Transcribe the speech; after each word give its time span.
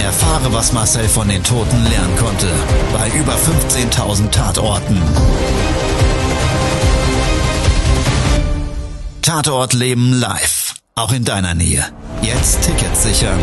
Erfahre, 0.00 0.52
was 0.52 0.72
Marcel 0.72 1.08
von 1.08 1.28
den 1.28 1.42
Toten 1.42 1.84
lernen 1.84 2.16
konnte, 2.16 2.46
bei 2.92 3.08
über 3.18 3.34
15.000 3.34 4.30
Tatorten. 4.30 5.02
Tatort 9.22 9.74
Leben 9.74 10.12
live, 10.12 10.74
auch 10.94 11.12
in 11.12 11.24
deiner 11.24 11.54
Nähe. 11.54 11.84
Jetzt 12.22 12.62
Tickets 12.62 13.02
sichern. 13.02 13.38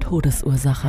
Todesursache. 0.00 0.88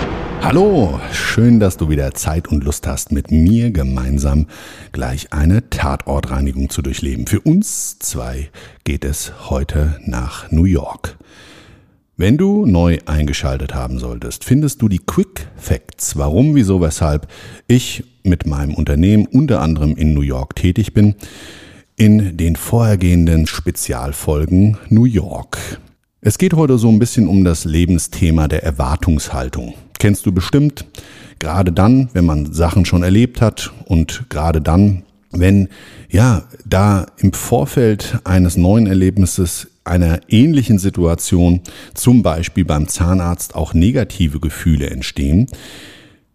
Hallo, 0.43 0.99
schön, 1.13 1.59
dass 1.59 1.77
du 1.77 1.89
wieder 1.89 2.15
Zeit 2.15 2.47
und 2.47 2.63
Lust 2.63 2.87
hast, 2.87 3.11
mit 3.11 3.29
mir 3.29 3.69
gemeinsam 3.69 4.47
gleich 4.91 5.31
eine 5.31 5.69
Tatortreinigung 5.69 6.69
zu 6.69 6.81
durchleben. 6.81 7.27
Für 7.27 7.39
uns 7.39 7.99
zwei 7.99 8.49
geht 8.83 9.05
es 9.05 9.31
heute 9.51 9.99
nach 10.03 10.51
New 10.51 10.65
York. 10.65 11.17
Wenn 12.17 12.37
du 12.37 12.65
neu 12.65 12.97
eingeschaltet 13.05 13.75
haben 13.75 13.99
solltest, 13.99 14.43
findest 14.43 14.81
du 14.81 14.89
die 14.89 14.99
Quick 14.99 15.47
Facts, 15.55 16.17
warum, 16.17 16.55
wieso, 16.55 16.81
weshalb 16.81 17.27
ich 17.67 18.03
mit 18.23 18.47
meinem 18.47 18.73
Unternehmen 18.73 19.27
unter 19.27 19.61
anderem 19.61 19.95
in 19.95 20.13
New 20.15 20.21
York 20.21 20.55
tätig 20.55 20.93
bin, 20.93 21.15
in 21.97 22.35
den 22.35 22.55
vorhergehenden 22.55 23.45
Spezialfolgen 23.45 24.77
New 24.89 25.05
York. 25.05 25.79
Es 26.19 26.37
geht 26.39 26.55
heute 26.55 26.79
so 26.79 26.89
ein 26.89 26.99
bisschen 26.99 27.27
um 27.27 27.45
das 27.45 27.63
Lebensthema 27.63 28.47
der 28.47 28.63
Erwartungshaltung. 28.63 29.75
Kennst 30.01 30.25
du 30.25 30.31
bestimmt, 30.31 30.85
gerade 31.37 31.71
dann, 31.71 32.09
wenn 32.13 32.25
man 32.25 32.53
Sachen 32.53 32.85
schon 32.85 33.03
erlebt 33.03 33.39
hat 33.39 33.71
und 33.85 34.23
gerade 34.29 34.59
dann, 34.59 35.03
wenn 35.29 35.67
ja, 36.09 36.45
da 36.65 37.05
im 37.17 37.33
Vorfeld 37.33 38.17
eines 38.23 38.57
neuen 38.57 38.87
Erlebnisses 38.87 39.67
einer 39.83 40.21
ähnlichen 40.27 40.79
Situation, 40.79 41.61
zum 41.93 42.23
Beispiel 42.23 42.65
beim 42.65 42.87
Zahnarzt, 42.87 43.53
auch 43.53 43.75
negative 43.75 44.39
Gefühle 44.39 44.89
entstehen, 44.89 45.45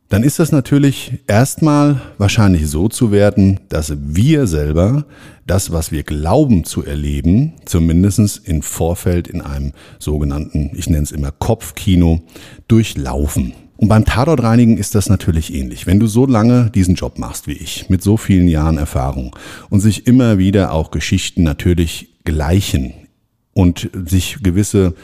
dann 0.09 0.23
ist 0.23 0.39
das 0.39 0.53
natürlich 0.53 1.15
erstmal 1.27 2.01
wahrscheinlich 2.17 2.69
so 2.69 2.89
zu 2.89 3.11
werden, 3.11 3.59
dass 3.69 3.93
wir 3.99 4.47
selber 4.47 5.05
das, 5.47 5.73
was 5.73 5.91
wir 5.91 6.05
glauben 6.05 6.65
zu 6.65 6.85
erleben, 6.85 7.55
zumindestens 7.65 8.37
im 8.37 8.63
Vorfeld 8.63 9.27
in 9.27 9.41
einem 9.41 9.73
sogenannten, 9.99 10.71
ich 10.75 10.89
nenne 10.89 11.03
es 11.03 11.13
immer 11.13 11.33
Kopfkino, 11.33 12.21
durchlaufen. 12.69 13.53
Und 13.77 13.89
beim 13.89 14.05
Tatortreinigen 14.05 14.79
ist 14.79 14.95
das 14.95 15.09
natürlich 15.09 15.53
ähnlich. 15.55 15.87
Wenn 15.87 16.01
du 16.01 16.07
so 16.07 16.27
lange 16.27 16.71
diesen 16.71 16.95
Job 16.95 17.19
machst 17.19 17.47
wie 17.47 17.53
ich, 17.53 17.91
mit 17.91 18.03
so 18.03 18.17
vielen 18.17 18.49
Jahren 18.49 18.79
Erfahrung 18.79 19.37
und 19.69 19.81
sich 19.81 20.07
immer 20.07 20.39
wieder 20.39 20.73
auch 20.73 20.91
Geschichten 20.91 21.43
natürlich 21.43 22.09
gleichen 22.25 22.95
und 23.53 23.91
sich 24.07 24.39
gewisse 24.43 24.95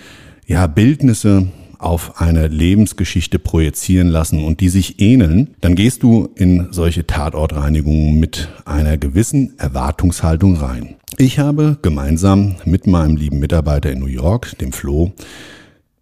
ja, 0.46 0.66
Bildnisse 0.66 1.48
auf 1.78 2.20
eine 2.20 2.46
Lebensgeschichte 2.46 3.38
projizieren 3.38 4.08
lassen 4.08 4.44
und 4.44 4.60
die 4.60 4.68
sich 4.68 5.00
ähneln, 5.00 5.50
dann 5.60 5.74
gehst 5.74 6.02
du 6.02 6.28
in 6.36 6.68
solche 6.70 7.06
Tatortreinigungen 7.06 8.20
mit 8.20 8.48
einer 8.64 8.96
gewissen 8.96 9.58
Erwartungshaltung 9.58 10.56
rein. 10.56 10.94
Ich 11.18 11.38
habe 11.38 11.78
gemeinsam 11.82 12.56
mit 12.64 12.86
meinem 12.86 13.16
lieben 13.16 13.40
Mitarbeiter 13.40 13.90
in 13.90 13.98
New 13.98 14.06
York, 14.06 14.56
dem 14.58 14.72
Flo, 14.72 15.12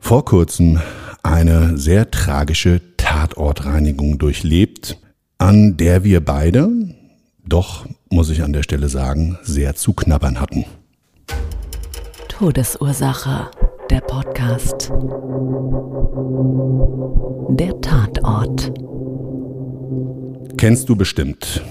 vor 0.00 0.24
kurzem 0.24 0.80
eine 1.22 1.78
sehr 1.78 2.10
tragische 2.10 2.80
Tatortreinigung 2.96 4.18
durchlebt, 4.18 4.98
an 5.38 5.76
der 5.76 6.02
wir 6.02 6.24
beide, 6.24 6.70
doch 7.46 7.86
muss 8.10 8.30
ich 8.30 8.42
an 8.42 8.52
der 8.52 8.62
Stelle 8.62 8.88
sagen, 8.88 9.38
sehr 9.42 9.76
zu 9.76 9.92
knabbern 9.92 10.40
hatten. 10.40 10.64
Todesursache 12.28 13.50
der 13.90 14.00
Podcast. 14.00 14.90
Der 17.50 17.80
Tatort. 17.80 18.72
Kennst 20.56 20.88
du 20.88 20.96
bestimmt. 20.96 21.62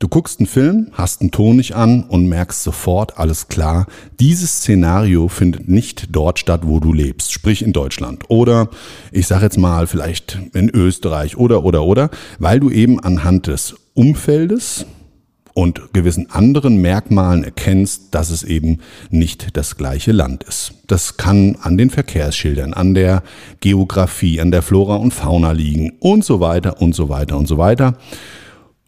Du 0.00 0.08
guckst 0.08 0.40
einen 0.40 0.48
Film, 0.48 0.88
hast 0.92 1.20
einen 1.20 1.30
Ton 1.30 1.56
nicht 1.56 1.76
an 1.76 2.02
und 2.02 2.26
merkst 2.26 2.62
sofort, 2.62 3.16
alles 3.16 3.46
klar, 3.48 3.86
dieses 4.18 4.58
Szenario 4.58 5.28
findet 5.28 5.68
nicht 5.68 6.08
dort 6.10 6.40
statt, 6.40 6.62
wo 6.64 6.80
du 6.80 6.92
lebst, 6.92 7.32
sprich 7.32 7.62
in 7.62 7.72
Deutschland. 7.72 8.24
Oder 8.28 8.68
ich 9.12 9.28
sage 9.28 9.44
jetzt 9.44 9.56
mal 9.56 9.86
vielleicht 9.86 10.38
in 10.52 10.68
Österreich 10.68 11.36
oder 11.36 11.64
oder 11.64 11.84
oder, 11.84 12.10
weil 12.38 12.58
du 12.58 12.70
eben 12.70 12.98
anhand 12.98 13.46
des 13.46 13.76
Umfeldes 13.94 14.84
und 15.54 15.92
gewissen 15.92 16.28
anderen 16.30 16.78
Merkmalen 16.78 17.44
erkennst, 17.44 18.12
dass 18.16 18.30
es 18.30 18.42
eben 18.42 18.80
nicht 19.10 19.56
das 19.56 19.76
gleiche 19.76 20.10
Land 20.10 20.42
ist. 20.42 20.74
Das 20.88 21.16
kann 21.16 21.56
an 21.62 21.78
den 21.78 21.90
Verkehrsschildern, 21.90 22.74
an 22.74 22.94
der 22.94 23.22
Geografie, 23.60 24.40
an 24.40 24.50
der 24.50 24.62
Flora 24.62 24.96
und 24.96 25.14
Fauna 25.14 25.52
liegen 25.52 25.92
und 26.00 26.24
so 26.24 26.40
weiter 26.40 26.82
und 26.82 26.96
so 26.96 27.08
weiter 27.08 27.36
und 27.38 27.46
so 27.46 27.56
weiter. 27.56 27.96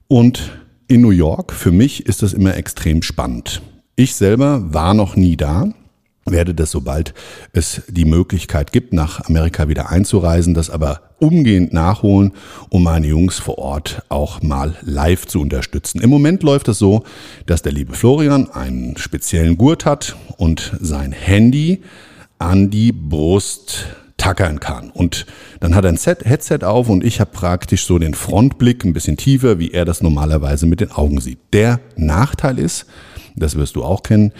Und 0.09 0.51
in 0.89 1.01
New 1.01 1.11
York, 1.11 1.53
für 1.53 1.73
mich 1.73 2.07
ist 2.07 2.23
das 2.23 2.33
immer 2.33 2.57
extrem 2.57 3.03
spannend. 3.03 3.63
Ich 3.97 4.15
selber 4.15 4.73
war 4.73 4.95
noch 4.95 5.17
nie 5.17 5.37
da, 5.37 5.73
werde 6.27 6.55
das, 6.55 6.71
sobald 6.71 7.15
es 7.53 7.83
die 7.89 8.05
Möglichkeit 8.05 8.73
gibt, 8.73 8.93
nach 8.93 9.27
Amerika 9.29 9.69
wieder 9.69 9.91
einzureisen, 9.91 10.55
das 10.55 10.71
aber 10.71 11.01
umgehend 11.19 11.73
nachholen, 11.73 12.33
um 12.69 12.83
meine 12.83 13.07
Jungs 13.07 13.39
vor 13.39 13.59
Ort 13.59 14.03
auch 14.09 14.43
mal 14.43 14.77
live 14.83 15.27
zu 15.27 15.41
unterstützen. 15.41 16.01
Im 16.01 16.11
Moment 16.11 16.43
läuft 16.43 16.69
es 16.69 16.79
so, 16.79 17.05
dass 17.47 17.63
der 17.63 17.73
liebe 17.73 17.95
Florian 17.95 18.51
einen 18.51 18.97
speziellen 18.97 19.57
Gurt 19.57 19.85
hat 19.85 20.17
und 20.37 20.77
sein 20.81 21.13
Handy 21.13 21.83
an 22.39 22.71
die 22.71 22.93
Brust 22.93 23.87
tackern 24.17 24.61
kann. 24.61 24.91
Und 24.91 25.27
dann 25.61 25.75
hat 25.75 25.85
er 25.85 25.91
ein 25.91 25.97
Set, 25.97 26.25
Headset 26.25 26.61
auf 26.63 26.89
und 26.89 27.05
ich 27.05 27.21
habe 27.21 27.31
praktisch 27.33 27.85
so 27.85 27.99
den 27.99 28.15
Frontblick 28.15 28.85
ein 28.85 28.93
bisschen 28.93 29.17
tiefer, 29.17 29.59
wie 29.59 29.71
er 29.71 29.85
das 29.85 30.03
normalerweise 30.03 30.67
mit 30.67 30.81
den 30.81 30.91
Augen 30.91 31.21
sieht. 31.21 31.39
Der 31.53 31.81
Nachteil 31.97 32.59
ist, 32.59 32.87
das 33.37 33.57
wirst 33.57 33.77
du 33.77 33.85
auch 33.85 34.03
kennen, 34.03 34.33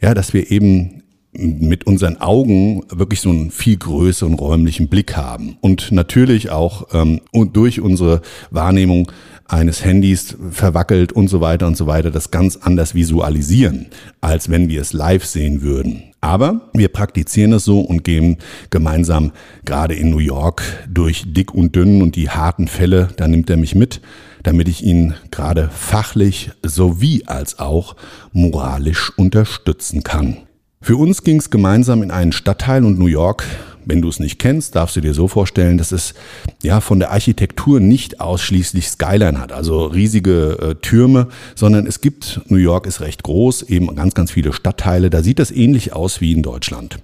ja, 0.00 0.14
dass 0.14 0.32
wir 0.32 0.50
eben 0.50 1.02
mit 1.32 1.86
unseren 1.86 2.20
Augen 2.20 2.82
wirklich 2.90 3.20
so 3.20 3.30
einen 3.30 3.50
viel 3.50 3.76
größeren 3.76 4.34
räumlichen 4.34 4.88
Blick 4.88 5.16
haben 5.16 5.56
und 5.60 5.92
natürlich 5.92 6.50
auch 6.50 6.88
ähm, 6.92 7.20
und 7.30 7.56
durch 7.56 7.80
unsere 7.80 8.20
Wahrnehmung 8.50 9.12
eines 9.52 9.84
Handys 9.84 10.36
verwackelt 10.50 11.12
und 11.12 11.28
so 11.28 11.40
weiter 11.40 11.66
und 11.66 11.76
so 11.76 11.86
weiter 11.86 12.10
das 12.10 12.30
ganz 12.30 12.56
anders 12.56 12.94
visualisieren, 12.94 13.86
als 14.20 14.48
wenn 14.48 14.68
wir 14.68 14.80
es 14.80 14.92
live 14.92 15.24
sehen 15.24 15.62
würden. 15.62 16.04
Aber 16.20 16.70
wir 16.74 16.88
praktizieren 16.88 17.52
es 17.54 17.64
so 17.64 17.80
und 17.80 18.04
gehen 18.04 18.36
gemeinsam 18.68 19.32
gerade 19.64 19.94
in 19.94 20.10
New 20.10 20.18
York 20.18 20.62
durch 20.88 21.24
dick 21.26 21.54
und 21.54 21.74
dünn 21.74 22.02
und 22.02 22.14
die 22.14 22.28
harten 22.28 22.68
Fälle, 22.68 23.08
da 23.16 23.26
nimmt 23.26 23.48
er 23.48 23.56
mich 23.56 23.74
mit, 23.74 24.02
damit 24.42 24.68
ich 24.68 24.84
ihn 24.84 25.14
gerade 25.30 25.70
fachlich 25.72 26.50
sowie 26.62 27.24
als 27.26 27.58
auch 27.58 27.96
moralisch 28.32 29.12
unterstützen 29.16 30.02
kann. 30.02 30.38
Für 30.82 30.96
uns 30.96 31.24
ging 31.24 31.38
es 31.38 31.50
gemeinsam 31.50 32.02
in 32.02 32.10
einen 32.10 32.32
Stadtteil 32.32 32.84
und 32.84 32.98
New 32.98 33.06
York 33.06 33.44
wenn 33.84 34.02
du 34.02 34.08
es 34.08 34.20
nicht 34.20 34.38
kennst, 34.38 34.76
darfst 34.76 34.96
du 34.96 35.00
dir 35.00 35.14
so 35.14 35.28
vorstellen, 35.28 35.78
dass 35.78 35.92
es 35.92 36.14
ja 36.62 36.80
von 36.80 36.98
der 36.98 37.10
Architektur 37.10 37.80
nicht 37.80 38.20
ausschließlich 38.20 38.88
Skyline 38.88 39.40
hat, 39.40 39.52
also 39.52 39.86
riesige 39.86 40.58
äh, 40.60 40.74
Türme, 40.76 41.28
sondern 41.54 41.86
es 41.86 42.00
gibt, 42.00 42.40
New 42.48 42.58
York 42.58 42.86
ist 42.86 43.00
recht 43.00 43.22
groß, 43.22 43.62
eben 43.62 43.94
ganz, 43.94 44.14
ganz 44.14 44.30
viele 44.30 44.52
Stadtteile, 44.52 45.10
da 45.10 45.22
sieht 45.22 45.38
das 45.38 45.50
ähnlich 45.50 45.92
aus 45.92 46.20
wie 46.20 46.32
in 46.32 46.42
Deutschland. 46.42 46.98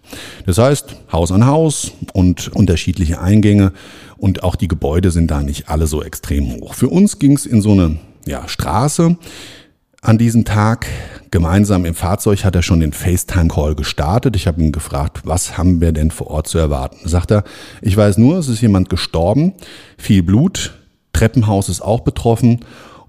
Das 0.47 0.59
heißt, 0.59 0.97
Haus 1.13 1.33
an 1.33 1.47
Haus 1.47 1.93
und 2.13 2.49
unterschiedliche 2.49 3.21
Eingänge 3.21 3.73
und 4.17 4.43
auch 4.43 4.57
die 4.57 4.69
Gebäude 4.69 5.11
sind 5.11 5.31
da 5.31 5.43
nicht 5.43 5.69
alle 5.69 5.87
so 5.87 6.03
extrem 6.03 6.53
hoch. 6.53 6.75
Für 6.75 6.89
uns 6.89 7.19
ging 7.19 7.33
es 7.33 7.47
in 7.47 7.61
so 7.61 7.73
eine 7.73 7.99
ja, 8.27 8.49
Straße, 8.49 9.17
an 10.07 10.19
diesem 10.19 10.45
Tag. 10.45 10.87
Gemeinsam 11.33 11.85
im 11.85 11.95
Fahrzeug 11.95 12.45
hat 12.45 12.55
er 12.55 12.63
schon 12.63 12.79
den 12.79 12.93
FaceTime-Call 12.93 13.75
gestartet. 13.75 14.37
Ich 14.37 14.47
habe 14.47 14.63
ihn 14.63 14.71
gefragt, 14.71 15.23
was 15.25 15.59
haben 15.59 15.81
wir 15.81 15.91
denn 15.91 16.13
vor 16.13 16.29
Ort 16.29 16.47
zu 16.47 16.59
erwarten? 16.59 17.09
Sagt 17.09 17.33
er, 17.33 17.43
ich 17.83 17.97
weiß 17.97 18.17
nur, 18.19 18.39
es 18.39 18.47
ist 18.47 18.61
jemand 18.61 18.89
gestorben, 18.89 19.55
viel 19.99 20.23
Blut, 20.23 20.75
Treppenhaus 21.13 21.69
ist 21.69 21.81
auch 21.81 22.01
betroffen 22.01 22.61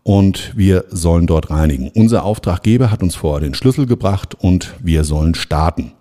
und 0.02 0.54
wir 0.58 0.86
sollen 0.90 1.28
dort 1.28 1.52
reinigen. 1.52 1.92
Unser 1.94 2.24
Auftraggeber 2.24 2.90
hat 2.90 3.04
uns 3.04 3.16
vorher 3.16 3.42
den 3.42 3.54
Schlüssel 3.54 3.86
gebracht 3.86 4.34
und 4.34 4.74
wir 4.80 5.04
sollen 5.04 5.36
starten. 5.36 5.92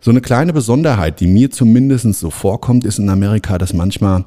So 0.00 0.10
eine 0.10 0.22
kleine 0.22 0.54
Besonderheit, 0.54 1.20
die 1.20 1.26
mir 1.26 1.50
zumindest 1.50 2.14
so 2.14 2.30
vorkommt, 2.30 2.86
ist 2.86 2.98
in 2.98 3.10
Amerika, 3.10 3.58
dass 3.58 3.74
manchmal 3.74 4.24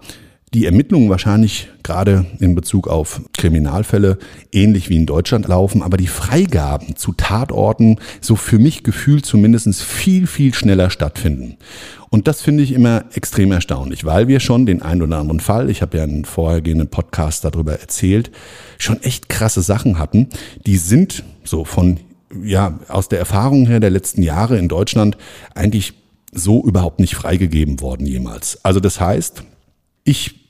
die 0.55 0.65
Ermittlungen 0.65 1.09
wahrscheinlich 1.09 1.67
gerade 1.83 2.25
in 2.39 2.55
Bezug 2.55 2.87
auf 2.87 3.21
Kriminalfälle 3.33 4.17
ähnlich 4.53 4.87
wie 4.87 4.95
in 4.95 5.05
Deutschland 5.05 5.49
laufen, 5.49 5.83
aber 5.83 5.97
die 5.97 6.07
Freigaben 6.07 6.95
zu 6.95 7.11
Tatorten 7.11 7.99
so 8.21 8.37
für 8.37 8.57
mich 8.57 8.81
gefühlt 8.83 9.25
zumindest 9.25 9.83
viel, 9.83 10.27
viel 10.27 10.53
schneller 10.53 10.89
stattfinden. 10.89 11.57
Und 12.09 12.29
das 12.29 12.41
finde 12.41 12.63
ich 12.63 12.71
immer 12.71 13.03
extrem 13.13 13.51
erstaunlich, 13.51 14.05
weil 14.05 14.29
wir 14.29 14.39
schon 14.39 14.65
den 14.65 14.81
einen 14.81 15.01
oder 15.01 15.17
anderen 15.17 15.41
Fall, 15.41 15.69
ich 15.69 15.81
habe 15.81 15.97
ja 15.97 16.03
einen 16.03 16.23
vorhergehenden 16.23 16.87
Podcast 16.87 17.43
darüber 17.43 17.77
erzählt, 17.77 18.31
schon 18.77 19.03
echt 19.03 19.27
krasse 19.27 19.61
Sachen 19.61 19.99
hatten. 19.99 20.29
Die 20.65 20.77
sind 20.77 21.25
so 21.43 21.65
von, 21.65 21.99
ja, 22.45 22.79
aus 22.87 23.09
der 23.09 23.19
Erfahrung 23.19 23.67
her 23.67 23.81
der 23.81 23.89
letzten 23.89 24.23
Jahre 24.23 24.57
in 24.57 24.69
Deutschland 24.69 25.17
eigentlich 25.53 25.95
so 26.31 26.63
überhaupt 26.63 27.01
nicht 27.01 27.15
freigegeben 27.15 27.81
worden 27.81 28.05
jemals. 28.05 28.63
Also 28.63 28.79
das 28.79 29.01
heißt, 29.01 29.43
ich 30.05 30.44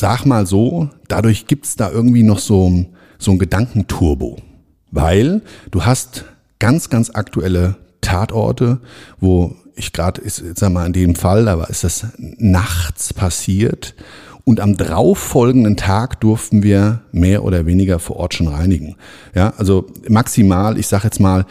sag 0.00 0.24
mal 0.24 0.46
so, 0.46 0.88
dadurch 1.08 1.46
gibt's 1.46 1.76
da 1.76 1.90
irgendwie 1.90 2.22
noch 2.22 2.38
so, 2.38 2.86
so 3.18 3.30
ein 3.32 3.38
Gedankenturbo. 3.38 4.38
Weil 4.90 5.42
du 5.70 5.84
hast 5.84 6.24
ganz, 6.58 6.90
ganz 6.90 7.10
aktuelle 7.10 7.76
Tatorte, 8.00 8.80
wo 9.20 9.54
ich 9.76 9.92
gerade, 9.92 10.22
sag 10.26 10.72
mal, 10.72 10.86
in 10.86 10.92
dem 10.92 11.14
Fall, 11.14 11.44
da 11.44 11.62
ist 11.64 11.84
das 11.84 12.06
nachts 12.16 13.14
passiert 13.14 13.94
und 14.44 14.58
am 14.58 14.76
darauffolgenden 14.76 15.76
Tag 15.76 16.20
durften 16.20 16.62
wir 16.62 17.02
mehr 17.12 17.44
oder 17.44 17.66
weniger 17.66 17.98
vor 17.98 18.16
Ort 18.16 18.34
schon 18.34 18.48
reinigen. 18.48 18.96
Ja, 19.34 19.52
also 19.58 19.86
maximal, 20.08 20.78
ich 20.78 20.86
sag 20.86 21.04
jetzt 21.04 21.20
mal, 21.20 21.44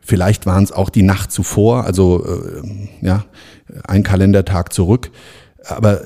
vielleicht 0.00 0.46
waren 0.46 0.64
es 0.64 0.72
auch 0.72 0.88
die 0.88 1.02
Nacht 1.02 1.30
zuvor, 1.30 1.84
also 1.84 2.24
äh, 2.24 3.06
ja, 3.06 3.24
ein 3.84 4.02
Kalendertag 4.02 4.72
zurück 4.72 5.10
aber 5.66 6.02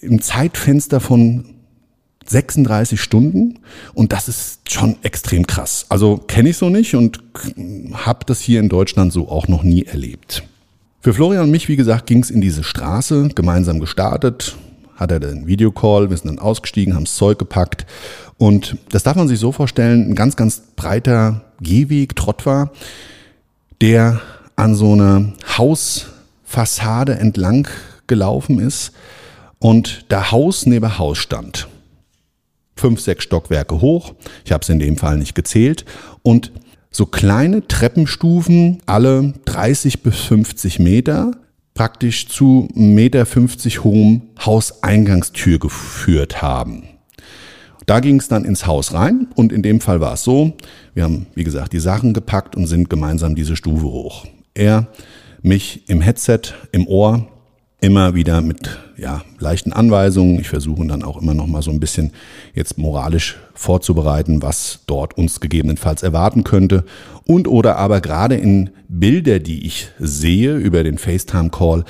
im 0.00 0.20
Zeitfenster 0.20 1.00
von 1.00 1.54
36 2.26 3.00
Stunden 3.00 3.58
und 3.92 4.12
das 4.12 4.28
ist 4.28 4.72
schon 4.72 4.96
extrem 5.02 5.46
krass. 5.46 5.86
Also 5.88 6.16
kenne 6.16 6.50
ich 6.50 6.56
so 6.56 6.70
nicht 6.70 6.94
und 6.94 7.20
habe 7.92 8.24
das 8.26 8.40
hier 8.40 8.60
in 8.60 8.68
Deutschland 8.68 9.12
so 9.12 9.28
auch 9.28 9.48
noch 9.48 9.62
nie 9.62 9.84
erlebt. 9.84 10.42
Für 11.00 11.12
Florian 11.12 11.44
und 11.44 11.50
mich, 11.50 11.68
wie 11.68 11.76
gesagt, 11.76 12.06
ging 12.06 12.22
es 12.22 12.30
in 12.30 12.40
diese 12.40 12.64
Straße, 12.64 13.28
gemeinsam 13.34 13.78
gestartet, 13.78 14.56
hat 14.96 15.10
er 15.10 15.20
den 15.20 15.46
Videocall, 15.46 16.08
wir 16.08 16.16
sind 16.16 16.28
dann 16.28 16.38
ausgestiegen, 16.38 16.94
haben 16.94 17.04
das 17.04 17.16
Zeug 17.16 17.38
gepackt 17.38 17.84
und 18.38 18.78
das 18.90 19.02
darf 19.02 19.16
man 19.16 19.28
sich 19.28 19.38
so 19.38 19.52
vorstellen, 19.52 20.10
ein 20.10 20.14
ganz, 20.14 20.36
ganz 20.36 20.62
breiter 20.76 21.42
Gehweg, 21.60 22.16
Trott 22.16 22.46
war, 22.46 22.70
der 23.80 24.20
an 24.56 24.74
so 24.74 24.92
einer 24.92 25.32
Hausfassade 25.58 27.18
entlang 27.18 27.68
gelaufen 28.06 28.58
ist 28.58 28.92
und 29.58 30.06
da 30.08 30.30
Haus 30.30 30.66
neben 30.66 30.98
Haus 30.98 31.18
stand. 31.18 31.68
Fünf, 32.76 33.00
sechs 33.00 33.24
Stockwerke 33.24 33.80
hoch. 33.80 34.14
Ich 34.44 34.52
habe 34.52 34.62
es 34.62 34.68
in 34.68 34.78
dem 34.78 34.96
Fall 34.96 35.16
nicht 35.16 35.34
gezählt. 35.34 35.84
Und 36.22 36.52
so 36.90 37.06
kleine 37.06 37.66
Treppenstufen, 37.66 38.82
alle 38.86 39.34
30 39.44 40.02
bis 40.02 40.16
50 40.20 40.80
Meter, 40.80 41.32
praktisch 41.74 42.28
zu 42.28 42.68
1,50 42.76 42.78
Meter 42.78 43.84
hohem 43.84 44.22
Hauseingangstür 44.44 45.58
geführt 45.58 46.42
haben. 46.42 46.84
Da 47.86 48.00
ging 48.00 48.18
es 48.18 48.28
dann 48.28 48.44
ins 48.44 48.66
Haus 48.66 48.94
rein 48.94 49.28
und 49.34 49.52
in 49.52 49.62
dem 49.62 49.80
Fall 49.80 50.00
war 50.00 50.14
es 50.14 50.22
so, 50.22 50.56
wir 50.94 51.04
haben, 51.04 51.26
wie 51.34 51.44
gesagt, 51.44 51.72
die 51.72 51.80
Sachen 51.80 52.14
gepackt 52.14 52.56
und 52.56 52.66
sind 52.66 52.88
gemeinsam 52.88 53.34
diese 53.34 53.56
Stufe 53.56 53.84
hoch. 53.84 54.26
Er, 54.54 54.86
mich 55.42 55.88
im 55.88 56.00
Headset, 56.00 56.54
im 56.72 56.86
Ohr, 56.86 57.28
immer 57.84 58.14
wieder 58.14 58.40
mit 58.40 58.78
ja, 58.96 59.22
leichten 59.38 59.72
Anweisungen. 59.72 60.40
Ich 60.40 60.48
versuche 60.48 60.86
dann 60.86 61.02
auch 61.02 61.20
immer 61.20 61.34
noch 61.34 61.46
mal 61.46 61.62
so 61.62 61.70
ein 61.70 61.80
bisschen 61.80 62.12
jetzt 62.54 62.78
moralisch 62.78 63.36
vorzubereiten, 63.54 64.42
was 64.42 64.80
dort 64.86 65.16
uns 65.18 65.40
gegebenenfalls 65.40 66.02
erwarten 66.02 66.44
könnte. 66.44 66.84
Und 67.26 67.46
oder 67.46 67.76
aber 67.76 68.00
gerade 68.00 68.36
in 68.36 68.70
Bilder, 68.88 69.38
die 69.38 69.66
ich 69.66 69.88
sehe 69.98 70.56
über 70.56 70.82
den 70.82 70.98
FaceTime-Call, 70.98 71.84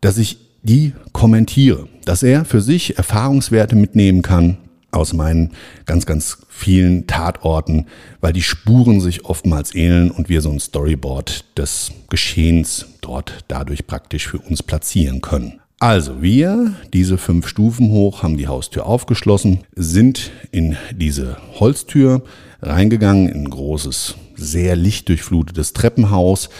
dass 0.00 0.18
ich 0.18 0.38
die 0.62 0.92
kommentiere, 1.12 1.86
dass 2.04 2.22
er 2.22 2.44
für 2.44 2.60
sich 2.60 2.98
Erfahrungswerte 2.98 3.76
mitnehmen 3.76 4.22
kann 4.22 4.58
aus 4.92 5.12
meinen 5.12 5.52
ganz, 5.86 6.06
ganz 6.06 6.38
vielen 6.48 7.06
Tatorten, 7.06 7.86
weil 8.20 8.32
die 8.32 8.42
Spuren 8.42 9.00
sich 9.00 9.24
oftmals 9.24 9.74
ähneln 9.74 10.10
und 10.10 10.28
wir 10.28 10.42
so 10.42 10.50
ein 10.50 10.60
Storyboard 10.60 11.44
des 11.58 11.92
Geschehens 12.08 12.86
dort 13.00 13.44
dadurch 13.48 13.86
praktisch 13.86 14.28
für 14.28 14.38
uns 14.38 14.62
platzieren 14.62 15.20
können. 15.20 15.60
Also 15.82 16.20
wir, 16.20 16.74
diese 16.92 17.16
fünf 17.16 17.48
Stufen 17.48 17.88
hoch, 17.88 18.22
haben 18.22 18.36
die 18.36 18.48
Haustür 18.48 18.84
aufgeschlossen, 18.84 19.60
sind 19.74 20.30
in 20.50 20.76
diese 20.92 21.38
Holztür 21.58 22.22
reingegangen, 22.60 23.30
in 23.30 23.44
ein 23.44 23.50
großes, 23.50 24.16
sehr 24.36 24.76
lichtdurchflutetes 24.76 25.72
Treppenhaus. 25.72 26.50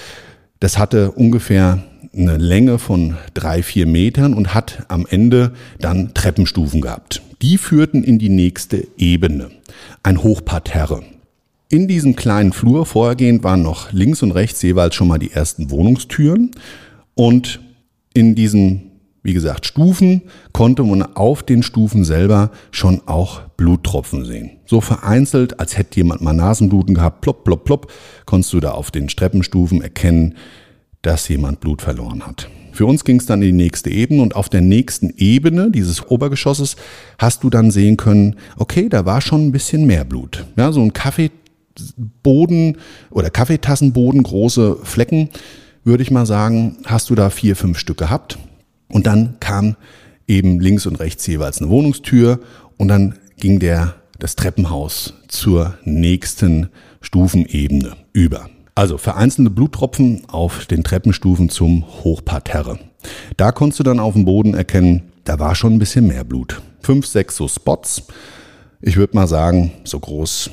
Das 0.59 0.79
hatte 0.79 1.12
ungefähr 1.12 1.82
eine 2.17 2.38
Länge 2.38 2.79
von 2.79 3.19
drei, 3.35 3.62
vier 3.62 3.87
Metern 3.87 4.32
und 4.32 4.55
hat 4.55 4.87
am 4.88 5.06
Ende 5.09 5.53
dann 5.79 6.15
Treppenstufen 6.15 6.81
gehabt. 6.81 7.21
Die 7.42 7.56
führten 7.56 8.04
in 8.04 8.19
die 8.19 8.28
nächste 8.28 8.87
Ebene, 8.98 9.50
ein 10.02 10.22
Hochparterre. 10.22 11.02
In 11.70 11.88
diesem 11.88 12.14
kleinen 12.14 12.52
Flur 12.52 12.84
vorhergehend 12.84 13.42
waren 13.42 13.62
noch 13.62 13.92
links 13.92 14.22
und 14.22 14.32
rechts 14.32 14.60
jeweils 14.60 14.94
schon 14.94 15.08
mal 15.08 15.19
die 15.19 15.31
ersten 15.31 15.70
Wohnungstüren 15.70 16.50
und 17.14 17.60
in 18.12 18.34
diesen, 18.34 18.90
wie 19.22 19.32
gesagt, 19.32 19.65
Stufen 19.65 20.22
konnte 20.53 20.82
man 20.82 21.03
auf 21.03 21.43
den 21.43 21.62
Stufen 21.62 22.05
selber 22.05 22.50
schon 22.72 23.00
auch 23.06 23.41
Bluttropfen 23.56 24.26
sehen. 24.26 24.58
So 24.67 24.82
vereinzelt, 24.82 25.60
als 25.60 25.79
hätte 25.79 25.96
jemand 25.96 26.20
mal 26.20 26.34
Nasenbluten 26.34 26.94
gehabt, 26.94 27.22
plopp, 27.22 27.44
plopp, 27.44 27.65
plopp, 27.65 27.93
konntest 28.26 28.53
du 28.53 28.60
da 28.60 28.72
auf 28.72 28.91
den 28.91 29.08
Treppenstufen 29.08 29.81
erkennen, 29.81 30.34
dass 31.00 31.26
jemand 31.29 31.60
Blut 31.60 31.81
verloren 31.81 32.26
hat. 32.26 32.50
Für 32.72 32.86
uns 32.86 33.05
ging 33.05 33.19
es 33.19 33.27
dann 33.27 33.43
in 33.43 33.56
die 33.56 33.65
nächste 33.65 33.91
Ebene 33.91 34.22
und 34.22 34.36
auf 34.36 34.48
der 34.48 34.60
nächsten 34.60 35.12
Ebene 35.17 35.70
dieses 35.70 36.06
Obergeschosses 36.08 36.77
hast 37.19 37.43
du 37.44 37.50
dann 37.50 37.70
sehen 37.70 37.96
können, 37.96 38.36
okay, 38.56 38.89
da 38.89 39.05
war 39.05 39.20
schon 39.20 39.46
ein 39.46 39.53
bisschen 39.53 39.86
mehr 39.86 40.05
Blut. 40.05 40.46
Ja, 40.56 40.72
so 40.72 40.81
ein 40.81 40.93
Kaffeeboden 40.93 42.79
oder 43.10 43.31
Kaffeetassenboden, 43.31 44.22
große 44.22 44.79
Flecken, 44.82 45.31
würde 45.84 46.03
ich 46.03 46.10
mal 46.10 46.27
sagen, 46.27 46.77
hast 46.84 47.10
du 47.10 47.15
da 47.15 47.31
vier, 47.31 47.56
fünf 47.56 47.79
Stück 47.79 47.98
gehabt. 47.98 48.39
Und 48.89 49.06
dann 49.06 49.36
kam 49.41 49.77
eben 50.27 50.60
links 50.60 50.86
und 50.86 51.00
rechts 51.00 51.27
jeweils 51.27 51.60
eine 51.60 51.70
Wohnungstür 51.70 52.41
und 52.77 52.89
dann 52.89 53.15
ging 53.39 53.58
der, 53.58 53.94
das 54.19 54.36
Treppenhaus 54.36 55.15
zur 55.29 55.74
nächsten 55.84 56.69
Stufenebene 57.00 57.96
über. 58.12 58.48
Also 58.81 58.96
vereinzelte 58.96 59.51
Bluttropfen 59.51 60.22
auf 60.31 60.65
den 60.65 60.82
Treppenstufen 60.82 61.51
zum 61.51 61.84
Hochparterre. 62.03 62.79
Da 63.37 63.53
konntest 63.53 63.81
du 63.81 63.82
dann 63.84 64.01
auf 64.01 64.15
dem 64.15 64.25
Boden 64.25 64.55
erkennen, 64.55 65.13
da 65.25 65.39
war 65.39 65.55
schon 65.55 65.75
ein 65.75 65.79
bisschen 65.79 66.06
mehr 66.06 66.25
Blut. 66.25 66.63
Fünf, 66.81 67.05
sechs 67.05 67.37
so 67.37 67.46
Spots. 67.46 68.05
Ich 68.81 68.96
würde 68.96 69.15
mal 69.15 69.27
sagen, 69.27 69.72
so 69.84 70.01
groß 70.01 70.51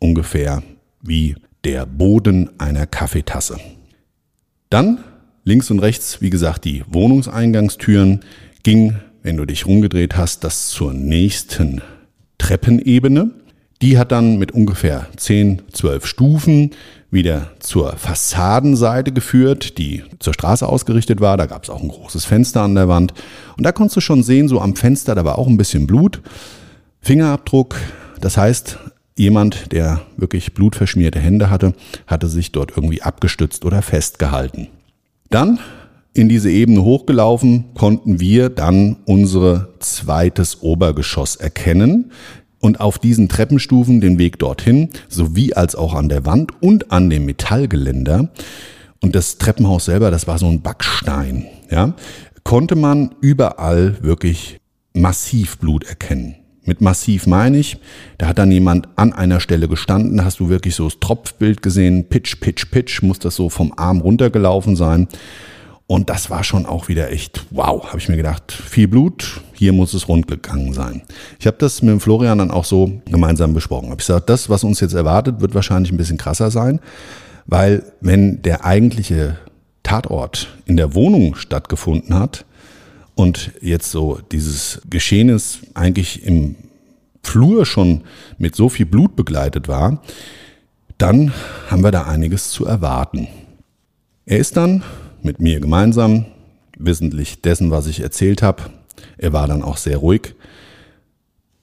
ungefähr 0.00 0.64
wie 1.02 1.36
der 1.62 1.86
Boden 1.86 2.50
einer 2.58 2.84
Kaffeetasse. 2.84 3.60
Dann 4.70 4.98
links 5.44 5.70
und 5.70 5.78
rechts, 5.78 6.20
wie 6.20 6.30
gesagt, 6.30 6.64
die 6.64 6.82
Wohnungseingangstüren 6.88 8.24
ging, 8.64 8.96
wenn 9.22 9.36
du 9.36 9.44
dich 9.44 9.66
rumgedreht 9.66 10.16
hast, 10.16 10.42
das 10.42 10.66
zur 10.70 10.92
nächsten 10.94 11.80
Treppenebene. 12.38 13.30
Die 13.80 13.98
hat 13.98 14.10
dann 14.10 14.38
mit 14.38 14.50
ungefähr 14.50 15.06
10, 15.16 15.62
12 15.70 16.06
Stufen 16.06 16.72
wieder 17.10 17.52
zur 17.58 17.96
Fassadenseite 17.96 19.12
geführt, 19.12 19.78
die 19.78 20.04
zur 20.18 20.34
Straße 20.34 20.66
ausgerichtet 20.66 21.20
war. 21.20 21.36
Da 21.36 21.46
gab 21.46 21.64
es 21.64 21.70
auch 21.70 21.82
ein 21.82 21.88
großes 21.88 22.24
Fenster 22.24 22.62
an 22.62 22.74
der 22.74 22.88
Wand. 22.88 23.14
Und 23.56 23.64
da 23.64 23.72
konntest 23.72 23.96
du 23.96 24.00
schon 24.00 24.22
sehen, 24.22 24.48
so 24.48 24.60
am 24.60 24.76
Fenster, 24.76 25.14
da 25.14 25.24
war 25.24 25.38
auch 25.38 25.46
ein 25.46 25.56
bisschen 25.56 25.86
Blut. 25.86 26.20
Fingerabdruck, 27.00 27.76
das 28.20 28.36
heißt, 28.36 28.78
jemand, 29.16 29.72
der 29.72 30.02
wirklich 30.16 30.54
blutverschmierte 30.54 31.18
Hände 31.18 31.50
hatte, 31.50 31.74
hatte 32.06 32.28
sich 32.28 32.52
dort 32.52 32.72
irgendwie 32.76 33.02
abgestützt 33.02 33.64
oder 33.64 33.82
festgehalten. 33.82 34.68
Dann 35.30 35.58
in 36.18 36.28
diese 36.28 36.50
Ebene 36.50 36.82
hochgelaufen, 36.82 37.66
konnten 37.74 38.18
wir 38.18 38.48
dann 38.48 38.96
unser 39.04 39.68
zweites 39.78 40.62
Obergeschoss 40.62 41.36
erkennen 41.36 42.10
und 42.60 42.80
auf 42.80 42.98
diesen 42.98 43.28
Treppenstufen 43.28 44.00
den 44.00 44.18
Weg 44.18 44.38
dorthin, 44.38 44.90
sowie 45.08 45.54
als 45.54 45.74
auch 45.74 45.94
an 45.94 46.08
der 46.08 46.26
Wand 46.26 46.52
und 46.60 46.90
an 46.92 47.10
dem 47.10 47.24
Metallgeländer. 47.24 48.30
Und 49.00 49.14
das 49.14 49.38
Treppenhaus 49.38 49.84
selber, 49.84 50.10
das 50.10 50.26
war 50.26 50.38
so 50.38 50.46
ein 50.46 50.62
Backstein, 50.62 51.46
ja, 51.70 51.94
konnte 52.42 52.74
man 52.74 53.14
überall 53.20 54.02
wirklich 54.02 54.58
massiv 54.92 55.58
Blut 55.58 55.84
erkennen. 55.84 56.34
Mit 56.64 56.82
massiv 56.82 57.26
meine 57.26 57.56
ich, 57.56 57.78
da 58.18 58.26
hat 58.26 58.38
dann 58.38 58.50
jemand 58.50 58.88
an 58.96 59.14
einer 59.14 59.40
Stelle 59.40 59.68
gestanden, 59.68 60.22
hast 60.22 60.40
du 60.40 60.50
wirklich 60.50 60.74
so 60.74 60.84
das 60.84 61.00
Tropfbild 61.00 61.62
gesehen, 61.62 62.08
pitch, 62.10 62.40
pitch, 62.40 62.70
pitch, 62.70 63.02
muss 63.02 63.18
das 63.18 63.36
so 63.36 63.48
vom 63.48 63.72
Arm 63.76 64.00
runtergelaufen 64.00 64.76
sein. 64.76 65.08
Und 65.88 66.10
das 66.10 66.30
war 66.30 66.44
schon 66.44 66.66
auch 66.66 66.86
wieder 66.86 67.10
echt, 67.10 67.46
wow, 67.50 67.84
habe 67.88 67.98
ich 67.98 68.08
mir 68.08 68.16
gedacht, 68.16 68.52
viel 68.52 68.86
Blut, 68.86 69.40
hier 69.54 69.72
muss 69.72 69.94
es 69.94 70.06
rund 70.06 70.28
gegangen 70.28 70.72
sein. 70.74 71.02
Ich 71.40 71.46
habe 71.46 71.56
das 71.58 71.82
mit 71.82 71.90
dem 71.90 72.00
Florian 72.00 72.38
dann 72.38 72.52
auch 72.52 72.66
so 72.66 73.00
gemeinsam 73.06 73.54
besprochen. 73.54 73.90
Hab 73.90 74.00
ich 74.00 74.06
gesagt, 74.06 74.30
das, 74.30 74.48
was 74.48 74.62
uns 74.62 74.78
jetzt 74.78 74.92
erwartet, 74.92 75.40
wird 75.40 75.54
wahrscheinlich 75.54 75.90
ein 75.90 75.96
bisschen 75.96 76.18
krasser 76.18 76.52
sein, 76.52 76.78
weil 77.46 77.82
wenn 78.00 78.42
der 78.42 78.64
eigentliche 78.64 79.38
Tatort 79.82 80.48
in 80.66 80.76
der 80.76 80.94
Wohnung 80.94 81.34
stattgefunden 81.34 82.14
hat, 82.14 82.44
und 83.18 83.50
jetzt 83.60 83.90
so 83.90 84.20
dieses 84.30 84.80
Geschehnis 84.88 85.58
eigentlich 85.74 86.24
im 86.24 86.54
Flur 87.24 87.66
schon 87.66 88.02
mit 88.38 88.54
so 88.54 88.68
viel 88.68 88.86
Blut 88.86 89.16
begleitet 89.16 89.66
war, 89.66 90.00
dann 90.98 91.32
haben 91.68 91.82
wir 91.82 91.90
da 91.90 92.04
einiges 92.04 92.50
zu 92.52 92.64
erwarten. 92.64 93.26
Er 94.24 94.38
ist 94.38 94.56
dann 94.56 94.84
mit 95.22 95.40
mir 95.40 95.60
gemeinsam, 95.60 96.26
wissentlich 96.78 97.42
dessen, 97.42 97.70
was 97.70 97.86
ich 97.86 98.00
erzählt 98.00 98.42
habe, 98.42 98.70
er 99.16 99.32
war 99.32 99.46
dann 99.46 99.62
auch 99.62 99.76
sehr 99.76 99.98
ruhig, 99.98 100.34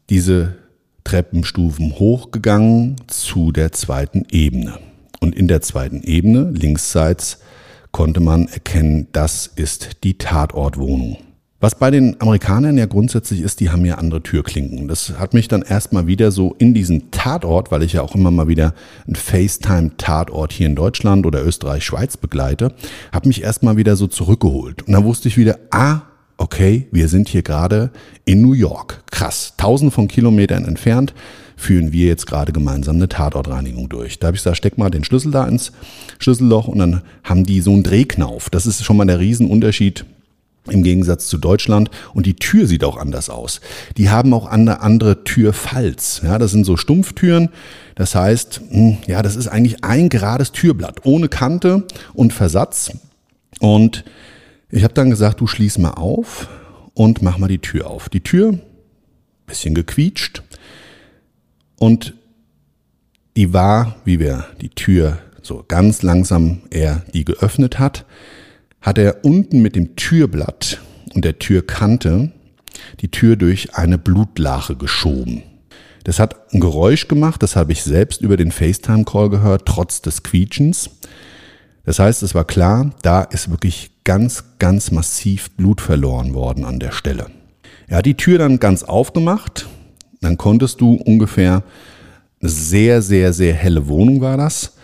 diese 0.10 0.56
Treppenstufen 1.04 2.00
hochgegangen 2.00 2.96
zu 3.08 3.52
der 3.52 3.72
zweiten 3.72 4.26
Ebene. 4.32 4.80
Und 5.20 5.36
in 5.36 5.48
der 5.48 5.62
zweiten 5.62 6.02
Ebene, 6.04 6.52
linksseits, 6.52 7.40
konnte 7.92 8.20
man 8.20 8.48
erkennen, 8.48 9.08
das 9.14 9.48
ist 9.48 10.04
die 10.04 10.18
Tatortwohnung. 10.18 11.18
Was 11.66 11.74
bei 11.74 11.90
den 11.90 12.22
Amerikanern 12.22 12.78
ja 12.78 12.86
grundsätzlich 12.86 13.42
ist, 13.42 13.60
die 13.60 13.72
haben 13.72 13.86
ja 13.86 13.96
andere 13.96 14.22
Türklinken. 14.22 14.88
Das 14.88 15.18
hat 15.18 15.34
mich 15.34 15.48
dann 15.48 15.64
erstmal 15.64 16.06
wieder 16.06 16.30
so 16.30 16.54
in 16.60 16.76
diesen 16.76 17.10
Tatort, 17.10 17.72
weil 17.72 17.82
ich 17.82 17.94
ja 17.94 18.04
auch 18.04 18.14
immer 18.14 18.30
mal 18.30 18.48
wieder 18.48 18.76
einen 19.08 19.16
FaceTime-Tatort 19.16 20.54
hier 20.54 20.68
in 20.68 20.76
Deutschland 20.76 21.26
oder 21.26 21.44
Österreich, 21.44 21.84
Schweiz 21.84 22.18
begleite, 22.18 22.76
hat 23.12 23.26
mich 23.26 23.42
erstmal 23.42 23.78
wieder 23.78 23.96
so 23.96 24.06
zurückgeholt. 24.06 24.84
Und 24.84 24.94
dann 24.94 25.06
wusste 25.06 25.28
ich 25.28 25.38
wieder, 25.38 25.58
ah, 25.72 26.02
okay, 26.38 26.88
wir 26.92 27.08
sind 27.08 27.30
hier 27.30 27.42
gerade 27.42 27.90
in 28.26 28.44
New 28.44 28.54
York. 28.54 29.02
Krass, 29.10 29.56
tausend 29.58 29.92
von 29.92 30.08
Kilometern 30.08 30.66
entfernt 30.66 31.16
führen 31.58 31.92
wir 31.92 32.06
jetzt 32.06 32.28
gerade 32.28 32.52
gemeinsam 32.52 32.98
eine 32.98 33.10
Tatortreinigung 33.10 33.90
durch. 33.90 34.20
Da 34.20 34.28
habe 34.28 34.36
ich 34.36 34.44
gesagt, 34.44 34.58
steck 34.58 34.78
mal 34.78 34.92
den 34.92 35.04
Schlüssel 35.04 35.32
da 35.32 35.48
ins 35.48 35.72
Schlüsselloch 36.20 36.68
und 36.68 36.78
dann 36.78 37.02
haben 37.24 37.44
die 37.44 37.62
so 37.62 37.72
einen 37.72 37.82
Drehknauf. 37.82 38.52
Das 38.52 38.68
ist 38.68 38.84
schon 38.84 38.98
mal 38.98 39.06
der 39.06 39.20
Riesenunterschied 39.20 40.06
im 40.70 40.84
Gegensatz 40.84 41.28
zu 41.28 41.38
Deutschland. 41.38 41.90
Und 42.14 42.26
die 42.26 42.36
Tür 42.36 42.68
sieht 42.68 42.84
auch 42.84 42.98
anders 42.98 43.30
aus. 43.30 43.62
Die 43.98 44.10
haben 44.10 44.34
auch 44.34 44.48
andere, 44.48 44.82
andere 44.82 45.24
Türfalz. 45.24 46.22
Ja, 46.24 46.38
das 46.38 46.52
sind 46.52 46.66
so 46.66 46.78
Stumpftüren. 46.78 47.50
Das 47.96 48.16
heißt, 48.16 48.62
hm, 48.70 48.98
ja, 49.08 49.22
das 49.22 49.36
ist 49.36 49.48
eigentlich 49.48 49.84
ein 49.84 50.10
gerades 50.10 50.52
Türblatt 50.52 51.06
ohne 51.06 51.30
Kante 51.30 51.84
und 52.14 52.34
Versatz. 52.34 52.92
Und 53.60 54.04
ich 54.70 54.84
habe 54.84 54.94
dann 54.94 55.10
gesagt, 55.10 55.40
du 55.40 55.48
schließ 55.48 55.78
mal 55.78 55.92
auf 55.92 56.48
und 56.94 57.22
mach 57.22 57.38
mal 57.38 57.48
die 57.48 57.60
Tür 57.60 57.90
auf. 57.90 58.10
Die 58.10 58.22
Tür, 58.22 58.60
bisschen 59.46 59.76
gequietscht. 59.76 60.44
Und 61.78 62.14
die 63.36 63.54
war, 63.54 63.96
wie 64.06 64.20
wir 64.20 64.46
die 64.62 64.70
Tür 64.70 65.20
so 65.42 65.64
ganz 65.68 66.02
langsam 66.02 66.62
er 66.72 67.04
die 67.14 67.26
geöffnet 67.26 67.80
hat, 67.80 68.06
hat 68.86 69.00
er 69.00 69.26
unten 69.26 69.64
mit 69.64 69.76
dem 69.76 69.96
Türblatt 69.96 70.80
und 71.16 71.26
der 71.26 71.40
Türkante 71.40 72.32
die 73.02 73.10
Tür 73.10 73.36
durch 73.36 73.74
eine 73.74 73.98
Blutlache 73.98 74.76
geschoben. 74.76 75.42
Das 76.04 76.20
hat 76.20 76.54
ein 76.54 76.60
Geräusch 76.60 77.08
gemacht, 77.08 77.42
das 77.42 77.56
habe 77.56 77.72
ich 77.72 77.82
selbst 77.82 78.22
über 78.22 78.38
den 78.38 78.52
FaceTime-Call 78.52 79.32
gehört, 79.32 79.66
trotz 79.66 80.04
des 80.04 80.22
Quietschens. 80.22 80.92
Das 81.84 81.98
heißt, 81.98 82.22
es 82.22 82.36
war 82.36 82.46
klar, 82.46 82.92
da 83.02 83.24
ist 83.24 83.50
wirklich 83.50 83.90
ganz, 84.04 84.44
ganz 84.60 84.92
massiv 84.92 85.50
Blut 85.58 85.82
verloren 85.82 86.36
worden 86.36 86.64
an 86.64 86.80
der 86.80 86.92
Stelle. 86.92 87.26
Er 87.88 87.98
hat 87.98 88.06
die 88.06 88.18
Tür 88.18 88.38
dann 88.38 88.60
ganz 88.60 88.84
aufgemacht, 88.84 89.68
dann 90.22 90.38
konntest 90.38 90.80
du 90.80 90.94
ungefähr 90.94 91.64
eine 92.40 92.50
sehr, 92.52 93.02
sehr, 93.02 93.34
sehr 93.34 93.56
helle 93.56 93.88
Wohnung 93.88 94.22
war 94.22 94.38
das, 94.38 94.76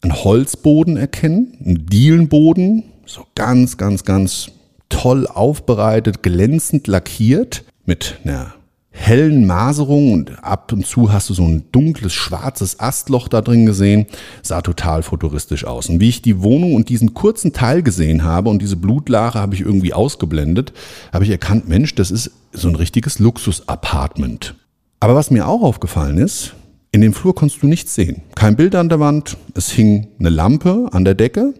einen 0.00 0.14
Holzboden 0.14 0.96
erkennen, 0.96 1.58
einen 1.62 1.84
Dielenboden, 1.84 2.84
so 3.06 3.26
ganz, 3.34 3.76
ganz, 3.76 4.04
ganz 4.04 4.50
toll 4.88 5.26
aufbereitet, 5.26 6.22
glänzend 6.22 6.86
lackiert 6.86 7.64
mit 7.84 8.18
einer 8.24 8.54
hellen 8.96 9.44
Maserung 9.44 10.12
und 10.12 10.44
ab 10.44 10.72
und 10.72 10.86
zu 10.86 11.12
hast 11.12 11.28
du 11.28 11.34
so 11.34 11.42
ein 11.42 11.64
dunkles, 11.72 12.12
schwarzes 12.12 12.78
Astloch 12.78 13.26
da 13.26 13.40
drin 13.40 13.66
gesehen. 13.66 14.06
Sah 14.40 14.62
total 14.62 15.02
futuristisch 15.02 15.64
aus. 15.64 15.88
Und 15.88 16.00
wie 16.00 16.08
ich 16.08 16.22
die 16.22 16.42
Wohnung 16.42 16.74
und 16.74 16.88
diesen 16.88 17.12
kurzen 17.12 17.52
Teil 17.52 17.82
gesehen 17.82 18.22
habe 18.22 18.50
und 18.50 18.62
diese 18.62 18.76
Blutlache 18.76 19.38
habe 19.38 19.54
ich 19.54 19.62
irgendwie 19.62 19.92
ausgeblendet, 19.92 20.72
habe 21.12 21.24
ich 21.24 21.30
erkannt, 21.30 21.68
Mensch, 21.68 21.96
das 21.96 22.12
ist 22.12 22.30
so 22.52 22.68
ein 22.68 22.76
richtiges 22.76 23.18
Luxus-Apartment. 23.18 24.54
Aber 25.00 25.16
was 25.16 25.32
mir 25.32 25.48
auch 25.48 25.62
aufgefallen 25.62 26.18
ist, 26.18 26.54
in 26.92 27.00
dem 27.00 27.12
Flur 27.12 27.34
konntest 27.34 27.60
du 27.60 27.66
nichts 27.66 27.96
sehen. 27.96 28.22
Kein 28.36 28.54
Bild 28.54 28.76
an 28.76 28.88
der 28.88 29.00
Wand, 29.00 29.36
es 29.54 29.70
hing 29.70 30.06
eine 30.20 30.30
Lampe 30.30 30.88
an 30.92 31.04
der 31.04 31.16
Decke. 31.16 31.54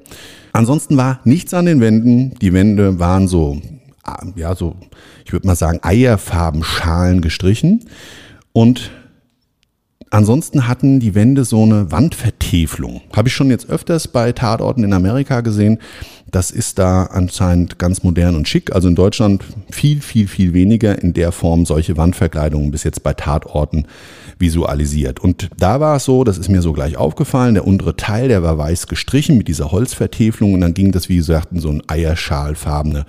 Ansonsten 0.55 0.97
war 0.97 1.19
nichts 1.25 1.53
an 1.53 1.67
den 1.67 1.81
Wänden. 1.81 2.35
Die 2.41 2.53
Wände 2.53 3.01
waren 3.01 3.27
so, 3.27 3.61
ja, 4.37 4.55
so, 4.55 4.77
ich 5.27 5.33
würde 5.33 5.49
mal 5.49 5.57
sagen, 5.57 5.81
Eierfarbenschalen 5.83 7.21
gestrichen. 7.21 7.87
Und 8.53 8.93
ansonsten 10.11 10.69
hatten 10.69 11.01
die 11.01 11.17
Wände 11.17 11.45
so 11.45 11.65
eine 11.65 11.91
Wandvertäfelung. 11.91 13.01
Habe 13.17 13.29
ich 13.29 13.35
schon 13.35 13.51
jetzt 13.51 13.69
öfters 13.69 14.07
bei 14.07 14.31
Tatorten 14.31 14.85
in 14.85 14.93
Amerika 14.93 15.41
gesehen. 15.41 15.81
Das 16.31 16.53
ist 16.53 16.79
da 16.79 17.07
anscheinend 17.07 17.81
ganz 17.81 18.05
modern 18.05 18.37
und 18.37 18.49
schick. 18.49 18.73
Also 18.73 18.87
in 18.87 18.95
Deutschland 18.95 19.43
viel, 19.73 20.01
viel, 20.01 20.29
viel 20.29 20.53
weniger 20.53 21.03
in 21.03 21.15
der 21.15 21.33
Form 21.33 21.67
solche 21.67 21.97
Wandverkleidungen 21.97 22.71
bis 22.71 22.85
jetzt 22.85 23.03
bei 23.03 23.13
Tatorten 23.13 23.89
visualisiert. 24.39 25.21
Und 25.21 25.49
da 25.57 25.81
war 25.81 25.97
es 25.97 26.05
so, 26.05 26.25
das 26.25 26.39
ist 26.39 26.49
mir 26.49 26.63
so 26.63 26.73
gleich 26.73 26.97
aufgefallen, 26.97 27.55
der 27.55 27.67
untere 27.67 27.97
Teil, 27.97 28.29
der 28.29 28.43
war 28.43 28.59
weiß 28.59 28.87
gestrichen 28.87 29.37
mit 29.37 29.49
dieser 29.49 29.73
Holzvertäfelung 29.73 30.55
und 30.55 30.61
dann 30.61 30.75
ging 30.75 30.93
das, 30.93 31.09
wie 31.09 31.17
gesagt, 31.17 31.53
in 31.53 31.61
so 31.61 31.71
ein 31.71 31.83
eierschalfarbene 31.87 33.07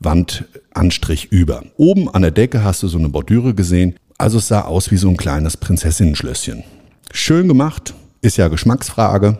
Wandanstrich 0.00 1.32
über. 1.32 1.64
Oben 1.76 2.08
an 2.08 2.22
der 2.22 2.30
Decke 2.30 2.64
hast 2.64 2.82
du 2.82 2.88
so 2.88 2.98
eine 2.98 3.08
Bordüre 3.08 3.54
gesehen. 3.54 3.96
Also 4.18 4.38
es 4.38 4.48
sah 4.48 4.62
aus 4.62 4.90
wie 4.90 4.96
so 4.96 5.08
ein 5.08 5.16
kleines 5.16 5.56
Prinzessinnenschlösschen. 5.56 6.64
Schön 7.12 7.48
gemacht, 7.48 7.94
ist 8.22 8.36
ja 8.36 8.48
Geschmacksfrage 8.48 9.38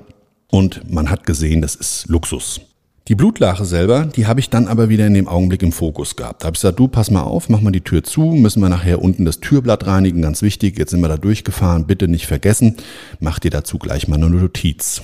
und 0.51 0.91
man 0.93 1.11
hat 1.11 1.27
gesehen, 1.27 1.63
das 1.63 1.75
ist 1.75 2.07
Luxus. 2.09 2.61
Die 3.07 3.15
Blutlache 3.15 3.67
selber, 3.67 4.07
die 4.07 4.27
habe 4.27 4.41
ich 4.41 4.49
dann 4.49 4.67
aber 4.67 4.89
wieder 4.89 5.07
in 5.07 5.13
dem 5.13 5.29
Augenblick 5.29 5.63
im 5.63 5.73
Fokus 5.73 6.17
gehabt. 6.17 6.41
Da 6.41 6.47
habe 6.47 6.55
ich 6.55 6.63
gesagt, 6.63 6.79
du 6.79 6.89
pass 6.89 7.11
mal 7.11 7.21
auf, 7.21 7.51
mach 7.51 7.61
mal 7.61 7.71
die 7.71 7.83
Tür 7.83 8.03
zu, 8.03 8.23
müssen 8.23 8.63
wir 8.63 8.71
nachher 8.71 9.03
unten 9.03 9.27
das 9.27 9.41
Türblatt 9.41 9.87
reinigen, 9.87 10.23
ganz 10.23 10.41
wichtig. 10.41 10.79
Jetzt 10.79 10.93
sind 10.93 11.01
wir 11.01 11.09
da 11.09 11.19
durchgefahren, 11.19 11.87
bitte 11.87 12.09
nicht 12.09 12.27
vergessen, 12.27 12.77
mach 13.21 13.39
dir 13.39 13.51
dazu 13.51 13.79
gleich 13.79 14.09
mal 14.09 14.17
eine 14.17 14.31
Notiz. 14.31 15.03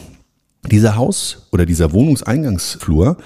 Dieser 0.71 0.97
Haus 0.97 1.49
oder 1.53 1.67
dieser 1.67 1.93
Wohnungseingangsflur, 1.93 3.19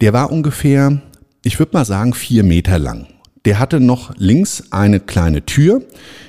der 0.00 0.12
war 0.14 0.32
ungefähr, 0.32 1.02
ich 1.44 1.58
würde 1.58 1.74
mal 1.74 1.84
sagen, 1.84 2.14
vier 2.14 2.42
Meter 2.42 2.78
lang. 2.78 3.06
Der 3.44 3.58
hatte 3.58 3.80
noch 3.80 4.14
links 4.16 4.64
eine 4.70 5.00
kleine 5.00 5.44
Tür, 5.44 5.82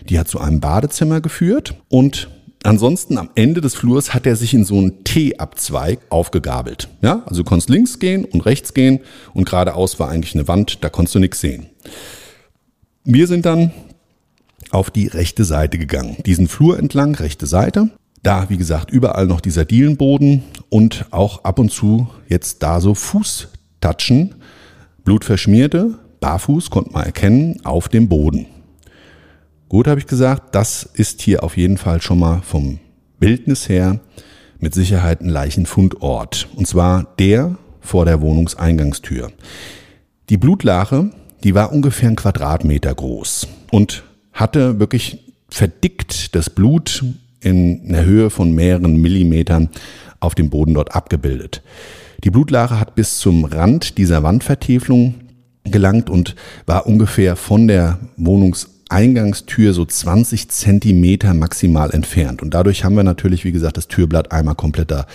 die 0.10 0.20
hat 0.20 0.28
zu 0.28 0.42
einem 0.42 0.60
Badezimmer 0.60 1.22
geführt 1.22 1.76
und 1.88 2.28
Ansonsten 2.64 3.18
am 3.18 3.30
Ende 3.34 3.60
des 3.60 3.74
Flurs 3.74 4.14
hat 4.14 4.28
er 4.28 4.36
sich 4.36 4.54
in 4.54 4.66
so 4.66 4.78
einen 4.78 5.04
T-Abzweig 5.04 6.00
aufgegabelt. 6.10 6.90
Ja, 7.02 7.24
also 7.26 7.42
du 7.42 7.50
konntest 7.50 7.70
links 7.70 7.98
gehen 7.98 8.24
und 8.26 8.42
rechts 8.42 8.74
gehen 8.74 9.00
und 9.34 9.46
geradeaus 9.46 10.00
war 10.00 10.10
eigentlich 10.10 10.36
eine 10.36 10.48
Wand, 10.48 10.84
da 10.84 10.90
konntest 10.90 11.16
du 11.16 11.20
nichts 11.20 11.42
sehen. 11.42 11.66
Wir 13.04 13.26
sind 13.26 13.46
dann 13.48 13.72
auf 14.70 14.92
die 14.92 15.08
rechte 15.08 15.44
Seite 15.44 15.80
gegangen. 15.80 16.18
Diesen 16.26 16.48
Flur 16.48 16.78
entlang, 16.78 17.16
rechte 17.16 17.48
Seite. 17.48 17.90
Da, 18.22 18.50
wie 18.50 18.58
gesagt, 18.58 18.92
überall 18.92 19.26
noch 19.26 19.42
dieser 19.42 19.66
Dielenboden 19.66 20.44
und 20.70 21.08
auch 21.10 21.44
ab 21.44 21.58
und 21.58 21.72
zu 21.72 22.08
jetzt 22.28 22.62
da 22.62 22.80
so 22.80 22.94
Fußtatschen, 22.94 24.36
blutverschmierte, 25.04 25.98
barfuß, 26.20 26.70
konnte 26.70 26.92
man 26.92 27.06
erkennen, 27.06 27.60
auf 27.64 27.90
dem 27.90 28.08
Boden. 28.08 28.46
Gut, 29.72 29.88
habe 29.88 30.02
ich 30.02 30.06
gesagt, 30.08 30.54
das 30.54 30.84
ist 30.84 31.22
hier 31.22 31.46
auf 31.46 31.56
jeden 31.56 31.78
Fall 31.78 32.02
schon 32.02 32.20
mal 32.20 32.42
vom 32.42 32.80
Bildnis 33.22 33.70
her 33.70 34.02
mit 34.60 34.74
Sicherheit 34.74 35.22
ein 35.22 35.30
Leichenfundort. 35.30 36.50
Und 36.58 36.68
zwar 36.68 37.08
der 37.18 37.56
vor 37.80 38.04
der 38.04 38.20
Wohnungseingangstür. 38.20 39.32
Die 40.28 40.36
Blutlache, 40.36 41.12
die 41.46 41.56
war 41.56 41.72
ungefähr 41.72 42.10
ein 42.10 42.18
Quadratmeter 42.18 42.94
groß 42.94 43.48
und 43.72 44.04
hatte 44.34 44.78
wirklich 44.82 45.20
verdickt 45.48 46.36
das 46.36 46.50
Blut 46.50 47.06
in 47.40 47.86
einer 47.88 48.04
Höhe 48.04 48.30
von 48.30 48.52
mehreren 48.52 48.98
Millimetern 48.98 49.70
auf 50.20 50.36
dem 50.36 50.50
Boden 50.50 50.74
dort 50.74 50.94
abgebildet. 50.94 51.62
Die 52.26 52.30
Blutlache 52.30 52.78
hat 52.78 52.96
bis 52.96 53.20
zum 53.20 53.46
Rand 53.46 53.98
dieser 53.98 54.22
Wandvertäfelung 54.22 55.16
gelangt 55.64 56.10
und 56.10 56.36
war 56.66 56.88
ungefähr 56.88 57.38
von 57.38 57.70
der 57.70 58.00
Wohnungseingangstür 58.92 59.74
so 59.74 59.86
20 59.86 60.50
Zentimeter 60.50 61.34
maximal 61.34 61.92
entfernt. 61.92 62.42
Und 62.42 62.54
dadurch 62.54 62.84
haben 62.84 62.96
wir 62.96 63.04
natürlich, 63.04 63.46
wie 63.46 63.52
gesagt, 63.52 63.78
das 63.78 63.88
Türblatt 63.88 64.32
einmal 64.32 64.56
komplett 64.56 64.92
da 64.92 65.06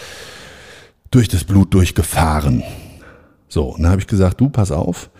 durch 1.10 1.28
das 1.28 1.44
Blut 1.44 1.72
durchgefahren. 1.74 2.62
So, 3.48 3.64
und 3.74 3.82
dann 3.82 3.92
habe 3.92 4.00
ich 4.00 4.06
gesagt, 4.06 4.40
du, 4.40 4.48
pass 4.48 4.72
auf, 4.72 5.10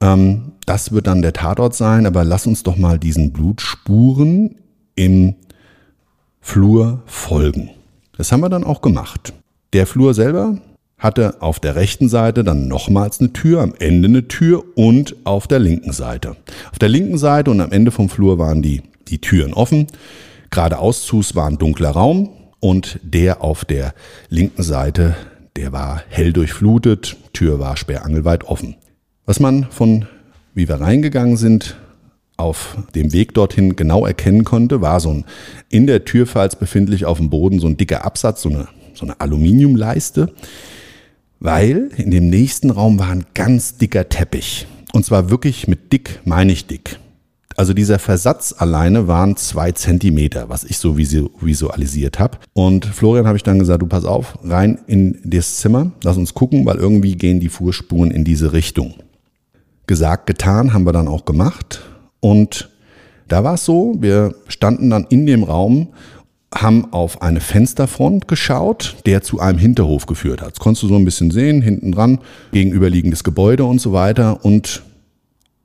ähm, 0.00 0.52
das 0.66 0.92
wird 0.92 1.06
dann 1.06 1.22
der 1.22 1.32
Tatort 1.32 1.74
sein, 1.74 2.06
aber 2.06 2.24
lass 2.24 2.46
uns 2.46 2.62
doch 2.62 2.76
mal 2.76 2.98
diesen 2.98 3.32
Blutspuren 3.32 4.56
im 4.94 5.34
Flur 6.40 7.02
folgen. 7.06 7.70
Das 8.16 8.32
haben 8.32 8.40
wir 8.40 8.48
dann 8.48 8.64
auch 8.64 8.80
gemacht. 8.80 9.32
Der 9.72 9.86
Flur 9.86 10.14
selber 10.14 10.58
hatte 10.98 11.40
auf 11.40 11.60
der 11.60 11.76
rechten 11.76 12.08
Seite 12.08 12.42
dann 12.44 12.68
nochmals 12.68 13.20
eine 13.20 13.32
Tür, 13.32 13.62
am 13.62 13.74
Ende 13.78 14.08
eine 14.08 14.28
Tür 14.28 14.64
und 14.74 15.14
auf 15.24 15.46
der 15.46 15.60
linken 15.60 15.92
Seite. 15.92 16.36
Auf 16.72 16.78
der 16.78 16.88
linken 16.88 17.18
Seite 17.18 17.50
und 17.50 17.60
am 17.60 17.70
Ende 17.70 17.90
vom 17.90 18.08
Flur 18.08 18.38
waren 18.38 18.62
die, 18.62 18.82
die 19.08 19.20
Türen 19.20 19.54
offen. 19.54 19.86
Geradeaus 20.50 21.04
zu 21.04 21.22
war 21.34 21.46
ein 21.46 21.58
dunkler 21.58 21.90
Raum 21.90 22.30
und 22.60 22.98
der 23.02 23.42
auf 23.42 23.64
der 23.64 23.94
linken 24.28 24.62
Seite, 24.62 25.14
der 25.56 25.72
war 25.72 26.02
hell 26.08 26.32
durchflutet, 26.32 27.16
Tür 27.32 27.60
war 27.60 27.76
sperrangelweit 27.76 28.44
offen. 28.44 28.76
Was 29.24 29.40
man 29.40 29.66
von, 29.70 30.06
wie 30.54 30.68
wir 30.68 30.80
reingegangen 30.80 31.36
sind, 31.36 31.76
auf 32.36 32.78
dem 32.94 33.12
Weg 33.12 33.34
dorthin 33.34 33.76
genau 33.76 34.06
erkennen 34.06 34.44
konnte, 34.44 34.80
war 34.80 35.00
so 35.00 35.10
ein 35.10 35.24
in 35.68 35.86
der 35.86 36.04
Türfalz 36.04 36.56
befindlich 36.56 37.04
auf 37.04 37.18
dem 37.18 37.30
Boden 37.30 37.58
so 37.60 37.66
ein 37.66 37.76
dicker 37.76 38.04
Absatz, 38.04 38.42
so 38.42 38.48
eine, 38.48 38.68
so 38.94 39.04
eine 39.04 39.20
Aluminiumleiste, 39.20 40.32
weil 41.40 41.90
in 41.96 42.10
dem 42.10 42.28
nächsten 42.28 42.70
Raum 42.70 42.98
war 42.98 43.10
ein 43.10 43.26
ganz 43.34 43.76
dicker 43.76 44.08
Teppich. 44.08 44.66
Und 44.92 45.04
zwar 45.04 45.30
wirklich 45.30 45.68
mit 45.68 45.92
dick, 45.92 46.20
meine 46.24 46.52
ich 46.52 46.66
dick. 46.66 46.98
Also 47.56 47.74
dieser 47.74 47.98
Versatz 47.98 48.54
alleine 48.56 49.08
waren 49.08 49.36
zwei 49.36 49.72
Zentimeter, 49.72 50.48
was 50.48 50.62
ich 50.62 50.78
so 50.78 50.96
visualisiert 50.96 52.20
habe. 52.20 52.38
Und 52.52 52.86
Florian 52.86 53.26
habe 53.26 53.36
ich 53.36 53.42
dann 53.42 53.58
gesagt, 53.58 53.82
du 53.82 53.86
pass 53.86 54.04
auf, 54.04 54.38
rein 54.44 54.78
in 54.86 55.18
das 55.24 55.56
Zimmer, 55.56 55.90
lass 56.04 56.16
uns 56.16 56.34
gucken, 56.34 56.64
weil 56.66 56.76
irgendwie 56.76 57.16
gehen 57.16 57.40
die 57.40 57.48
Fußspuren 57.48 58.12
in 58.12 58.22
diese 58.22 58.52
Richtung. 58.52 58.94
Gesagt, 59.88 60.28
getan, 60.28 60.72
haben 60.72 60.84
wir 60.84 60.92
dann 60.92 61.08
auch 61.08 61.24
gemacht. 61.24 61.80
Und 62.20 62.70
da 63.26 63.42
war 63.42 63.54
es 63.54 63.64
so, 63.64 63.96
wir 63.98 64.36
standen 64.46 64.90
dann 64.90 65.06
in 65.08 65.26
dem 65.26 65.42
Raum 65.42 65.88
haben 66.54 66.92
auf 66.92 67.20
eine 67.22 67.40
Fensterfront 67.40 68.26
geschaut, 68.26 68.96
der 69.06 69.22
zu 69.22 69.38
einem 69.40 69.58
Hinterhof 69.58 70.06
geführt 70.06 70.40
hat. 70.40 70.52
Das 70.52 70.58
konntest 70.58 70.84
du 70.84 70.88
so 70.88 70.96
ein 70.96 71.04
bisschen 71.04 71.30
sehen, 71.30 71.60
hinten 71.60 71.92
dran, 71.92 72.20
gegenüberliegendes 72.52 73.22
Gebäude 73.22 73.64
und 73.64 73.80
so 73.80 73.92
weiter. 73.92 74.44
Und 74.44 74.82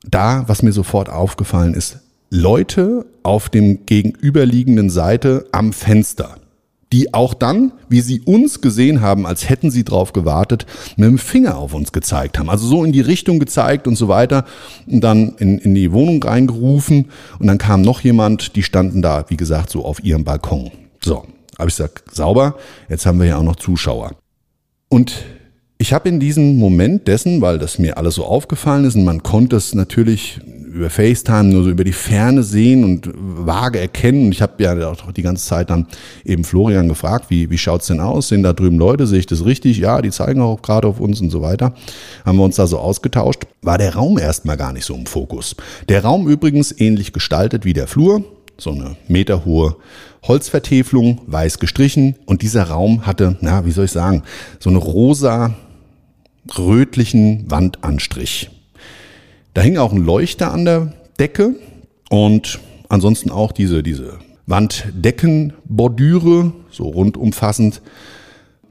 da, 0.08 0.44
was 0.46 0.62
mir 0.62 0.72
sofort 0.72 1.08
aufgefallen 1.08 1.74
ist, 1.74 1.98
Leute 2.30 3.06
auf 3.22 3.48
dem 3.48 3.86
gegenüberliegenden 3.86 4.90
Seite 4.90 5.46
am 5.52 5.72
Fenster 5.72 6.36
die 6.94 7.12
auch 7.12 7.34
dann, 7.34 7.72
wie 7.88 8.00
sie 8.00 8.20
uns 8.20 8.60
gesehen 8.60 9.00
haben, 9.00 9.26
als 9.26 9.48
hätten 9.48 9.72
sie 9.72 9.82
drauf 9.82 10.12
gewartet, 10.12 10.64
mit 10.96 11.08
dem 11.08 11.18
Finger 11.18 11.58
auf 11.58 11.74
uns 11.74 11.90
gezeigt 11.90 12.38
haben. 12.38 12.48
Also 12.48 12.68
so 12.68 12.84
in 12.84 12.92
die 12.92 13.00
Richtung 13.00 13.40
gezeigt 13.40 13.88
und 13.88 13.96
so 13.96 14.06
weiter 14.06 14.44
und 14.86 15.02
dann 15.02 15.34
in, 15.38 15.58
in 15.58 15.74
die 15.74 15.90
Wohnung 15.90 16.22
reingerufen 16.22 17.06
und 17.40 17.48
dann 17.48 17.58
kam 17.58 17.82
noch 17.82 18.02
jemand, 18.02 18.54
die 18.54 18.62
standen 18.62 19.02
da, 19.02 19.24
wie 19.26 19.36
gesagt, 19.36 19.70
so 19.70 19.84
auf 19.84 20.04
ihrem 20.04 20.22
Balkon. 20.22 20.70
So, 21.02 21.24
habe 21.58 21.68
ich 21.68 21.76
gesagt, 21.76 22.14
sauber, 22.14 22.54
jetzt 22.88 23.06
haben 23.06 23.18
wir 23.18 23.26
ja 23.26 23.38
auch 23.38 23.42
noch 23.42 23.56
Zuschauer. 23.56 24.12
Und 24.88 25.24
ich 25.78 25.92
habe 25.92 26.08
in 26.08 26.20
diesem 26.20 26.58
Moment 26.58 27.08
dessen, 27.08 27.40
weil 27.40 27.58
das 27.58 27.80
mir 27.80 27.98
alles 27.98 28.14
so 28.14 28.24
aufgefallen 28.24 28.84
ist 28.84 28.94
und 28.94 29.02
man 29.02 29.24
konnte 29.24 29.56
es 29.56 29.74
natürlich 29.74 30.38
über 30.74 30.90
FaceTime 30.90 31.44
nur 31.44 31.62
so 31.62 31.70
über 31.70 31.84
die 31.84 31.92
Ferne 31.92 32.42
sehen 32.42 32.82
und 32.82 33.08
vage 33.14 33.78
erkennen. 33.78 34.32
Ich 34.32 34.42
habe 34.42 34.60
ja 34.62 34.90
auch 34.90 35.12
die 35.12 35.22
ganze 35.22 35.46
Zeit 35.46 35.70
dann 35.70 35.86
eben 36.24 36.42
Florian 36.42 36.88
gefragt, 36.88 37.26
wie, 37.28 37.48
wie 37.48 37.58
schaut's 37.58 37.86
denn 37.86 38.00
aus? 38.00 38.28
Sind 38.28 38.42
da 38.42 38.52
drüben 38.52 38.76
Leute? 38.76 39.06
Sehe 39.06 39.20
ich 39.20 39.26
das 39.26 39.44
richtig? 39.44 39.78
Ja, 39.78 40.02
die 40.02 40.10
zeigen 40.10 40.40
auch 40.40 40.62
gerade 40.62 40.88
auf 40.88 40.98
uns 40.98 41.20
und 41.20 41.30
so 41.30 41.42
weiter. 41.42 41.74
Haben 42.24 42.38
wir 42.38 42.44
uns 42.44 42.56
da 42.56 42.66
so 42.66 42.78
ausgetauscht. 42.78 43.44
War 43.62 43.78
der 43.78 43.94
Raum 43.94 44.18
erstmal 44.18 44.56
gar 44.56 44.72
nicht 44.72 44.84
so 44.84 44.94
im 44.94 45.06
Fokus. 45.06 45.54
Der 45.88 46.02
Raum 46.02 46.26
übrigens 46.26 46.74
ähnlich 46.78 47.12
gestaltet 47.12 47.64
wie 47.64 47.72
der 47.72 47.86
Flur. 47.86 48.24
So 48.58 48.70
eine 48.70 48.96
meterhohe 49.06 49.76
Holzvertäfelung, 50.24 51.20
weiß 51.26 51.60
gestrichen. 51.60 52.16
Und 52.26 52.42
dieser 52.42 52.64
Raum 52.64 53.06
hatte, 53.06 53.36
na, 53.40 53.64
wie 53.64 53.70
soll 53.70 53.84
ich 53.84 53.92
sagen, 53.92 54.24
so 54.58 54.70
eine 54.70 54.78
rosa 54.78 55.54
rötlichen 56.58 57.48
Wandanstrich. 57.48 58.50
Da 59.54 59.62
hing 59.62 59.78
auch 59.78 59.92
ein 59.92 60.04
Leuchter 60.04 60.52
an 60.52 60.64
der 60.64 60.92
Decke 61.20 61.54
und 62.10 62.58
ansonsten 62.88 63.30
auch 63.30 63.52
diese, 63.52 63.84
diese 63.84 64.18
Wanddeckenbordüre, 64.46 66.52
so 66.70 66.84
rundumfassend. 66.84 67.82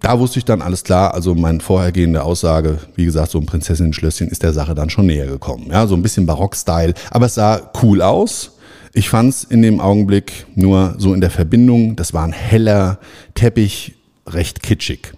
Da 0.02 0.20
wusste 0.20 0.40
ich 0.40 0.46
dann 0.46 0.62
alles 0.62 0.84
klar, 0.84 1.14
also 1.14 1.36
meine 1.36 1.62
vorhergehende 1.62 2.24
Aussage, 2.24 2.80
wie 2.96 3.06
gesagt, 3.06 3.32
so 3.32 3.40
ein 3.40 3.46
Prinzessinnen-Schlösschen 3.46 4.28
ist 4.28 4.44
der 4.44 4.52
Sache 4.52 4.76
dann 4.76 4.90
schon 4.90 5.06
näher 5.06 5.28
gekommen. 5.28 5.68
Ja, 5.72 5.88
so 5.88 5.96
ein 5.96 6.02
bisschen 6.02 6.26
Barock-Style, 6.26 6.94
aber 7.10 7.28
es 7.28 7.36
sah 7.36 7.72
cool 7.82 8.02
aus. 8.02 8.58
Ich 8.94 9.08
fand 9.10 9.30
es 9.30 9.46
in 9.46 9.62
dem 9.62 9.80
Augenblick 9.80 10.46
nur 10.56 10.96
so 10.98 11.14
in 11.14 11.22
der 11.22 11.32
Verbindung, 11.32 11.96
das 11.96 12.14
war 12.14 12.26
ein 12.26 12.34
heller 12.34 13.00
Teppich, 13.36 13.96
recht 14.28 14.62
kitschig. 14.62 15.14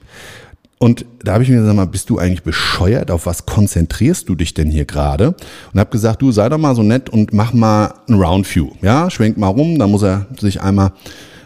Und 0.78 1.06
da 1.24 1.34
habe 1.34 1.44
ich 1.44 1.50
mir 1.50 1.62
gesagt, 1.62 1.92
bist 1.92 2.10
du 2.10 2.20
eigentlich 2.20 2.44
bescheuert? 2.44 3.10
Auf 3.10 3.26
was 3.26 3.46
konzentrierst 3.46 4.28
du 4.28 4.36
dich 4.36 4.54
denn 4.54 4.70
hier 4.70 4.86
gerade? 4.86 5.36
Und 5.74 5.80
habe 5.80 5.90
gesagt, 5.90 6.22
du 6.22 6.32
sei 6.32 6.50
doch 6.50 6.58
mal 6.58 6.76
so 6.76 6.84
nett 6.84 7.10
und 7.10 7.34
mach 7.34 7.54
mal 7.54 7.94
ein 8.10 8.16
Roundview. 8.16 8.72
Ja, 8.82 9.10
schwenk 9.10 9.38
mal 9.38 9.48
rum, 9.48 9.80
dann 9.80 9.92
muss 9.92 10.04
er 10.04 10.28
sich 10.38 10.62
einmal 10.62 10.92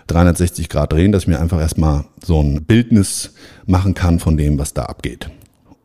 360 0.08 0.70
Grad 0.70 0.92
drehen, 0.94 1.12
dass 1.12 1.24
ich 1.24 1.28
mir 1.28 1.40
einfach 1.40 1.60
erstmal 1.60 2.06
so 2.24 2.42
ein 2.42 2.64
Bildnis 2.64 3.34
machen 3.68 3.94
kann 3.94 4.20
von 4.20 4.36
dem, 4.36 4.58
was 4.58 4.74
da 4.74 4.86
abgeht. 4.86 5.30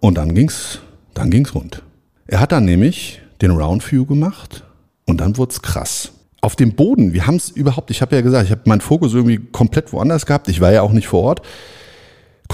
Und 0.00 0.16
dann 0.16 0.34
ging's, 0.34 0.80
dann 1.12 1.30
ging's 1.30 1.54
rund. 1.54 1.82
Er 2.26 2.40
hat 2.40 2.52
dann 2.52 2.64
nämlich 2.64 3.20
den 3.42 3.50
Roundview 3.50 4.06
gemacht 4.06 4.64
und 5.04 5.20
dann 5.20 5.36
wurd's 5.36 5.60
krass. 5.60 6.12
Auf 6.40 6.56
dem 6.56 6.74
Boden, 6.74 7.12
wir 7.12 7.26
haben 7.26 7.36
es 7.36 7.50
überhaupt, 7.50 7.90
ich 7.90 8.00
habe 8.00 8.16
ja 8.16 8.22
gesagt, 8.22 8.46
ich 8.46 8.50
habe 8.50 8.62
meinen 8.64 8.80
Fokus 8.80 9.12
irgendwie 9.12 9.38
komplett 9.38 9.92
woanders 9.92 10.24
gehabt. 10.24 10.48
Ich 10.48 10.60
war 10.60 10.72
ja 10.72 10.80
auch 10.82 10.92
nicht 10.92 11.06
vor 11.06 11.22
Ort 11.22 11.42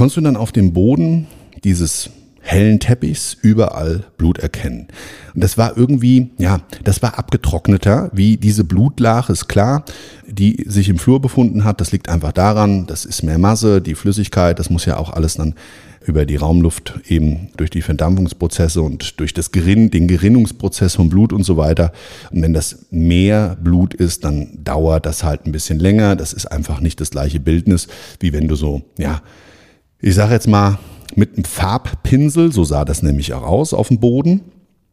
konntest 0.00 0.16
du 0.16 0.22
dann 0.22 0.36
auf 0.38 0.50
dem 0.50 0.72
Boden 0.72 1.26
dieses 1.62 2.08
hellen 2.40 2.80
Teppichs 2.80 3.36
überall 3.42 4.04
Blut 4.16 4.38
erkennen. 4.38 4.88
Und 5.34 5.44
das 5.44 5.58
war 5.58 5.76
irgendwie, 5.76 6.30
ja, 6.38 6.62
das 6.82 7.02
war 7.02 7.18
abgetrockneter, 7.18 8.08
wie 8.14 8.38
diese 8.38 8.64
Blutlache, 8.64 9.30
ist 9.34 9.46
klar, 9.46 9.84
die 10.26 10.64
sich 10.66 10.88
im 10.88 10.96
Flur 10.96 11.20
befunden 11.20 11.64
hat. 11.64 11.82
Das 11.82 11.92
liegt 11.92 12.08
einfach 12.08 12.32
daran, 12.32 12.86
das 12.86 13.04
ist 13.04 13.22
mehr 13.22 13.36
Masse, 13.36 13.82
die 13.82 13.94
Flüssigkeit, 13.94 14.58
das 14.58 14.70
muss 14.70 14.86
ja 14.86 14.96
auch 14.96 15.12
alles 15.12 15.34
dann 15.34 15.54
über 16.06 16.24
die 16.24 16.36
Raumluft 16.36 17.00
eben 17.06 17.48
durch 17.58 17.68
die 17.68 17.82
Verdampfungsprozesse 17.82 18.80
und 18.80 19.20
durch 19.20 19.34
das 19.34 19.52
Gerinn, 19.52 19.90
den 19.90 20.08
Gerinnungsprozess 20.08 20.94
von 20.94 21.10
Blut 21.10 21.34
und 21.34 21.44
so 21.44 21.58
weiter. 21.58 21.92
Und 22.30 22.40
wenn 22.40 22.54
das 22.54 22.86
mehr 22.90 23.58
Blut 23.62 23.92
ist, 23.92 24.24
dann 24.24 24.64
dauert 24.64 25.04
das 25.04 25.24
halt 25.24 25.44
ein 25.44 25.52
bisschen 25.52 25.78
länger. 25.78 26.16
Das 26.16 26.32
ist 26.32 26.46
einfach 26.46 26.80
nicht 26.80 27.02
das 27.02 27.10
gleiche 27.10 27.38
Bildnis, 27.38 27.86
wie 28.18 28.32
wenn 28.32 28.48
du 28.48 28.56
so, 28.56 28.80
ja, 28.96 29.20
ich 30.00 30.14
sage 30.14 30.34
jetzt 30.34 30.48
mal, 30.48 30.78
mit 31.16 31.34
einem 31.34 31.44
Farbpinsel, 31.44 32.52
so 32.52 32.64
sah 32.64 32.84
das 32.84 33.02
nämlich 33.02 33.34
auch 33.34 33.42
aus 33.42 33.74
auf 33.74 33.88
dem 33.88 33.98
Boden, 33.98 34.42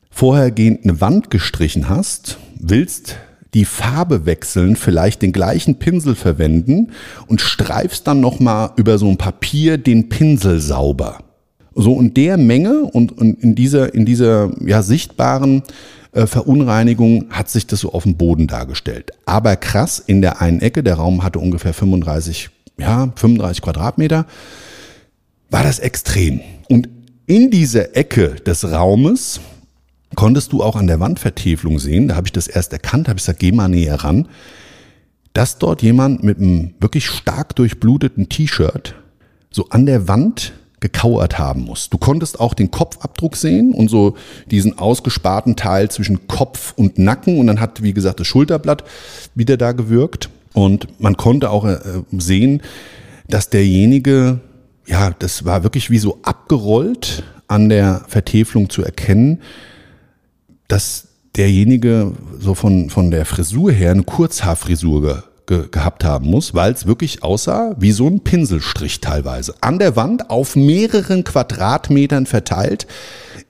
vorhergehend 0.10 0.84
eine 0.84 1.00
Wand 1.00 1.30
gestrichen 1.30 1.90
hast, 1.90 2.38
willst 2.60 3.18
die 3.54 3.66
Farbe 3.66 4.26
wechseln, 4.26 4.76
vielleicht 4.76 5.22
den 5.22 5.32
gleichen 5.32 5.80
Pinsel 5.80 6.16
verwenden 6.16 6.92
und 7.28 7.40
streifst 7.40 8.08
dann 8.08 8.20
nochmal 8.20 8.72
über 8.76 8.98
so 8.98 9.08
ein 9.08 9.18
Papier 9.18 9.78
den 9.78 10.10
Pinsel 10.10 10.60
sauber. 10.60 11.20
So 11.74 12.00
in 12.00 12.14
der 12.14 12.38
Menge 12.38 12.82
und, 12.84 13.12
in 13.12 13.56
dieser, 13.56 13.94
in 13.94 14.06
dieser 14.06 14.52
ja, 14.66 14.82
sichtbaren 14.82 15.62
äh, 16.12 16.26
Verunreinigung 16.26 17.28
hat 17.30 17.50
sich 17.50 17.68
das 17.68 17.82
so 17.82 17.94
auf 17.94 18.04
dem 18.04 18.18
Boden 18.18 18.48
dargestellt. 18.48 19.12
Aber 19.26 19.56
krass, 19.56 20.04
in 20.06 20.22
der 20.22 20.42
einen 20.42 20.60
Ecke, 20.60 20.82
der 20.82 20.96
Raum 20.96 21.24
hatte 21.24 21.40
ungefähr 21.40 21.74
35 21.74 22.50
ja, 22.80 23.12
35 23.16 23.62
Quadratmeter, 23.62 24.26
war 25.50 25.64
das 25.64 25.80
extrem. 25.80 26.42
Und 26.70 26.90
in 27.26 27.52
dieser 27.52 27.96
Ecke 27.96 28.36
des 28.36 28.70
Raumes 28.72 29.40
konntest 30.16 30.54
du 30.54 30.64
auch 30.64 30.76
an 30.76 30.88
der 30.88 31.00
Wandvertäfelung 31.00 31.80
sehen, 31.80 32.08
da 32.08 32.16
habe 32.16 32.28
ich 32.28 32.34
das 32.34 32.48
erst 32.48 32.74
erkannt, 32.74 33.08
habe 33.08 33.18
ich 33.18 33.24
gesagt, 33.24 33.40
geh 33.40 33.52
mal 33.52 33.68
näher 33.68 33.96
ran, 33.96 34.28
dass 35.34 35.60
dort 35.60 35.82
jemand 35.82 36.24
mit 36.24 36.40
einem 36.40 36.74
wirklich 36.80 37.06
stark 37.06 37.56
durchbluteten 37.56 38.30
T-Shirt 38.30 38.96
so 39.52 39.70
an 39.70 39.86
der 39.86 40.08
Wand 40.08 40.54
gekauert 40.80 41.40
haben 41.40 41.62
muss. 41.62 41.90
Du 41.90 41.98
konntest 41.98 42.40
auch 42.40 42.54
den 42.54 42.70
Kopfabdruck 42.70 43.36
sehen 43.36 43.74
und 43.74 43.90
so 43.90 44.16
diesen 44.50 44.78
ausgesparten 44.78 45.56
Teil 45.56 45.90
zwischen 45.90 46.28
Kopf 46.28 46.74
und 46.76 47.00
Nacken 47.00 47.40
und 47.40 47.48
dann 47.48 47.60
hat, 47.60 47.82
wie 47.82 47.94
gesagt, 47.94 48.20
das 48.20 48.28
Schulterblatt 48.28 48.84
wieder 49.34 49.58
da 49.58 49.72
gewirkt 49.72 50.30
und 50.54 50.88
man 51.02 51.18
konnte 51.18 51.50
auch 51.50 51.66
äh, 51.66 51.80
sehen, 52.12 52.62
dass 53.28 53.50
derjenige, 53.50 54.40
ja, 54.88 55.12
das 55.12 55.46
war 55.46 55.64
wirklich 55.64 55.90
wie 55.90 56.00
so 56.00 56.20
abgerollt 56.24 57.24
an 57.48 57.70
der 57.70 58.04
Vertäfelung 58.08 58.70
zu 58.70 58.84
erkennen, 58.84 59.42
dass 60.68 61.10
derjenige 61.36 62.14
so 62.40 62.56
von, 62.56 62.90
von 62.90 63.12
der 63.12 63.26
Frisur 63.26 63.72
her 63.72 63.92
eine 63.92 64.04
Kurzhaarfrisur 64.04 65.02
ge, 65.02 65.16
ge, 65.46 65.68
gehabt 65.70 66.04
haben 66.04 66.30
muss, 66.30 66.54
weil 66.54 66.74
es 66.74 66.88
wirklich 66.88 67.22
aussah 67.22 67.76
wie 67.78 67.92
so 67.92 68.08
ein 68.08 68.22
Pinselstrich 68.22 69.02
teilweise. 69.02 69.56
An 69.62 69.78
der 69.78 69.96
Wand 69.96 70.30
auf 70.30 70.56
mehreren 70.56 71.24
Quadratmetern 71.24 72.26
verteilt 72.26 72.88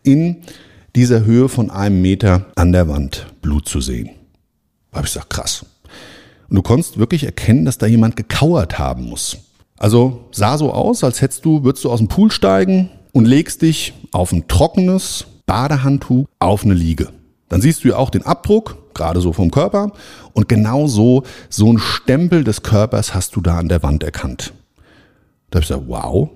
in 0.04 0.38
dieser 0.96 1.24
Höhe 1.24 1.50
von 1.50 1.70
einem 1.70 2.02
Meter 2.02 2.48
an 2.56 2.72
der 2.72 2.88
Wand 2.88 3.28
Blut 3.42 3.70
zu 3.70 3.80
sehen. 3.80 4.10
Da 4.92 4.98
habe 4.98 5.08
ich 5.08 5.14
gesagt, 5.14 5.30
krass. 5.30 5.66
Und 6.50 6.56
du 6.56 6.62
konntest 6.62 6.98
wirklich 6.98 7.24
erkennen, 7.24 7.66
dass 7.66 7.78
da 7.78 7.86
jemand 7.86 8.16
gekauert 8.16 8.80
haben 8.80 9.04
muss. 9.04 9.38
Also 9.78 10.26
sah 10.32 10.58
so 10.58 10.72
aus, 10.72 11.04
als 11.04 11.22
hättest 11.22 11.46
du, 11.46 11.64
würdest 11.64 11.86
du 11.86 11.92
aus 11.92 12.00
dem 12.00 12.08
Pool 12.08 12.32
steigen 12.32 12.90
und 13.14 13.26
legst 13.26 13.62
dich 13.62 13.94
auf 14.12 14.32
ein 14.32 14.48
trockenes 14.48 15.26
Badehandtuch 15.46 16.26
auf 16.40 16.64
eine 16.64 16.74
Liege. 16.74 17.10
Dann 17.50 17.62
siehst 17.62 17.84
du 17.84 17.90
ja 17.90 17.98
auch 17.98 18.10
den 18.10 18.26
Abdruck, 18.26 18.94
gerade 18.94 19.22
so 19.22 19.32
vom 19.32 19.52
Körper. 19.52 19.92
Und 20.34 20.50
genau 20.50 20.88
so, 20.88 21.24
so 21.50 21.72
ein 21.72 21.80
Stempel 21.80 22.44
des 22.44 22.64
Körpers 22.64 23.14
hast 23.14 23.36
du 23.36 23.42
da 23.42 23.58
an 23.58 23.70
der 23.70 23.84
Wand 23.84 24.04
erkannt. 24.04 24.54
Da 25.50 25.58
habe 25.58 25.64
ich 25.64 25.70
gesagt, 25.70 25.88
wow. 25.88 26.30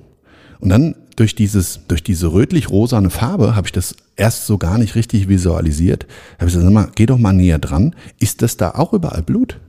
Und 0.59 0.69
dann 0.69 0.95
durch 1.17 1.35
dieses, 1.35 1.81
durch 1.87 2.03
diese 2.03 2.31
rötlich-rosane 2.31 3.09
Farbe 3.09 3.55
habe 3.55 3.67
ich 3.67 3.73
das 3.73 3.95
erst 4.15 4.45
so 4.45 4.57
gar 4.57 4.77
nicht 4.77 4.95
richtig 4.95 5.27
visualisiert. 5.27 6.03
Da 6.03 6.41
habe 6.41 6.49
ich 6.49 6.55
gesagt, 6.55 6.63
sag 6.63 6.73
mal, 6.73 6.91
geh 6.95 7.05
doch 7.05 7.17
mal 7.17 7.33
näher 7.33 7.59
dran. 7.59 7.95
Ist 8.19 8.41
das 8.41 8.55
da 8.55 8.71
auch 8.71 8.93
überall 8.93 9.23
Blut? 9.23 9.59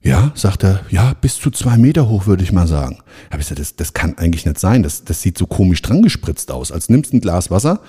Ja, 0.00 0.32
sagt 0.34 0.62
er, 0.64 0.80
ja, 0.90 1.14
bis 1.20 1.36
zu 1.38 1.50
zwei 1.50 1.76
Meter 1.76 2.08
hoch, 2.08 2.26
würde 2.26 2.44
ich 2.44 2.52
mal 2.52 2.68
sagen. 2.68 2.98
Habe 3.30 3.42
ich 3.42 3.48
gesagt, 3.48 3.60
das, 3.60 3.76
das 3.76 3.94
kann 3.94 4.16
eigentlich 4.16 4.46
nicht 4.46 4.58
sein. 4.58 4.82
Das, 4.82 5.04
das 5.04 5.22
sieht 5.22 5.36
so 5.36 5.46
komisch 5.46 5.82
dran 5.82 6.02
gespritzt 6.02 6.50
aus. 6.50 6.70
Als 6.70 6.88
nimmst 6.88 7.12
ein 7.12 7.20
Glas 7.20 7.50
Wasser, 7.50 7.80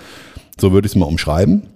so 0.59 0.71
würde 0.71 0.87
ich 0.87 0.93
es 0.93 0.95
mal 0.95 1.05
umschreiben, 1.05 1.67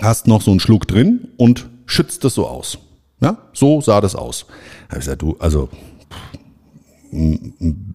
hast 0.00 0.26
noch 0.26 0.42
so 0.42 0.50
einen 0.50 0.60
Schluck 0.60 0.88
drin 0.88 1.28
und 1.36 1.68
schützt 1.86 2.24
das 2.24 2.34
so 2.34 2.46
aus. 2.48 2.78
Ja, 3.20 3.38
so 3.52 3.80
sah 3.80 4.00
das 4.00 4.14
aus. 4.14 4.46
Habe 4.88 4.98
ich 4.98 5.04
gesagt, 5.04 5.22
du, 5.22 5.36
also 5.38 5.68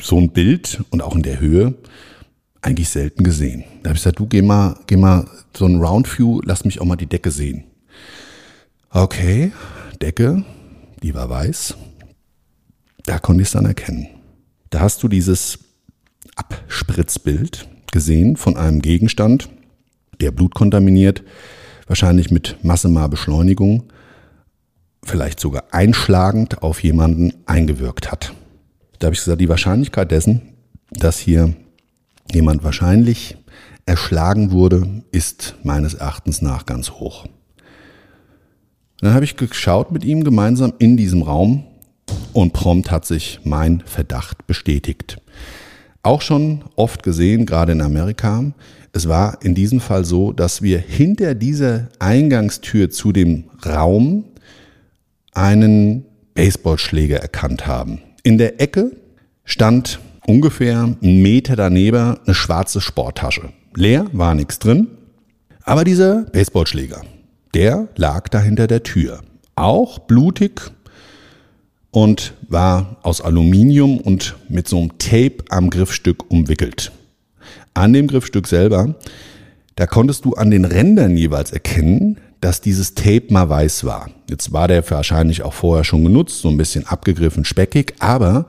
so 0.02 0.17
ein 0.17 0.30
Bild 0.30 0.82
und 0.91 1.02
auch 1.02 1.15
in 1.15 1.23
der 1.23 1.39
Höhe 1.39 1.75
eigentlich 2.62 2.89
selten 2.89 3.23
gesehen. 3.23 3.63
Da 3.84 3.89
habe 3.89 3.97
ich 3.97 4.04
gesagt, 4.04 4.19
du 4.19 4.28
geh 4.28 4.41
mal, 4.41 4.78
geh 4.88 4.95
mal 4.95 5.28
so 5.56 5.65
ein 5.65 5.82
Roundview, 5.82 6.41
lass 6.43 6.65
mich 6.65 6.80
auch 6.80 6.86
mal 6.86 6.95
die 6.95 7.06
Decke 7.06 7.32
sehen. 7.32 7.65
Okay, 8.91 9.52
Decke, 10.02 10.43
die 11.03 11.13
war 11.13 11.29
weiß. 11.29 11.75
Da 13.03 13.19
konnte 13.19 13.41
ich 13.41 13.47
es 13.47 13.53
dann 13.53 13.65
erkennen. 13.65 14.07
Da 14.69 14.81
hast 14.81 15.01
du 15.01 15.07
dieses 15.07 15.59
Abspritzbild 16.35 17.67
gesehen 17.91 18.38
von 18.38 18.55
einem 18.55 18.81
Gegenstand, 18.81 19.49
der 20.21 20.31
blutkontaminiert, 20.31 21.23
wahrscheinlich 21.88 22.29
mit 22.29 22.63
Massemarbeschleunigung, 22.63 23.91
vielleicht 25.03 25.39
sogar 25.39 25.63
einschlagend 25.71 26.62
auf 26.62 26.83
jemanden 26.83 27.33
eingewirkt 27.45 28.12
hat. 28.12 28.33
Da 28.99 29.07
habe 29.07 29.15
ich 29.15 29.21
gesagt, 29.21 29.41
die 29.41 29.49
Wahrscheinlichkeit 29.49 30.12
dessen, 30.12 30.41
dass 30.91 31.17
hier 31.17 31.55
jemand 32.31 32.63
wahrscheinlich 32.63 33.38
erschlagen 33.85 34.51
wurde, 34.51 35.03
ist 35.12 35.55
meines 35.63 35.95
Erachtens 35.95 36.41
nach 36.41 36.65
ganz 36.65 36.91
hoch. 36.91 37.25
Dann 39.01 39.13
habe 39.13 39.25
ich 39.25 39.38
geschaut 39.38 39.91
mit 39.91 40.03
ihm 40.03 40.23
gemeinsam 40.23 40.73
in 40.79 40.97
diesem 40.97 41.21
Raum 41.21 41.63
und 42.33 42.53
prompt 42.53 42.91
hat 42.91 43.05
sich 43.05 43.39
mein 43.43 43.81
Verdacht 43.85 44.45
bestätigt. 44.47 45.21
Auch 46.03 46.21
schon 46.21 46.63
oft 46.75 47.03
gesehen, 47.03 47.45
gerade 47.45 47.71
in 47.71 47.81
Amerika. 47.81 48.43
Es 48.93 49.07
war 49.07 49.39
in 49.43 49.55
diesem 49.55 49.79
Fall 49.79 50.05
so, 50.05 50.31
dass 50.31 50.62
wir 50.62 50.79
hinter 50.79 51.35
dieser 51.35 51.89
Eingangstür 51.99 52.89
zu 52.89 53.12
dem 53.12 53.45
Raum 53.65 54.25
einen 55.33 56.05
Baseballschläger 56.33 57.17
erkannt 57.17 57.67
haben. 57.67 58.01
In 58.23 58.38
der 58.38 58.59
Ecke 58.62 58.91
stand 59.43 59.99
ungefähr 60.25 60.95
einen 61.01 61.21
Meter 61.21 61.55
daneben 61.55 62.17
eine 62.25 62.35
schwarze 62.35 62.81
Sporttasche. 62.81 63.49
Leer, 63.75 64.07
war 64.13 64.35
nichts 64.35 64.59
drin. 64.59 64.88
Aber 65.63 65.83
dieser 65.83 66.23
Baseballschläger, 66.23 67.01
der 67.53 67.88
lag 67.95 68.29
da 68.29 68.39
hinter 68.39 68.67
der 68.67 68.83
Tür. 68.83 69.21
Auch 69.55 69.99
blutig 69.99 70.71
und 71.91 72.33
war 72.47 72.97
aus 73.03 73.21
Aluminium 73.21 73.99
und 73.99 74.35
mit 74.47 74.67
so 74.67 74.79
einem 74.79 74.97
Tape 74.99 75.38
am 75.49 75.69
Griffstück 75.69 76.29
umwickelt. 76.29 76.91
An 77.73 77.93
dem 77.93 78.07
Griffstück 78.07 78.47
selber, 78.47 78.95
da 79.79 79.87
konntest 79.87 80.25
du 80.25 80.33
an 80.33 80.51
den 80.51 80.65
Rändern 80.65 81.15
jeweils 81.15 81.53
erkennen, 81.53 82.17
dass 82.41 82.59
dieses 82.59 82.95
Tape 82.95 83.27
mal 83.29 83.47
weiß 83.47 83.85
war. 83.85 84.09
Jetzt 84.29 84.51
war 84.51 84.67
der 84.67 84.83
wahrscheinlich 84.91 85.41
auch 85.43 85.53
vorher 85.53 85.85
schon 85.85 86.03
genutzt, 86.03 86.41
so 86.41 86.49
ein 86.49 86.57
bisschen 86.57 86.85
abgegriffen, 86.85 87.45
speckig, 87.45 87.93
aber 87.99 88.47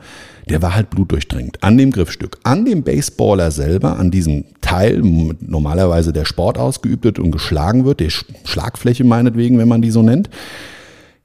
der 0.48 0.60
war 0.60 0.74
halt 0.74 0.90
blutdurchdringend 0.90 1.62
an 1.62 1.78
dem 1.78 1.92
Griffstück, 1.92 2.38
an 2.42 2.64
dem 2.64 2.82
Baseballer 2.82 3.52
selber, 3.52 3.96
an 3.96 4.10
diesem 4.10 4.44
Teil, 4.60 5.02
normalerweise 5.02 6.12
der 6.12 6.24
Sport 6.24 6.58
ausgeübt 6.58 7.04
wird 7.04 7.20
und 7.20 7.30
geschlagen 7.30 7.84
wird, 7.84 8.00
die 8.00 8.10
Schlagfläche 8.10 9.04
meinetwegen, 9.04 9.56
wenn 9.56 9.68
man 9.68 9.82
die 9.82 9.92
so 9.92 10.02
nennt. 10.02 10.30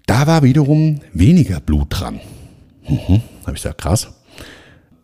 Da 0.06 0.28
war 0.28 0.44
wiederum 0.44 1.00
weniger 1.14 1.60
Blut 1.62 1.88
dran. 1.90 2.20
Mhm, 2.88 3.24
habe 3.42 3.56
ich 3.56 3.64
gesagt, 3.64 3.82
krass. 3.82 4.10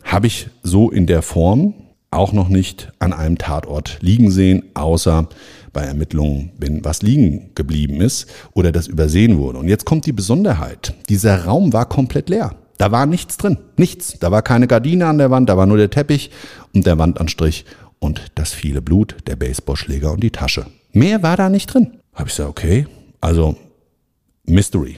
Habe 0.03 0.27
ich 0.27 0.49
so 0.61 0.91
in 0.91 1.07
der 1.07 1.23
Form 1.23 1.73
auch 2.11 2.33
noch 2.33 2.49
nicht 2.49 2.91
an 2.99 3.13
einem 3.13 3.37
Tatort 3.37 3.97
liegen 4.01 4.29
sehen, 4.31 4.63
außer 4.73 5.29
bei 5.73 5.81
Ermittlungen, 5.81 6.51
wenn 6.57 6.83
was 6.83 7.01
liegen 7.01 7.51
geblieben 7.55 8.01
ist 8.01 8.27
oder 8.53 8.71
das 8.73 8.87
übersehen 8.87 9.37
wurde. 9.37 9.59
Und 9.59 9.69
jetzt 9.69 9.85
kommt 9.85 10.05
die 10.05 10.11
Besonderheit. 10.11 10.93
Dieser 11.07 11.45
Raum 11.45 11.71
war 11.71 11.87
komplett 11.87 12.29
leer. 12.29 12.55
Da 12.77 12.91
war 12.91 13.05
nichts 13.05 13.37
drin. 13.37 13.57
Nichts. 13.77 14.19
Da 14.19 14.31
war 14.31 14.41
keine 14.41 14.67
Gardine 14.67 15.07
an 15.07 15.17
der 15.17 15.31
Wand, 15.31 15.49
da 15.49 15.55
war 15.55 15.65
nur 15.65 15.77
der 15.77 15.89
Teppich 15.89 16.31
und 16.73 16.85
der 16.85 16.97
Wandanstrich 16.97 17.65
und 17.99 18.31
das 18.35 18.51
viele 18.51 18.81
Blut, 18.81 19.15
der 19.27 19.35
Baseballschläger 19.35 20.11
und 20.11 20.21
die 20.21 20.31
Tasche. 20.31 20.65
Mehr 20.91 21.23
war 21.23 21.37
da 21.37 21.49
nicht 21.49 21.73
drin. 21.73 21.99
Habe 22.13 22.27
ich 22.27 22.35
gesagt, 22.35 22.49
okay, 22.49 22.87
also 23.21 23.55
Mystery. 24.45 24.97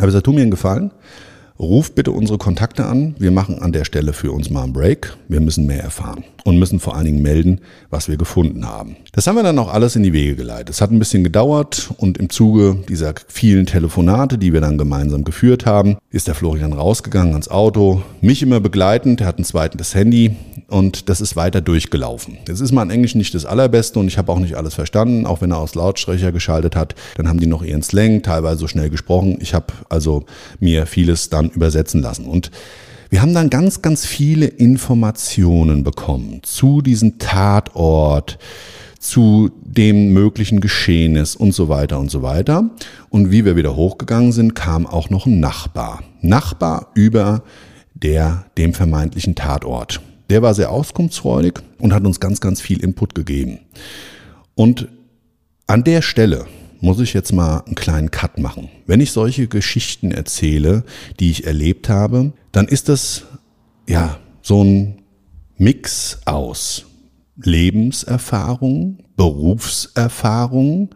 Aber 0.00 0.08
es 0.08 0.22
tu 0.22 0.32
mir 0.32 0.42
Gefallen. 0.50 0.90
Ruf 1.60 1.94
bitte 1.94 2.10
unsere 2.10 2.38
Kontakte 2.38 2.86
an. 2.86 3.14
Wir 3.18 3.30
machen 3.30 3.58
an 3.60 3.72
der 3.72 3.84
Stelle 3.84 4.14
für 4.14 4.32
uns 4.32 4.48
mal 4.48 4.62
einen 4.62 4.72
Break. 4.72 5.14
Wir 5.28 5.42
müssen 5.42 5.66
mehr 5.66 5.82
erfahren 5.82 6.24
und 6.44 6.58
müssen 6.58 6.80
vor 6.80 6.96
allen 6.96 7.04
Dingen 7.04 7.20
melden, 7.20 7.60
was 7.90 8.08
wir 8.08 8.16
gefunden 8.16 8.66
haben. 8.66 8.96
Das 9.12 9.26
haben 9.26 9.36
wir 9.36 9.42
dann 9.42 9.58
auch 9.58 9.70
alles 9.70 9.94
in 9.94 10.02
die 10.02 10.14
Wege 10.14 10.36
geleitet. 10.36 10.70
Es 10.70 10.80
hat 10.80 10.90
ein 10.90 10.98
bisschen 10.98 11.22
gedauert 11.22 11.90
und 11.98 12.16
im 12.16 12.30
Zuge 12.30 12.78
dieser 12.88 13.12
vielen 13.28 13.66
Telefonate, 13.66 14.38
die 14.38 14.54
wir 14.54 14.62
dann 14.62 14.78
gemeinsam 14.78 15.22
geführt 15.22 15.66
haben, 15.66 15.98
ist 16.08 16.28
der 16.28 16.34
Florian 16.34 16.72
rausgegangen 16.72 17.32
ans 17.32 17.48
Auto, 17.48 18.00
mich 18.22 18.42
immer 18.42 18.60
begleitend. 18.60 19.20
Er 19.20 19.26
hat 19.26 19.38
ein 19.38 19.44
zweites 19.44 19.94
Handy 19.94 20.36
und 20.68 21.10
das 21.10 21.20
ist 21.20 21.36
weiter 21.36 21.60
durchgelaufen. 21.60 22.38
Jetzt 22.48 22.60
ist 22.60 22.72
mein 22.72 22.88
Englisch 22.88 23.14
nicht 23.14 23.34
das 23.34 23.44
allerbeste 23.44 23.98
und 23.98 24.08
ich 24.08 24.16
habe 24.16 24.32
auch 24.32 24.38
nicht 24.38 24.56
alles 24.56 24.74
verstanden, 24.74 25.26
auch 25.26 25.42
wenn 25.42 25.50
er 25.50 25.58
aus 25.58 25.74
Lautsprecher 25.74 26.32
geschaltet 26.32 26.74
hat. 26.74 26.94
Dann 27.16 27.28
haben 27.28 27.38
die 27.38 27.46
noch 27.46 27.62
ihren 27.62 27.82
Slang, 27.82 28.22
teilweise 28.22 28.60
so 28.60 28.66
schnell 28.66 28.88
gesprochen. 28.88 29.36
Ich 29.40 29.52
habe 29.52 29.66
also 29.90 30.24
mir 30.58 30.86
vieles 30.86 31.28
dann 31.28 31.49
übersetzen 31.50 32.02
lassen 32.02 32.26
und 32.26 32.50
wir 33.10 33.22
haben 33.22 33.34
dann 33.34 33.50
ganz, 33.50 33.82
ganz 33.82 34.06
viele 34.06 34.46
Informationen 34.46 35.82
bekommen 35.82 36.42
zu 36.44 36.80
diesem 36.80 37.18
Tatort, 37.18 38.38
zu 39.00 39.50
dem 39.64 40.12
möglichen 40.12 40.60
Geschehnis 40.60 41.34
und 41.34 41.52
so 41.52 41.68
weiter 41.68 41.98
und 41.98 42.08
so 42.08 42.22
weiter. 42.22 42.70
Und 43.08 43.32
wie 43.32 43.44
wir 43.44 43.56
wieder 43.56 43.74
hochgegangen 43.74 44.30
sind, 44.30 44.54
kam 44.54 44.86
auch 44.86 45.10
noch 45.10 45.26
ein 45.26 45.40
Nachbar. 45.40 46.04
Nachbar 46.20 46.92
über 46.94 47.42
der, 47.94 48.44
dem 48.56 48.74
vermeintlichen 48.74 49.34
Tatort. 49.34 50.00
Der 50.28 50.42
war 50.42 50.54
sehr 50.54 50.70
auskunftsfreudig 50.70 51.54
und 51.78 51.92
hat 51.92 52.04
uns 52.04 52.20
ganz, 52.20 52.40
ganz 52.40 52.60
viel 52.60 52.80
Input 52.80 53.16
gegeben. 53.16 53.58
Und 54.54 54.86
an 55.66 55.82
der 55.82 56.02
Stelle 56.02 56.46
muss 56.80 57.00
ich 57.00 57.12
jetzt 57.12 57.32
mal 57.32 57.58
einen 57.66 57.74
kleinen 57.74 58.10
Cut 58.10 58.38
machen. 58.38 58.68
Wenn 58.86 59.00
ich 59.00 59.12
solche 59.12 59.48
Geschichten 59.48 60.10
erzähle, 60.10 60.84
die 61.18 61.30
ich 61.30 61.46
erlebt 61.46 61.88
habe, 61.88 62.32
dann 62.52 62.66
ist 62.66 62.88
das 62.88 63.24
ja 63.88 64.18
so 64.42 64.62
ein 64.62 65.02
Mix 65.58 66.20
aus 66.24 66.86
Lebenserfahrung, 67.42 68.98
Berufserfahrung, 69.16 70.94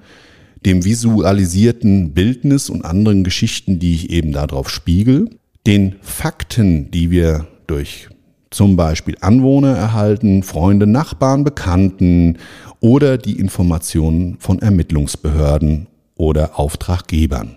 dem 0.65 0.85
visualisierten 0.85 2.15
Bildnis 2.15 2.71
und 2.71 2.85
anderen 2.85 3.25
Geschichten, 3.25 3.79
die 3.79 3.95
ich 3.95 4.11
eben 4.11 4.33
darauf 4.33 4.71
spiegel, 4.71 5.31
den 5.67 5.97
Fakten, 6.01 6.91
die 6.91 7.11
wir 7.11 7.47
durch 7.67 8.09
zum 8.55 8.77
Beispiel 8.77 9.17
Anwohner 9.21 9.77
erhalten, 9.77 10.43
Freunde, 10.43 10.87
Nachbarn, 10.87 11.43
Bekannten 11.43 12.39
oder 12.81 13.19
die 13.19 13.39
Informationen 13.39 14.37
von 14.39 14.61
Ermittlungsbehörden 14.61 15.89
oder 16.15 16.59
Auftraggebern. 16.59 17.57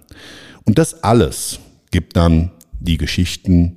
Und 0.65 0.77
das 0.77 1.03
alles 1.03 1.59
gibt 1.91 2.17
dann 2.17 2.51
die 2.79 2.97
Geschichten 2.97 3.75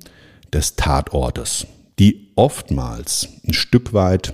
des 0.51 0.75
Tatortes, 0.75 1.67
die 1.99 2.31
oftmals 2.35 3.29
ein 3.47 3.53
Stück 3.53 3.93
weit 3.93 4.33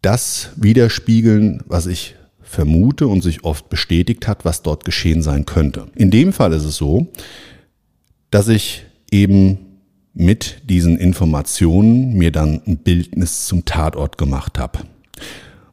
das 0.00 0.50
widerspiegeln, 0.56 1.62
was 1.66 1.86
ich 1.86 2.14
vermute 2.40 3.06
und 3.06 3.22
sich 3.22 3.44
oft 3.44 3.68
bestätigt 3.68 4.26
hat, 4.26 4.46
was 4.46 4.62
dort 4.62 4.86
geschehen 4.86 5.22
sein 5.22 5.44
könnte. 5.44 5.88
In 5.94 6.10
dem 6.10 6.32
Fall 6.32 6.54
ist 6.54 6.64
es 6.64 6.76
so, 6.76 7.08
dass 8.30 8.48
ich 8.48 8.86
eben 9.10 9.67
mit 10.18 10.62
diesen 10.68 10.98
Informationen 10.98 12.14
mir 12.14 12.32
dann 12.32 12.60
ein 12.66 12.78
Bildnis 12.78 13.46
zum 13.46 13.64
Tatort 13.64 14.18
gemacht 14.18 14.58
habe. 14.58 14.80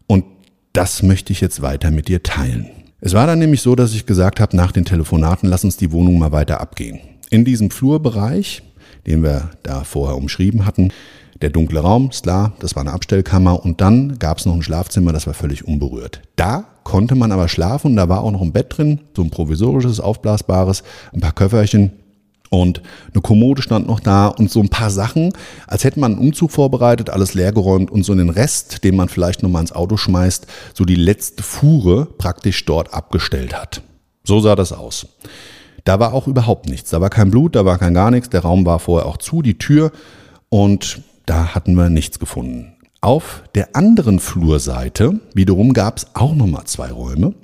Und 0.06 0.24
das 0.72 1.02
möchte 1.02 1.34
ich 1.34 1.42
jetzt 1.42 1.64
weiter 1.64 1.90
mit 1.90 2.08
dir 2.08 2.22
teilen. 2.22 2.68
Es 3.02 3.14
war 3.14 3.26
dann 3.26 3.40
nämlich 3.40 3.62
so, 3.62 3.76
dass 3.76 3.96
ich 3.96 4.06
gesagt 4.06 4.40
habe, 4.40 4.56
nach 4.56 4.72
den 4.72 4.86
Telefonaten, 4.86 5.50
lass 5.50 5.64
uns 5.64 5.78
die 5.78 5.92
Wohnung 5.92 6.20
mal 6.20 6.32
weiter 6.32 6.62
abgehen. 6.62 7.00
In 7.32 7.44
diesem 7.44 7.72
Flurbereich, 7.72 8.62
den 9.08 9.24
wir 9.24 9.50
da 9.64 9.84
vorher 9.84 10.16
umschrieben 10.16 10.68
hatten, 10.68 10.92
der 11.42 11.50
dunkle 11.50 11.80
Raum, 11.80 12.12
ist 12.12 12.24
klar, 12.24 12.54
das 12.60 12.76
war 12.76 12.82
eine 12.82 12.94
Abstellkammer 12.94 13.66
und 13.66 13.82
dann 13.82 14.20
gab 14.20 14.38
es 14.38 14.46
noch 14.46 14.54
ein 14.54 14.62
Schlafzimmer, 14.62 15.12
das 15.12 15.26
war 15.26 15.34
völlig 15.34 15.68
unberührt. 15.68 16.22
Da 16.36 16.66
konnte 16.84 17.16
man 17.16 17.32
aber 17.32 17.48
schlafen 17.48 17.92
und 17.92 17.96
da 17.98 18.10
war 18.10 18.22
auch 18.22 18.32
noch 18.32 18.44
ein 18.44 18.54
Bett 18.54 18.78
drin, 18.78 19.02
so 19.16 19.24
ein 19.24 19.32
provisorisches, 19.32 20.00
aufblasbares, 20.00 20.84
ein 21.14 21.20
paar 21.20 21.34
Köfferchen 21.34 21.92
und 22.50 22.82
eine 23.14 23.22
Kommode 23.22 23.62
stand 23.62 23.88
noch 23.88 24.00
da 24.00 24.28
und 24.28 24.52
so 24.52 24.62
ein 24.62 24.70
paar 24.70 24.90
Sachen, 24.90 25.34
als 25.68 25.84
hätte 25.84 26.00
man 26.00 26.14
einen 26.14 26.22
Umzug 26.22 26.52
vorbereitet, 26.52 27.10
alles 27.10 27.34
leergeräumt 27.34 27.92
und 27.92 28.04
so 28.04 28.14
den 28.16 28.30
Rest, 28.30 28.84
den 28.84 28.96
man 28.96 29.10
vielleicht 29.10 29.44
nochmal 29.44 29.62
ins 29.62 29.72
Auto 29.72 29.98
schmeißt, 29.98 30.48
so 30.74 30.86
die 30.86 30.96
letzte 30.96 31.44
Fuhre 31.44 32.06
praktisch 32.06 32.64
dort 32.66 32.94
abgestellt 32.94 33.60
hat. 33.60 33.82
So 34.24 34.40
sah 34.40 34.56
das 34.56 34.72
aus. 34.72 35.08
Da 35.84 36.00
war 36.00 36.14
auch 36.14 36.28
überhaupt 36.28 36.68
nichts. 36.68 36.90
Da 36.90 37.00
war 37.00 37.10
kein 37.10 37.30
Blut, 37.30 37.56
da 37.56 37.66
war 37.66 37.78
kein 37.78 37.94
gar 37.94 38.10
nichts. 38.12 38.30
Der 38.30 38.42
Raum 38.42 38.66
war 38.66 38.80
vorher 38.80 39.08
auch 39.08 39.18
zu, 39.18 39.42
die 39.42 39.58
Tür 39.58 39.92
und 40.50 41.02
da 41.26 41.54
hatten 41.56 41.76
wir 41.76 41.90
nichts 41.90 42.20
gefunden. 42.20 42.76
Auf 43.02 43.44
der 43.54 43.76
anderen 43.76 44.20
Flurseite 44.20 45.20
wiederum 45.34 45.74
gab 45.74 45.98
es 45.98 46.08
auch 46.16 46.34
nochmal 46.34 46.66
zwei 46.66 46.92
Räume, 46.92 47.36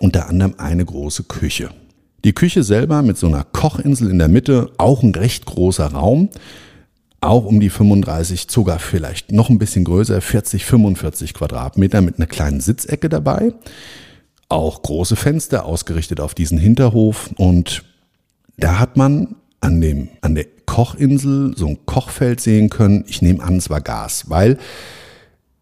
unter 0.00 0.28
anderem 0.28 0.54
eine 0.58 0.84
große 0.84 1.24
Küche. 1.24 1.70
Die 2.24 2.32
Küche 2.32 2.62
selber 2.62 3.02
mit 3.02 3.18
so 3.18 3.26
einer 3.26 3.44
Kochinsel 3.44 4.10
in 4.10 4.18
der 4.18 4.28
Mitte, 4.28 4.70
auch 4.78 5.02
ein 5.02 5.14
recht 5.14 5.46
großer 5.46 5.86
Raum, 5.92 6.30
auch 7.20 7.44
um 7.44 7.60
die 7.60 7.70
35, 7.70 8.46
sogar 8.48 8.78
vielleicht 8.78 9.32
noch 9.32 9.48
ein 9.48 9.58
bisschen 9.58 9.84
größer, 9.84 10.20
40, 10.20 10.64
45 10.64 11.34
Quadratmeter 11.34 12.00
mit 12.00 12.16
einer 12.16 12.26
kleinen 12.26 12.60
Sitzecke 12.60 13.08
dabei. 13.08 13.52
Auch 14.48 14.82
große 14.82 15.16
Fenster 15.16 15.64
ausgerichtet 15.64 16.20
auf 16.20 16.34
diesen 16.34 16.58
Hinterhof 16.58 17.30
und 17.36 17.84
da 18.56 18.78
hat 18.78 18.96
man 18.96 19.36
an 19.60 19.80
dem, 19.80 20.08
an 20.20 20.34
der 20.34 20.46
Kochinsel 20.66 21.54
so 21.56 21.66
ein 21.68 21.78
Kochfeld 21.86 22.40
sehen 22.40 22.70
können. 22.70 23.04
Ich 23.08 23.22
nehme 23.22 23.42
an, 23.42 23.56
es 23.56 23.70
war 23.70 23.80
Gas, 23.80 24.28
weil 24.28 24.58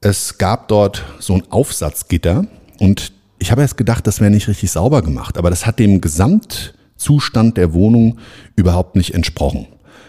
es 0.01 0.39
gab 0.39 0.69
dort 0.69 1.05
so 1.19 1.35
ein 1.35 1.51
Aufsatzgitter 1.51 2.47
und 2.79 3.13
ich 3.45 3.51
habe 3.51 3.61
erst 3.61 3.77
gedacht, 3.77 4.07
das 4.07 4.21
wäre 4.21 4.31
nicht 4.31 4.49
richtig 4.49 4.71
sauber 4.71 5.03
gemacht, 5.03 5.37
aber 5.37 5.51
das 5.51 5.67
hat 5.67 5.79
dem 5.79 6.01
Gesamtzustand 6.01 7.59
der 7.59 7.75
Wohnung 7.75 8.17
überhaupt 8.57 8.97
nicht 8.97 9.13
entsprochen. 9.13 9.67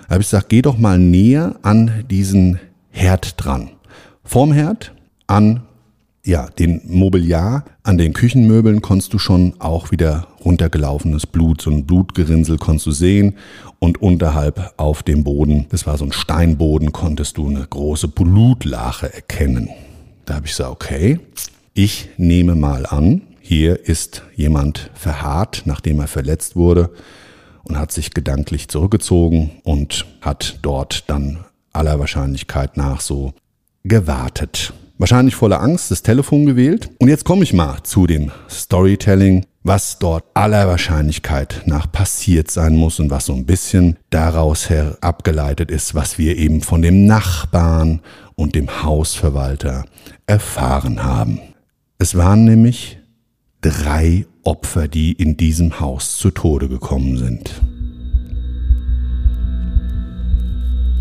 Da 0.07 0.11
habe 0.13 0.21
ich 0.21 0.29
gesagt, 0.29 0.47
geh 0.47 0.61
doch 0.61 0.77
mal 0.77 0.97
näher 0.97 1.57
an 1.61 2.05
diesen 2.09 2.61
Herd 2.91 3.33
dran. 3.35 3.71
Vorm 4.23 4.53
Herd 4.53 4.93
an 5.27 5.63
ja, 6.23 6.47
den 6.47 6.79
Mobiliar, 6.85 7.65
an 7.83 7.97
den 7.97 8.13
Küchenmöbeln 8.13 8.81
konntest 8.81 9.13
du 9.13 9.19
schon 9.19 9.55
auch 9.59 9.91
wieder 9.91 10.27
runtergelaufenes 10.45 11.27
Blut, 11.27 11.61
so 11.61 11.71
ein 11.71 11.85
Blutgerinnsel 11.85 12.57
konntest 12.57 12.87
du 12.87 12.91
sehen 12.91 13.35
und 13.79 14.01
unterhalb 14.01 14.73
auf 14.77 15.03
dem 15.03 15.25
Boden, 15.25 15.65
das 15.71 15.85
war 15.85 15.97
so 15.97 16.05
ein 16.05 16.13
Steinboden, 16.13 16.93
konntest 16.93 17.35
du 17.35 17.49
eine 17.49 17.67
große 17.69 18.07
Blutlache 18.07 19.13
erkennen. 19.13 19.71
Da 20.23 20.35
habe 20.35 20.45
ich 20.45 20.53
gesagt, 20.53 20.71
okay, 20.71 21.19
ich 21.75 22.09
nehme 22.17 22.55
mal 22.55 22.85
an, 22.85 23.21
hier 23.41 23.87
ist 23.87 24.23
jemand 24.33 24.89
verharrt, 24.95 25.63
nachdem 25.65 25.99
er 25.99 26.07
verletzt 26.07 26.55
wurde 26.55 26.89
und 27.63 27.77
hat 27.77 27.91
sich 27.91 28.13
gedanklich 28.13 28.69
zurückgezogen 28.69 29.51
und 29.63 30.05
hat 30.21 30.57
dort 30.61 31.09
dann 31.09 31.43
aller 31.73 31.99
Wahrscheinlichkeit 31.99 32.77
nach 32.77 33.01
so 33.01 33.33
gewartet. 33.83 34.73
Wahrscheinlich 34.97 35.35
voller 35.35 35.61
Angst 35.61 35.91
das 35.91 36.01
Telefon 36.01 36.45
gewählt. 36.45 36.89
Und 36.99 37.09
jetzt 37.09 37.25
komme 37.25 37.43
ich 37.43 37.51
mal 37.51 37.83
zu 37.83 38.07
dem 38.07 38.31
Storytelling, 38.49 39.45
was 39.63 39.99
dort 39.99 40.23
aller 40.33 40.69
Wahrscheinlichkeit 40.69 41.63
nach 41.65 41.91
passiert 41.91 42.49
sein 42.49 42.77
muss 42.77 43.01
und 43.01 43.09
was 43.09 43.25
so 43.25 43.33
ein 43.33 43.45
bisschen 43.45 43.97
daraus 44.11 44.69
her 44.69 44.97
abgeleitet 45.01 45.71
ist, 45.71 45.93
was 45.93 46.17
wir 46.17 46.37
eben 46.37 46.61
von 46.61 46.81
dem 46.81 47.05
Nachbarn 47.05 47.99
und 48.35 48.55
dem 48.55 48.83
Hausverwalter 48.83 49.83
erfahren 50.25 51.03
haben. 51.03 51.41
Es 52.05 52.13
waren 52.13 52.43
nämlich 52.43 52.99
drei 53.61 54.27
Opfer, 54.43 54.87
die 54.87 55.13
in 55.13 55.37
diesem 55.37 55.79
Haus 55.79 56.17
zu 56.19 56.29
Tode 56.29 56.69
gekommen 56.69 57.17
sind. 57.17 57.49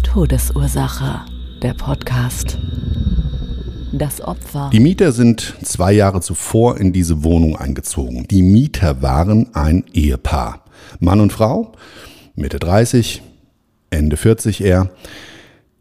Todesursache, 0.02 1.26
der 1.60 1.74
Podcast. 1.74 2.56
Das 3.92 4.22
Opfer. 4.22 4.70
Die 4.72 4.80
Mieter 4.80 5.12
sind 5.12 5.58
zwei 5.62 5.92
Jahre 5.92 6.22
zuvor 6.22 6.78
in 6.80 6.94
diese 6.94 7.22
Wohnung 7.22 7.56
eingezogen. 7.56 8.26
Die 8.30 8.40
Mieter 8.40 9.02
waren 9.02 9.54
ein 9.54 9.84
Ehepaar. 9.92 10.64
Mann 11.00 11.20
und 11.20 11.34
Frau, 11.34 11.72
Mitte 12.34 12.58
30, 12.58 13.20
Ende 13.90 14.16
40 14.16 14.62
eher 14.64 14.88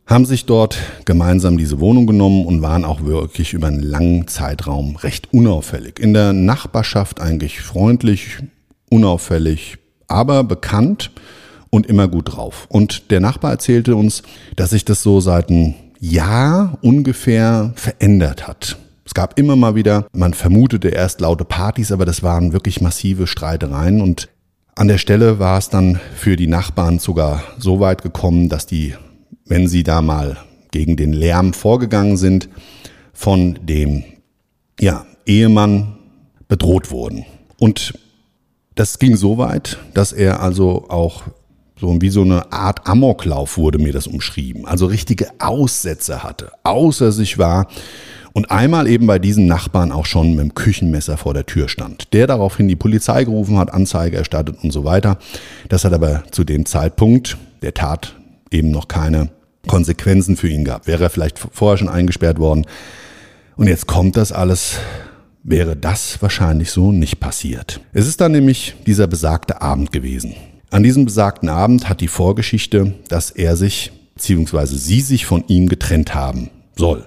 haben 0.05 0.25
sich 0.25 0.45
dort 0.45 0.77
gemeinsam 1.05 1.57
diese 1.57 1.79
Wohnung 1.79 2.07
genommen 2.07 2.45
und 2.45 2.61
waren 2.61 2.85
auch 2.85 3.03
wirklich 3.05 3.53
über 3.53 3.67
einen 3.67 3.81
langen 3.81 4.27
Zeitraum 4.27 4.95
recht 4.97 5.33
unauffällig. 5.33 5.99
In 5.99 6.13
der 6.13 6.33
Nachbarschaft 6.33 7.21
eigentlich 7.21 7.61
freundlich, 7.61 8.37
unauffällig, 8.89 9.77
aber 10.07 10.43
bekannt 10.43 11.11
und 11.69 11.87
immer 11.87 12.07
gut 12.07 12.35
drauf. 12.35 12.67
Und 12.69 13.11
der 13.11 13.19
Nachbar 13.19 13.51
erzählte 13.51 13.95
uns, 13.95 14.23
dass 14.55 14.71
sich 14.71 14.85
das 14.85 15.01
so 15.01 15.19
seit 15.21 15.49
einem 15.49 15.73
Jahr 15.99 16.77
ungefähr 16.81 17.71
verändert 17.75 18.47
hat. 18.47 18.77
Es 19.05 19.13
gab 19.13 19.39
immer 19.39 19.55
mal 19.55 19.75
wieder, 19.75 20.05
man 20.13 20.33
vermutete 20.33 20.89
erst 20.89 21.21
laute 21.21 21.45
Partys, 21.45 21.91
aber 21.91 22.05
das 22.05 22.23
waren 22.23 22.53
wirklich 22.53 22.81
massive 22.81 23.25
Streitereien 23.25 24.01
und 24.01 24.29
an 24.75 24.87
der 24.87 24.97
Stelle 24.97 25.39
war 25.39 25.57
es 25.57 25.69
dann 25.69 25.99
für 26.15 26.35
die 26.35 26.47
Nachbarn 26.47 26.99
sogar 26.99 27.43
so 27.57 27.79
weit 27.79 28.01
gekommen, 28.01 28.49
dass 28.49 28.65
die, 28.65 28.95
wenn 29.53 29.67
sie 29.67 29.83
da 29.83 30.01
mal 30.01 30.37
gegen 30.71 30.97
den 30.97 31.13
Lärm 31.13 31.53
vorgegangen 31.53 32.17
sind, 32.17 32.49
von 33.13 33.59
dem 33.61 34.03
ja, 34.79 35.05
Ehemann 35.27 35.95
bedroht 36.47 36.89
wurden. 36.89 37.23
Und 37.59 37.93
das 38.73 38.97
ging 38.97 39.15
so 39.15 39.37
weit, 39.37 39.77
dass 39.93 40.11
er 40.11 40.39
also 40.39 40.89
auch 40.89 41.21
so 41.79 42.01
wie 42.01 42.09
so 42.09 42.23
eine 42.23 42.51
Art 42.51 42.87
Amoklauf 42.87 43.59
wurde 43.59 43.77
mir 43.77 43.93
das 43.93 44.07
umschrieben. 44.07 44.65
Also 44.65 44.87
richtige 44.87 45.27
Aussätze 45.37 46.23
hatte, 46.23 46.51
außer 46.63 47.11
sich 47.11 47.37
war 47.37 47.67
und 48.33 48.49
einmal 48.49 48.87
eben 48.87 49.05
bei 49.05 49.19
diesen 49.19 49.45
Nachbarn 49.45 49.91
auch 49.91 50.07
schon 50.07 50.31
mit 50.31 50.39
dem 50.39 50.55
Küchenmesser 50.55 51.17
vor 51.17 51.35
der 51.35 51.45
Tür 51.45 51.69
stand. 51.69 52.11
Der 52.11 52.25
daraufhin 52.25 52.67
die 52.67 52.75
Polizei 52.75 53.23
gerufen 53.23 53.59
hat, 53.59 53.71
Anzeige 53.71 54.17
erstattet 54.17 54.63
und 54.63 54.71
so 54.71 54.83
weiter. 54.83 55.19
Das 55.69 55.85
hat 55.85 55.93
aber 55.93 56.23
zu 56.31 56.43
dem 56.43 56.65
Zeitpunkt 56.65 57.37
der 57.61 57.75
Tat 57.75 58.15
eben 58.49 58.71
noch 58.71 58.87
keine 58.87 59.29
Konsequenzen 59.67 60.37
für 60.37 60.49
ihn 60.49 60.65
gehabt. 60.65 60.87
Wäre 60.87 61.03
er 61.03 61.09
vielleicht 61.09 61.39
vorher 61.39 61.77
schon 61.77 61.89
eingesperrt 61.89 62.39
worden. 62.39 62.65
Und 63.55 63.67
jetzt 63.67 63.87
kommt 63.87 64.17
das 64.17 64.31
alles 64.31 64.77
wäre 65.43 65.75
das 65.75 66.21
wahrscheinlich 66.21 66.71
so 66.71 66.91
nicht 66.91 67.19
passiert. 67.19 67.81
Es 67.91 68.07
ist 68.07 68.21
dann 68.21 68.31
nämlich 68.31 68.75
dieser 68.87 69.07
besagte 69.07 69.61
Abend 69.61 69.91
gewesen. 69.91 70.35
An 70.71 70.83
diesem 70.83 71.05
besagten 71.05 71.49
Abend 71.49 71.89
hat 71.89 72.01
die 72.01 72.07
Vorgeschichte, 72.07 72.95
dass 73.09 73.29
er 73.29 73.55
sich 73.55 73.91
bzw. 74.15 74.65
sie 74.65 75.01
sich 75.01 75.25
von 75.25 75.43
ihm 75.47 75.67
getrennt 75.67 76.15
haben 76.15 76.49
soll. 76.75 77.05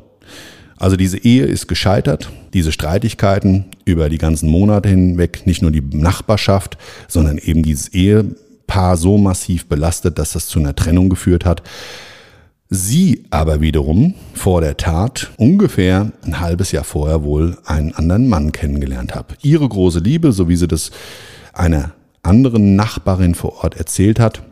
Also 0.76 0.96
diese 0.96 1.18
Ehe 1.18 1.44
ist 1.44 1.66
gescheitert, 1.66 2.30
diese 2.52 2.70
Streitigkeiten 2.70 3.64
über 3.86 4.10
die 4.10 4.18
ganzen 4.18 4.50
Monate 4.50 4.90
hinweg, 4.90 5.46
nicht 5.46 5.62
nur 5.62 5.70
die 5.70 5.80
Nachbarschaft, 5.80 6.76
sondern 7.08 7.38
eben 7.38 7.62
dieses 7.62 7.88
Ehepaar 7.88 8.98
so 8.98 9.16
massiv 9.16 9.66
belastet, 9.66 10.18
dass 10.18 10.32
das 10.32 10.48
zu 10.48 10.58
einer 10.58 10.76
Trennung 10.76 11.08
geführt 11.08 11.46
hat. 11.46 11.62
Sie 12.68 13.24
aber 13.31 13.61
wiederum 13.61 14.14
vor 14.35 14.61
der 14.61 14.76
Tat 14.76 15.31
ungefähr 15.37 16.11
ein 16.24 16.40
halbes 16.40 16.72
Jahr 16.72 16.83
vorher 16.83 17.22
wohl 17.22 17.59
einen 17.64 17.94
anderen 17.94 18.29
Mann 18.29 18.50
kennengelernt 18.50 19.14
hat. 19.14 19.38
Ihre 19.42 19.68
große 19.68 20.00
Liebe, 20.00 20.33
so 20.33 20.48
wie 20.48 20.57
sie 20.57 20.66
das 20.66 20.90
einer 21.52 21.92
anderen 22.24 22.74
Nachbarin 22.74 23.37
vor 23.37 23.62
Ort 23.62 23.76
erzählt 23.76 24.18
hat 24.18 24.42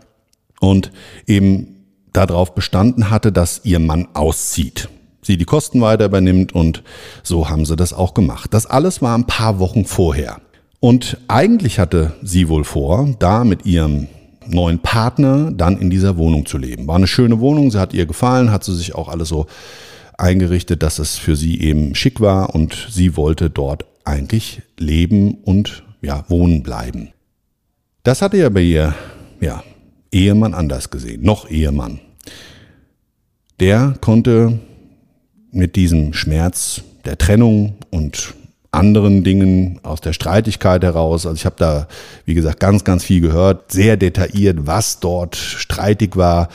und 0.61 0.93
eben 1.27 1.75
darauf 2.13 2.55
bestanden 2.55 3.11
hatte, 3.11 3.33
dass 3.33 3.63
ihr 3.65 3.81
Mann 3.81 4.07
auszieht. 4.15 4.89
Sie 5.21 5.37
die 5.37 5.45
Kosten 5.45 5.81
weiter 5.81 6.05
übernimmt 6.05 6.55
und 6.55 6.85
so 7.25 7.49
haben 7.49 7.65
sie 7.65 7.75
das 7.75 7.93
auch 7.93 8.15
gemacht. 8.15 8.55
Das 8.55 8.67
alles 8.67 9.03
war 9.03 9.17
ein 9.17 9.27
paar 9.27 9.59
Wochen 9.59 9.87
vorher. 9.87 10.41
Und 10.79 11.19
eigentlich 11.29 11.79
hatte 11.79 12.13
sie 12.23 12.49
wohl 12.49 12.63
vor, 12.63 13.09
da 13.19 13.43
mit 13.45 13.67
ihrem 13.67 14.07
neuen 14.47 14.79
Partner 14.79 15.51
dann 15.53 15.79
in 15.79 15.91
dieser 15.91 16.17
Wohnung 16.17 16.47
zu 16.47 16.59
leben. 16.59 16.87
War 16.87 16.97
eine 16.97 17.07
schöne 17.07 17.41
Wohnung, 17.41 17.71
sie 17.71 17.81
hat 17.81 17.95
ihr 17.95 18.07
gefallen, 18.07 18.51
hat 18.51 18.65
sie 18.65 18.75
sich 18.75 18.95
auch 18.95 19.09
alles 19.09 19.29
so 19.29 19.47
eingerichtet, 20.19 20.83
dass 20.83 20.99
es 20.99 21.17
für 21.17 21.37
sie 21.37 21.61
eben 21.61 21.95
schick 21.95 22.21
war 22.21 22.55
und 22.55 22.89
sie 22.91 23.17
wollte 23.17 23.51
dort 23.51 23.85
eigentlich 24.05 24.63
leben 24.79 25.35
und 25.45 25.83
ja, 26.03 26.25
wohnen 26.29 26.63
bleiben. 26.63 27.11
Das 28.03 28.23
hatte 28.23 28.37
ja 28.37 28.49
bei 28.51 28.61
ihr, 28.61 28.95
ja, 29.41 29.63
Ehemann 30.13 30.55
anders 30.55 30.91
gesehen, 30.91 31.23
noch 31.23 31.51
Ehemann. 31.51 32.01
Der 33.61 33.95
konnte 34.01 34.61
mit 35.51 35.77
diesem 35.77 36.13
Schmerz 36.13 36.83
der 37.05 37.19
Trennung 37.19 37.77
und 37.91 38.35
anderen 38.75 39.25
Dingen 39.25 39.81
aus 39.83 40.01
der 40.01 40.13
Streitigkeit 40.13 40.83
heraus. 40.83 41.27
Also 41.27 41.37
ich 41.37 41.47
habe 41.47 41.57
da, 41.59 41.87
wie 42.25 42.35
gesagt, 42.35 42.61
ganz, 42.61 42.85
ganz 42.85 43.05
viel 43.05 43.21
gehört, 43.21 43.73
sehr 43.73 43.97
detailliert, 43.97 44.67
was 44.67 45.01
dort 45.01 45.37
streitig 45.37 46.17
war 46.17 46.49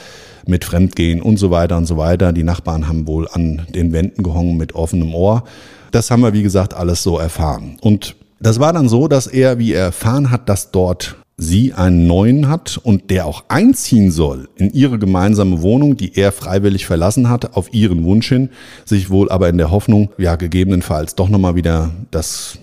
mit 0.46 0.64
Fremdgehen 0.64 1.22
und 1.22 1.38
so 1.38 1.50
weiter 1.50 1.76
und 1.76 1.86
so 1.86 1.96
weiter. 1.96 2.32
Die 2.32 2.42
Nachbarn 2.42 2.88
haben 2.88 3.06
wohl 3.06 3.28
an 3.28 3.66
den 3.68 3.92
Wänden 3.92 4.22
gehongen 4.22 4.56
mit 4.56 4.74
offenem 4.74 5.14
Ohr. 5.14 5.44
Das 5.90 6.10
haben 6.10 6.22
wir, 6.22 6.32
wie 6.32 6.42
gesagt, 6.42 6.74
alles 6.74 7.02
so 7.02 7.18
erfahren. 7.18 7.76
Und 7.80 8.16
das 8.40 8.58
war 8.58 8.72
dann 8.72 8.88
so, 8.88 9.08
dass 9.08 9.26
er, 9.26 9.58
wie 9.58 9.72
er 9.72 9.86
erfahren 9.86 10.30
hat, 10.30 10.48
dass 10.48 10.70
dort 10.70 11.16
sie 11.40 11.72
einen 11.72 12.06
neuen 12.06 12.48
hat 12.48 12.76
und 12.76 13.10
der 13.10 13.26
auch 13.26 13.44
einziehen 13.48 14.10
soll 14.10 14.48
in 14.56 14.70
ihre 14.72 14.98
gemeinsame 14.98 15.62
Wohnung, 15.62 15.96
die 15.96 16.16
er 16.16 16.32
freiwillig 16.32 16.84
verlassen 16.84 17.30
hat, 17.30 17.56
auf 17.56 17.72
ihren 17.72 18.04
Wunsch 18.04 18.28
hin, 18.28 18.50
sich 18.84 19.08
wohl 19.08 19.30
aber 19.30 19.48
in 19.48 19.56
der 19.56 19.70
Hoffnung, 19.70 20.10
ja, 20.18 20.36
gegebenenfalls 20.36 21.14
doch 21.14 21.30
nochmal 21.30 21.54
wieder 21.54 21.90
das 22.10 22.58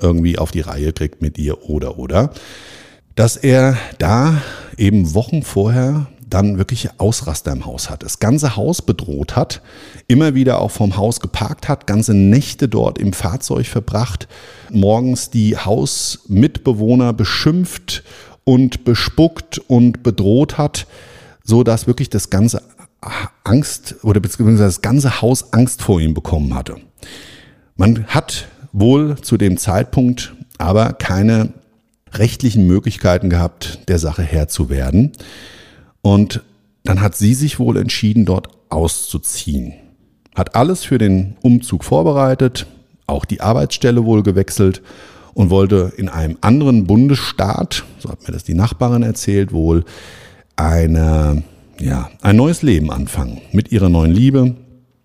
irgendwie 0.00 0.38
auf 0.38 0.50
die 0.50 0.60
Reihe 0.60 0.92
kriegt 0.92 1.20
mit 1.20 1.38
ihr 1.38 1.68
oder 1.68 1.98
oder, 1.98 2.30
dass 3.14 3.36
er 3.36 3.76
da 3.98 4.40
eben 4.78 5.14
Wochen 5.14 5.42
vorher 5.42 6.06
dann 6.28 6.58
wirklich 6.58 6.88
Ausraster 6.98 7.52
im 7.52 7.66
Haus 7.66 7.90
hat, 7.90 8.02
das 8.02 8.18
ganze 8.18 8.56
Haus 8.56 8.82
bedroht 8.82 9.36
hat, 9.36 9.62
immer 10.08 10.34
wieder 10.34 10.60
auch 10.60 10.70
vom 10.70 10.96
Haus 10.96 11.20
geparkt 11.20 11.68
hat, 11.68 11.86
ganze 11.86 12.14
Nächte 12.14 12.68
dort 12.68 12.98
im 12.98 13.12
Fahrzeug 13.12 13.66
verbracht, 13.66 14.28
morgens 14.70 15.30
die 15.30 15.56
Hausmitbewohner 15.56 17.12
beschimpft 17.12 18.02
und 18.44 18.84
bespuckt 18.84 19.58
und 19.58 20.02
bedroht 20.02 20.58
hat, 20.58 20.86
so 21.42 21.62
dass 21.62 21.86
wirklich 21.86 22.10
das 22.10 22.30
ganze 22.30 22.62
Angst 23.44 23.96
oder 24.02 24.20
beziehungsweise 24.20 24.64
das 24.64 24.82
ganze 24.82 25.20
Haus 25.20 25.52
Angst 25.52 25.82
vor 25.82 26.00
ihm 26.00 26.14
bekommen 26.14 26.54
hatte. 26.54 26.76
Man 27.76 28.06
hat 28.06 28.48
wohl 28.72 29.16
zu 29.16 29.36
dem 29.36 29.56
Zeitpunkt 29.58 30.34
aber 30.58 30.92
keine 30.92 31.52
rechtlichen 32.12 32.66
Möglichkeiten 32.66 33.28
gehabt, 33.28 33.80
der 33.88 33.98
Sache 33.98 34.22
Herr 34.22 34.48
zu 34.48 34.70
werden. 34.70 35.12
Und 36.04 36.42
dann 36.82 37.00
hat 37.00 37.16
sie 37.16 37.32
sich 37.32 37.58
wohl 37.58 37.78
entschieden, 37.78 38.26
dort 38.26 38.48
auszuziehen. 38.68 39.72
Hat 40.34 40.54
alles 40.54 40.84
für 40.84 40.98
den 40.98 41.38
Umzug 41.40 41.82
vorbereitet, 41.82 42.66
auch 43.06 43.24
die 43.24 43.40
Arbeitsstelle 43.40 44.04
wohl 44.04 44.22
gewechselt 44.22 44.82
und 45.32 45.48
wollte 45.48 45.94
in 45.96 46.10
einem 46.10 46.36
anderen 46.42 46.86
Bundesstaat, 46.86 47.84
so 47.98 48.10
hat 48.10 48.20
mir 48.26 48.34
das 48.34 48.44
die 48.44 48.52
Nachbarin 48.52 49.02
erzählt, 49.02 49.52
wohl 49.52 49.86
eine, 50.56 51.42
ja, 51.80 52.10
ein 52.20 52.36
neues 52.36 52.60
Leben 52.60 52.90
anfangen 52.90 53.40
mit 53.52 53.72
ihrer 53.72 53.88
neuen 53.88 54.12
Liebe. 54.12 54.56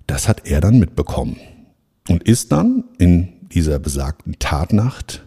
Das 0.05 0.27
hat 0.27 0.47
er 0.47 0.59
dann 0.59 0.79
mitbekommen 0.79 1.37
und 2.09 2.23
ist 2.23 2.51
dann 2.51 2.83
in 2.97 3.29
dieser 3.53 3.79
besagten 3.79 4.35
Tatnacht 4.37 5.25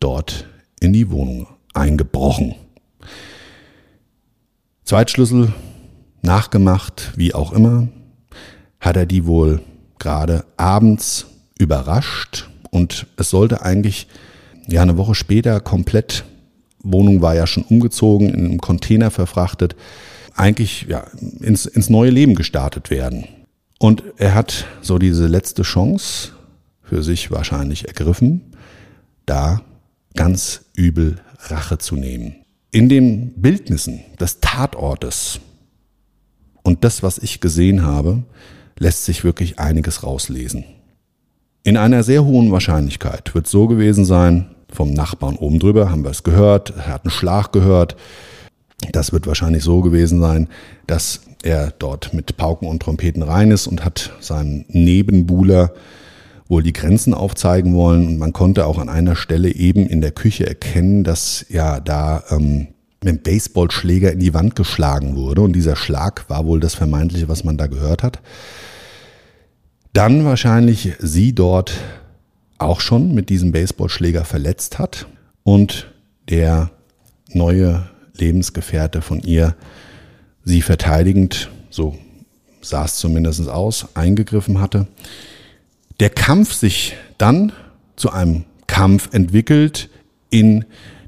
dort 0.00 0.46
in 0.80 0.94
die 0.94 1.10
Wohnung 1.10 1.48
eingebrochen. 1.74 2.54
Zweitschlüssel 4.84 5.52
nachgemacht, 6.22 7.12
wie 7.16 7.34
auch 7.34 7.52
immer, 7.52 7.88
hat 8.80 8.96
er 8.96 9.06
die 9.06 9.26
wohl 9.26 9.60
gerade 9.98 10.44
abends 10.56 11.26
überrascht 11.58 12.50
und 12.70 13.06
es 13.16 13.30
sollte 13.30 13.62
eigentlich 13.62 14.08
ja 14.66 14.82
eine 14.82 14.96
Woche 14.96 15.14
später 15.14 15.60
komplett 15.60 16.24
Wohnung 16.82 17.22
war 17.22 17.36
ja 17.36 17.46
schon 17.46 17.62
umgezogen, 17.62 18.28
in 18.28 18.44
einem 18.44 18.60
Container 18.60 19.12
verfrachtet, 19.12 19.76
eigentlich 20.34 20.86
ja, 20.88 21.06
ins, 21.40 21.64
ins 21.66 21.88
neue 21.88 22.10
Leben 22.10 22.34
gestartet 22.34 22.90
werden. 22.90 23.28
Und 23.78 24.02
er 24.16 24.34
hat 24.34 24.66
so 24.80 24.98
diese 24.98 25.28
letzte 25.28 25.62
Chance 25.62 26.32
für 26.82 27.04
sich 27.04 27.30
wahrscheinlich 27.30 27.86
ergriffen, 27.86 28.56
da 29.26 29.62
ganz 30.16 30.62
übel 30.74 31.20
Rache 31.38 31.78
zu 31.78 31.94
nehmen 31.94 32.41
in 32.72 32.88
den 32.88 33.34
Bildnissen 33.34 34.00
des 34.18 34.40
Tatortes 34.40 35.40
und 36.62 36.84
das, 36.84 37.02
was 37.02 37.18
ich 37.18 37.40
gesehen 37.40 37.82
habe, 37.82 38.22
lässt 38.78 39.04
sich 39.04 39.24
wirklich 39.24 39.58
einiges 39.58 40.02
rauslesen. 40.02 40.64
In 41.64 41.76
einer 41.76 42.02
sehr 42.02 42.24
hohen 42.24 42.50
Wahrscheinlichkeit 42.50 43.34
wird 43.34 43.46
so 43.46 43.68
gewesen 43.68 44.04
sein, 44.04 44.46
vom 44.72 44.94
Nachbarn 44.94 45.36
oben 45.36 45.58
drüber 45.58 45.90
haben 45.90 46.02
wir 46.02 46.10
es 46.10 46.22
gehört, 46.22 46.70
er 46.70 46.86
hat 46.86 47.04
einen 47.04 47.10
Schlag 47.10 47.52
gehört. 47.52 47.94
Das 48.90 49.12
wird 49.12 49.26
wahrscheinlich 49.26 49.62
so 49.62 49.82
gewesen 49.82 50.20
sein, 50.20 50.48
dass 50.86 51.20
er 51.42 51.72
dort 51.78 52.14
mit 52.14 52.36
Pauken 52.38 52.66
und 52.66 52.82
Trompeten 52.82 53.22
rein 53.22 53.50
ist 53.50 53.66
und 53.66 53.84
hat 53.84 54.12
seinen 54.20 54.64
Nebenbuhler 54.68 55.72
wohl 56.52 56.62
die 56.62 56.74
Grenzen 56.74 57.14
aufzeigen 57.14 57.74
wollen. 57.74 58.06
Und 58.06 58.18
man 58.18 58.34
konnte 58.34 58.66
auch 58.66 58.78
an 58.78 58.90
einer 58.90 59.16
Stelle 59.16 59.52
eben 59.52 59.86
in 59.86 60.02
der 60.02 60.12
Küche 60.12 60.46
erkennen, 60.46 61.02
dass 61.02 61.46
ja 61.48 61.80
da 61.80 62.22
ähm, 62.28 62.68
mit 63.02 63.14
dem 63.14 63.22
Baseballschläger 63.22 64.12
in 64.12 64.20
die 64.20 64.34
Wand 64.34 64.54
geschlagen 64.54 65.16
wurde. 65.16 65.40
Und 65.40 65.54
dieser 65.54 65.76
Schlag 65.76 66.28
war 66.28 66.44
wohl 66.44 66.60
das 66.60 66.74
Vermeintliche, 66.74 67.28
was 67.28 67.42
man 67.42 67.56
da 67.56 67.66
gehört 67.66 68.02
hat. 68.02 68.20
Dann 69.94 70.26
wahrscheinlich 70.26 70.92
sie 70.98 71.34
dort 71.34 71.72
auch 72.58 72.80
schon 72.80 73.14
mit 73.14 73.30
diesem 73.30 73.50
Baseballschläger 73.50 74.24
verletzt 74.24 74.78
hat 74.78 75.06
und 75.42 75.90
der 76.28 76.70
neue 77.32 77.88
Lebensgefährte 78.14 79.00
von 79.00 79.20
ihr 79.20 79.56
sie 80.44 80.60
verteidigend, 80.60 81.50
so 81.70 81.96
sah 82.60 82.84
es 82.84 82.96
zumindest 82.96 83.48
aus, 83.48 83.88
eingegriffen 83.94 84.60
hatte 84.60 84.86
der 86.02 86.10
Kampf 86.10 86.52
sich 86.52 86.96
dann 87.16 87.52
zu 87.94 88.10
einem 88.10 88.42
Kampf 88.66 89.10
entwickelt 89.14 89.88
in 90.30 90.64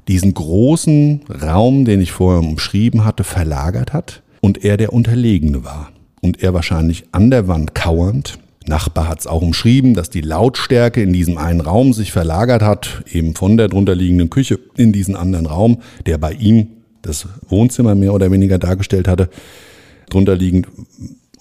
diesen 0.07 0.33
großen 0.33 1.19
Raum, 1.43 1.83
den 1.83 1.99
ich 1.99 2.13
vorher 2.13 2.39
umschrieben 2.39 3.03
hatte, 3.03 3.25
verlagert 3.25 3.91
hat 3.91 4.23
und 4.39 4.63
er 4.63 4.77
der 4.77 4.93
Unterlegene 4.93 5.65
war. 5.65 5.91
Und 6.21 6.41
er 6.41 6.53
wahrscheinlich 6.53 7.03
an 7.11 7.29
der 7.29 7.49
Wand 7.49 7.75
kauernd. 7.75 8.39
Nachbar 8.67 9.09
hat 9.09 9.19
es 9.19 9.27
auch 9.27 9.41
umschrieben, 9.41 9.95
dass 9.95 10.09
die 10.09 10.21
Lautstärke 10.21 11.03
in 11.03 11.11
diesem 11.11 11.37
einen 11.37 11.59
Raum 11.59 11.91
sich 11.91 12.13
verlagert 12.13 12.61
hat, 12.61 13.03
eben 13.11 13.35
von 13.35 13.57
der 13.57 13.67
drunterliegenden 13.67 14.29
Küche 14.29 14.59
in 14.77 14.93
diesen 14.93 15.17
anderen 15.17 15.45
Raum, 15.45 15.81
der 16.05 16.17
bei 16.19 16.31
ihm 16.31 16.67
das 17.01 17.27
Wohnzimmer 17.49 17.95
mehr 17.95 18.13
oder 18.13 18.31
weniger 18.31 18.59
dargestellt 18.59 19.09
hatte, 19.09 19.29
drunterliegend 20.09 20.67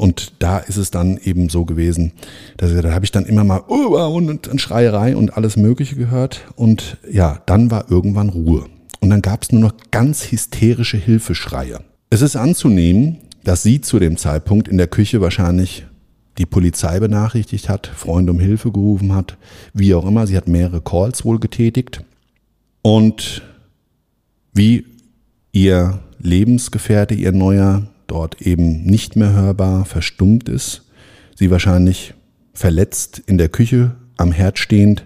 und 0.04 0.34
da 0.40 0.58
ist 0.58 0.76
es 0.76 0.90
dann 0.90 1.16
eben 1.16 1.48
so 1.48 1.64
gewesen, 1.64 2.12
dass 2.58 2.74
da 2.74 2.92
habe 2.92 3.06
ich 3.06 3.10
dann 3.10 3.24
immer 3.24 3.42
mal 3.42 3.62
uh, 3.70 3.96
und, 4.14 4.48
und 4.48 4.60
Schreierei 4.60 5.16
und 5.16 5.34
alles 5.34 5.56
Mögliche 5.56 5.96
gehört. 5.96 6.42
Und 6.56 6.98
ja, 7.10 7.40
dann 7.46 7.70
war 7.70 7.90
irgendwann 7.90 8.28
Ruhe. 8.28 8.66
Und 9.00 9.08
dann 9.08 9.22
gab 9.22 9.42
es 9.42 9.50
nur 9.50 9.62
noch 9.62 9.72
ganz 9.92 10.30
hysterische 10.30 10.98
Hilfeschreie. 10.98 11.80
Es 12.10 12.20
ist 12.20 12.36
anzunehmen, 12.36 13.16
dass 13.44 13.62
sie 13.62 13.80
zu 13.80 13.98
dem 13.98 14.18
Zeitpunkt 14.18 14.68
in 14.68 14.76
der 14.76 14.88
Küche 14.88 15.22
wahrscheinlich 15.22 15.86
die 16.36 16.44
Polizei 16.44 17.00
benachrichtigt 17.00 17.70
hat, 17.70 17.86
Freunde 17.86 18.32
um 18.32 18.40
Hilfe 18.40 18.72
gerufen 18.72 19.14
hat, 19.14 19.38
wie 19.72 19.94
auch 19.94 20.04
immer. 20.04 20.26
Sie 20.26 20.36
hat 20.36 20.48
mehrere 20.48 20.82
Calls 20.82 21.24
wohl 21.24 21.40
getätigt. 21.40 22.04
Und 22.82 23.40
wie 24.52 24.84
ihr 25.52 26.00
Lebensgefährte, 26.18 27.14
ihr 27.14 27.32
neuer 27.32 27.84
dort 28.06 28.42
eben 28.42 28.84
nicht 28.84 29.16
mehr 29.16 29.32
hörbar, 29.32 29.84
verstummt 29.84 30.48
ist, 30.48 30.82
sie 31.34 31.50
wahrscheinlich 31.50 32.14
verletzt 32.52 33.22
in 33.26 33.38
der 33.38 33.48
Küche 33.48 33.96
am 34.16 34.32
Herd 34.32 34.58
stehend 34.58 35.04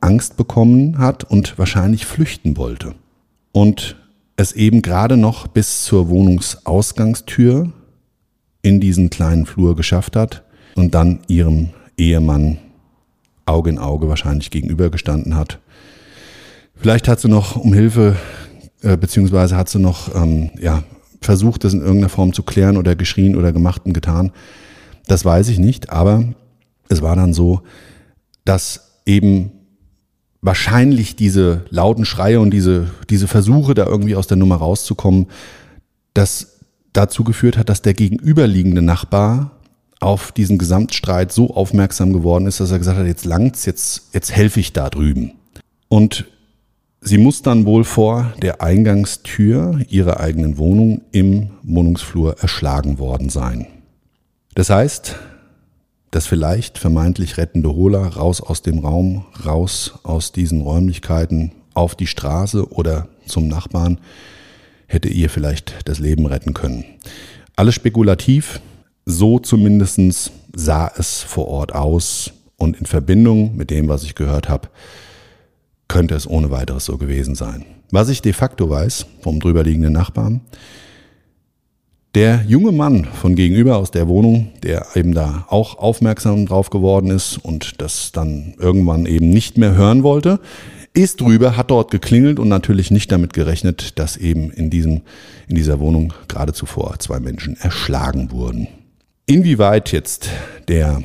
Angst 0.00 0.36
bekommen 0.36 0.98
hat 0.98 1.24
und 1.24 1.58
wahrscheinlich 1.58 2.06
flüchten 2.06 2.56
wollte. 2.56 2.94
Und 3.52 3.96
es 4.36 4.52
eben 4.52 4.82
gerade 4.82 5.16
noch 5.16 5.48
bis 5.48 5.84
zur 5.84 6.08
Wohnungsausgangstür 6.08 7.72
in 8.62 8.80
diesen 8.80 9.10
kleinen 9.10 9.46
Flur 9.46 9.76
geschafft 9.76 10.16
hat 10.16 10.44
und 10.76 10.94
dann 10.94 11.20
ihrem 11.26 11.70
Ehemann 11.96 12.58
Auge 13.46 13.70
in 13.70 13.78
Auge 13.78 14.08
wahrscheinlich 14.08 14.50
gegenübergestanden 14.50 15.34
hat. 15.36 15.58
Vielleicht 16.76 17.08
hat 17.08 17.18
sie 17.18 17.28
noch 17.28 17.56
um 17.56 17.72
Hilfe, 17.72 18.16
äh, 18.82 18.96
beziehungsweise 18.96 19.56
hat 19.56 19.68
sie 19.68 19.80
noch 19.80 20.14
ähm, 20.14 20.50
ja, 20.60 20.84
versucht, 21.20 21.64
das 21.64 21.74
in 21.74 21.80
irgendeiner 21.80 22.08
Form 22.08 22.32
zu 22.32 22.42
klären 22.42 22.76
oder 22.76 22.96
geschrien 22.96 23.36
oder 23.36 23.52
gemacht 23.52 23.82
und 23.84 23.92
getan. 23.92 24.32
Das 25.06 25.24
weiß 25.24 25.48
ich 25.48 25.58
nicht, 25.58 25.90
aber 25.90 26.24
es 26.88 27.02
war 27.02 27.16
dann 27.16 27.34
so, 27.34 27.62
dass 28.44 29.00
eben 29.04 29.52
wahrscheinlich 30.40 31.16
diese 31.16 31.64
lauten 31.70 32.04
Schreie 32.04 32.40
und 32.40 32.50
diese, 32.50 32.90
diese 33.10 33.26
Versuche, 33.26 33.74
da 33.74 33.86
irgendwie 33.86 34.16
aus 34.16 34.26
der 34.26 34.36
Nummer 34.36 34.56
rauszukommen, 34.56 35.26
das 36.14 36.58
dazu 36.92 37.24
geführt 37.24 37.58
hat, 37.58 37.68
dass 37.68 37.82
der 37.82 37.94
gegenüberliegende 37.94 38.82
Nachbar 38.82 39.52
auf 40.00 40.30
diesen 40.32 40.58
Gesamtstreit 40.58 41.32
so 41.32 41.54
aufmerksam 41.54 42.12
geworden 42.12 42.46
ist, 42.46 42.60
dass 42.60 42.70
er 42.70 42.78
gesagt 42.78 42.98
hat, 42.98 43.06
jetzt 43.06 43.24
langt's, 43.24 43.66
jetzt, 43.66 44.14
jetzt 44.14 44.30
helfe 44.30 44.60
ich 44.60 44.72
da 44.72 44.90
drüben. 44.90 45.32
Und 45.88 46.26
Sie 47.00 47.18
muss 47.18 47.42
dann 47.42 47.64
wohl 47.64 47.84
vor 47.84 48.32
der 48.42 48.60
Eingangstür 48.60 49.80
ihrer 49.88 50.20
eigenen 50.20 50.58
Wohnung 50.58 51.02
im 51.12 51.50
Wohnungsflur 51.62 52.38
erschlagen 52.40 52.98
worden 52.98 53.28
sein. 53.28 53.66
Das 54.54 54.70
heißt, 54.70 55.16
das 56.10 56.26
vielleicht 56.26 56.78
vermeintlich 56.78 57.36
rettende 57.36 57.74
Holer 57.74 58.06
raus 58.06 58.40
aus 58.40 58.62
dem 58.62 58.80
Raum, 58.80 59.26
raus 59.44 59.94
aus 60.02 60.32
diesen 60.32 60.62
Räumlichkeiten 60.62 61.52
auf 61.74 61.94
die 61.94 62.06
Straße 62.06 62.72
oder 62.72 63.08
zum 63.26 63.46
Nachbarn 63.46 64.00
hätte 64.86 65.08
ihr 65.08 65.30
vielleicht 65.30 65.88
das 65.88 65.98
Leben 66.00 66.26
retten 66.26 66.54
können. 66.54 66.84
Alles 67.54 67.74
spekulativ, 67.74 68.60
so 69.04 69.38
zumindest 69.38 70.32
sah 70.54 70.90
es 70.96 71.22
vor 71.22 71.46
Ort 71.46 71.74
aus 71.74 72.32
und 72.56 72.78
in 72.78 72.86
Verbindung 72.86 73.56
mit 73.56 73.70
dem, 73.70 73.88
was 73.88 74.02
ich 74.02 74.14
gehört 74.14 74.48
habe, 74.48 74.68
könnte 75.88 76.14
es 76.14 76.28
ohne 76.28 76.50
weiteres 76.50 76.84
so 76.84 76.98
gewesen 76.98 77.34
sein. 77.34 77.64
Was 77.90 78.08
ich 78.10 78.22
de 78.22 78.32
facto 78.32 78.68
weiß 78.68 79.06
vom 79.22 79.40
drüberliegenden 79.40 79.94
Nachbarn, 79.94 80.42
der 82.14 82.44
junge 82.46 82.72
Mann 82.72 83.04
von 83.04 83.34
gegenüber 83.34 83.76
aus 83.76 83.90
der 83.90 84.08
Wohnung, 84.08 84.50
der 84.62 84.86
eben 84.94 85.14
da 85.14 85.46
auch 85.48 85.78
aufmerksam 85.78 86.46
drauf 86.46 86.70
geworden 86.70 87.10
ist 87.10 87.36
und 87.38 87.80
das 87.80 88.12
dann 88.12 88.54
irgendwann 88.58 89.06
eben 89.06 89.30
nicht 89.30 89.58
mehr 89.58 89.74
hören 89.74 90.02
wollte, 90.02 90.40
ist 90.94 91.20
drüber, 91.20 91.56
hat 91.56 91.70
dort 91.70 91.90
geklingelt 91.90 92.38
und 92.38 92.48
natürlich 92.48 92.90
nicht 92.90 93.12
damit 93.12 93.32
gerechnet, 93.32 93.98
dass 93.98 94.16
eben 94.16 94.50
in 94.50 94.70
diesem, 94.70 95.02
in 95.46 95.54
dieser 95.54 95.80
Wohnung 95.80 96.12
gerade 96.28 96.52
zuvor 96.52 96.98
zwei 96.98 97.20
Menschen 97.20 97.56
erschlagen 97.56 98.30
wurden. 98.32 98.68
Inwieweit 99.26 99.92
jetzt 99.92 100.30
der 100.66 101.02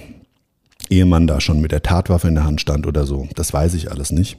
Ehemann 0.94 1.28
da 1.28 1.42
schon 1.42 1.62
mit 1.62 1.72
der 1.72 1.84
Tatwaffe 1.84 2.28
in 2.28 2.36
der 2.36 2.46
Hand 2.46 2.62
stand 2.62 2.88
oder 2.88 3.06
so. 3.06 3.28
Das 3.36 3.54
weiß 3.54 3.74
ich 3.74 3.92
alles 3.92 4.12
nicht. 4.12 4.38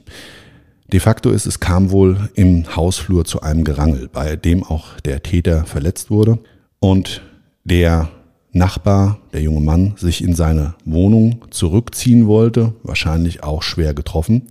De 0.91 0.99
facto 0.99 1.31
ist 1.31 1.45
es 1.45 1.59
kam 1.59 1.91
wohl 1.91 2.29
im 2.35 2.75
Hausflur 2.75 3.25
zu 3.25 3.41
einem 3.41 3.63
Gerangel, 3.63 4.07
bei 4.11 4.35
dem 4.35 4.63
auch 4.63 4.99
der 5.01 5.23
Täter 5.23 5.65
verletzt 5.65 6.11
wurde 6.11 6.39
und 6.79 7.21
der 7.63 8.09
Nachbar, 8.51 9.19
der 9.33 9.41
junge 9.41 9.59
Mann, 9.59 9.95
sich 9.97 10.23
in 10.23 10.33
seine 10.33 10.75
Wohnung 10.85 11.43
zurückziehen 11.49 12.27
wollte, 12.27 12.73
wahrscheinlich 12.83 13.43
auch 13.43 13.61
schwer 13.61 13.93
getroffen. 13.93 14.43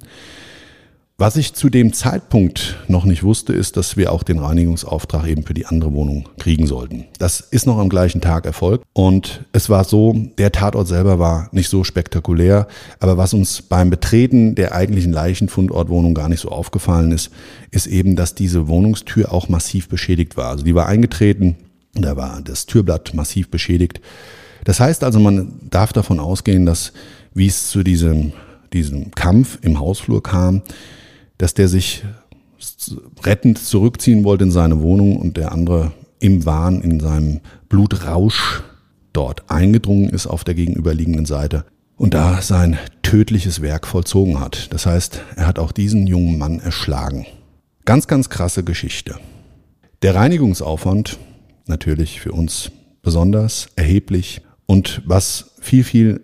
Was 1.17 1.37
ich 1.37 1.55
zu 1.55 1.71
dem 1.71 1.93
Zeitpunkt 1.93 2.77
noch 2.89 3.05
nicht 3.05 3.23
wusste, 3.23 3.53
ist, 3.53 3.77
dass 3.77 3.97
wir 3.97 4.11
auch 4.11 4.25
den 4.25 4.41
Reinigungsauftrag 4.41 5.29
eben 5.29 5.45
für 5.45 5.55
die 5.55 5.65
andere 5.65 5.93
Wohnung 5.93 6.29
kriegen 6.41 6.67
sollten. 6.67 7.05
Das 7.21 7.39
ist 7.39 7.69
noch 7.69 7.79
am 7.79 7.89
gleichen 7.89 8.21
Tag 8.21 8.47
erfolgt 8.47 8.85
und 8.95 9.45
es 9.53 9.71
war 9.71 9.85
so, 9.85 10.13
der 10.39 10.51
Tatort 10.51 10.89
selber 10.89 11.21
war 11.21 11.51
nicht 11.53 11.69
so 11.69 11.85
spektakulär, 11.85 12.67
aber 12.99 13.17
was 13.17 13.33
uns 13.33 13.63
beim 13.63 13.91
Betreten 13.91 14.57
der 14.57 14.75
eigentlichen 14.75 15.13
Leichenfundortwohnung 15.13 16.15
gar 16.15 16.29
nicht 16.29 16.41
so 16.41 16.49
aufgefallen 16.49 17.13
ist, 17.13 17.31
ist 17.71 17.87
eben, 17.87 18.17
dass 18.17 18.35
diese 18.35 18.67
Wohnungstür 18.67 19.33
auch 19.33 19.49
massiv 19.49 19.89
beschädigt 19.89 20.37
war. 20.37 20.49
Also 20.49 20.65
die 20.65 20.75
war 20.75 20.89
eingetreten, 20.89 21.55
da 21.93 22.17
war 22.17 22.41
das 22.43 22.67
Türblatt 22.67 23.15
massiv 23.15 23.51
beschädigt. 23.53 24.01
Das 24.65 24.81
heißt 24.81 25.05
also, 25.05 25.21
man 25.21 25.61
darf 25.71 25.93
davon 25.93 26.19
ausgehen, 26.19 26.67
dass 26.67 26.93
wie 27.35 27.47
es 27.47 27.69
zu 27.69 27.85
diesem, 27.85 28.33
diesem 28.73 29.13
Kampf 29.13 29.59
im 29.63 29.79
Hausflur 29.79 30.21
kam, 30.21 30.63
dass 31.39 31.55
der 31.55 31.69
sich 31.69 32.05
rettend 33.23 33.59
zurückziehen 33.59 34.25
wollte 34.25 34.45
in 34.45 34.51
seine 34.51 34.81
Wohnung 34.81 35.17
und 35.17 35.37
der 35.37 35.53
andere 35.53 35.93
im 36.21 36.47
Wahn, 36.47 36.81
in 36.81 37.01
seinem 37.01 37.41
Blutrausch 37.69 38.63
dort 39.13 39.51
eingedrungen 39.51 40.09
ist 40.09 40.27
auf 40.27 40.45
der 40.45 40.55
gegenüberliegenden 40.55 41.27
Seite 41.27 41.65
und 41.97 42.15
da 42.15 42.43
sein 42.43 42.79
tödliches 43.03 43.61
Werk 43.61 43.87
vollzogen 43.87 44.41
hat. 44.41 44.73
Das 44.73 44.87
heißt, 44.87 45.21
er 45.37 45.47
hat 45.47 45.59
auch 45.59 45.73
diesen 45.73 46.07
jungen 46.07 46.39
Mann 46.39 46.61
erschlagen. 46.61 47.27
Ganz, 47.85 48.07
ganz 48.07 48.31
krasse 48.31 48.65
Geschichte. 48.65 49.17
Der 50.03 50.15
Reinigungsaufwand 50.15 51.19
natürlich 51.67 52.21
für 52.21 52.33
uns 52.33 52.71
besonders 53.03 53.69
erheblich 53.77 54.41
und 54.67 55.03
was 55.05 55.53
viel, 55.61 55.85
viel 55.85 56.21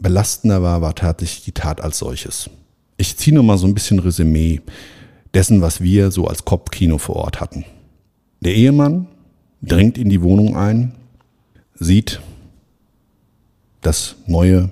belastender 0.00 0.62
war, 0.62 0.82
war 0.82 0.94
tatsächlich 0.94 1.44
die 1.44 1.52
Tat 1.52 1.80
als 1.80 1.98
solches. 1.98 2.50
Ich 2.98 3.16
ziehe 3.16 3.34
nur 3.34 3.44
mal 3.44 3.56
so 3.56 3.66
ein 3.66 3.74
bisschen 3.74 4.00
Resümee 4.00 4.60
dessen, 5.32 5.62
was 5.62 5.80
wir 5.80 6.10
so 6.10 6.26
als 6.26 6.44
Kopfkino 6.44 6.98
vor 6.98 7.16
Ort 7.16 7.40
hatten. 7.40 7.64
Der 8.40 8.54
Ehemann 8.54 9.06
dringt 9.62 9.96
in 9.96 10.08
die 10.08 10.20
Wohnung 10.20 10.56
ein, 10.56 10.92
sieht 11.74 12.20
das 13.80 14.16
neue 14.26 14.70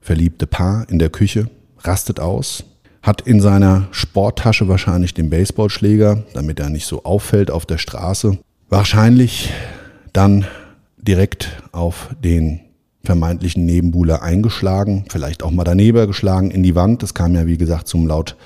verliebte 0.00 0.48
Paar 0.48 0.88
in 0.90 0.98
der 0.98 1.10
Küche, 1.10 1.48
rastet 1.78 2.18
aus, 2.18 2.64
hat 3.02 3.20
in 3.20 3.40
seiner 3.40 3.86
Sporttasche 3.92 4.66
wahrscheinlich 4.66 5.14
den 5.14 5.30
Baseballschläger, 5.30 6.24
damit 6.34 6.58
er 6.58 6.70
nicht 6.70 6.86
so 6.86 7.04
auffällt 7.04 7.50
auf 7.52 7.66
der 7.66 7.78
Straße, 7.78 8.38
wahrscheinlich 8.68 9.50
dann 10.12 10.44
direkt 10.96 11.62
auf 11.70 12.10
den 12.22 12.63
vermeintlichen 13.04 13.64
Nebenbuhler 13.64 14.22
eingeschlagen, 14.22 15.04
vielleicht 15.10 15.42
auch 15.42 15.50
mal 15.50 15.64
daneben 15.64 16.06
geschlagen 16.06 16.50
in 16.50 16.62
die 16.62 16.74
Wand. 16.74 17.02
Das 17.02 17.14
kam 17.14 17.34
ja, 17.34 17.46
wie 17.46 17.58
gesagt, 17.58 17.88
zum 17.88 18.06
laut 18.06 18.36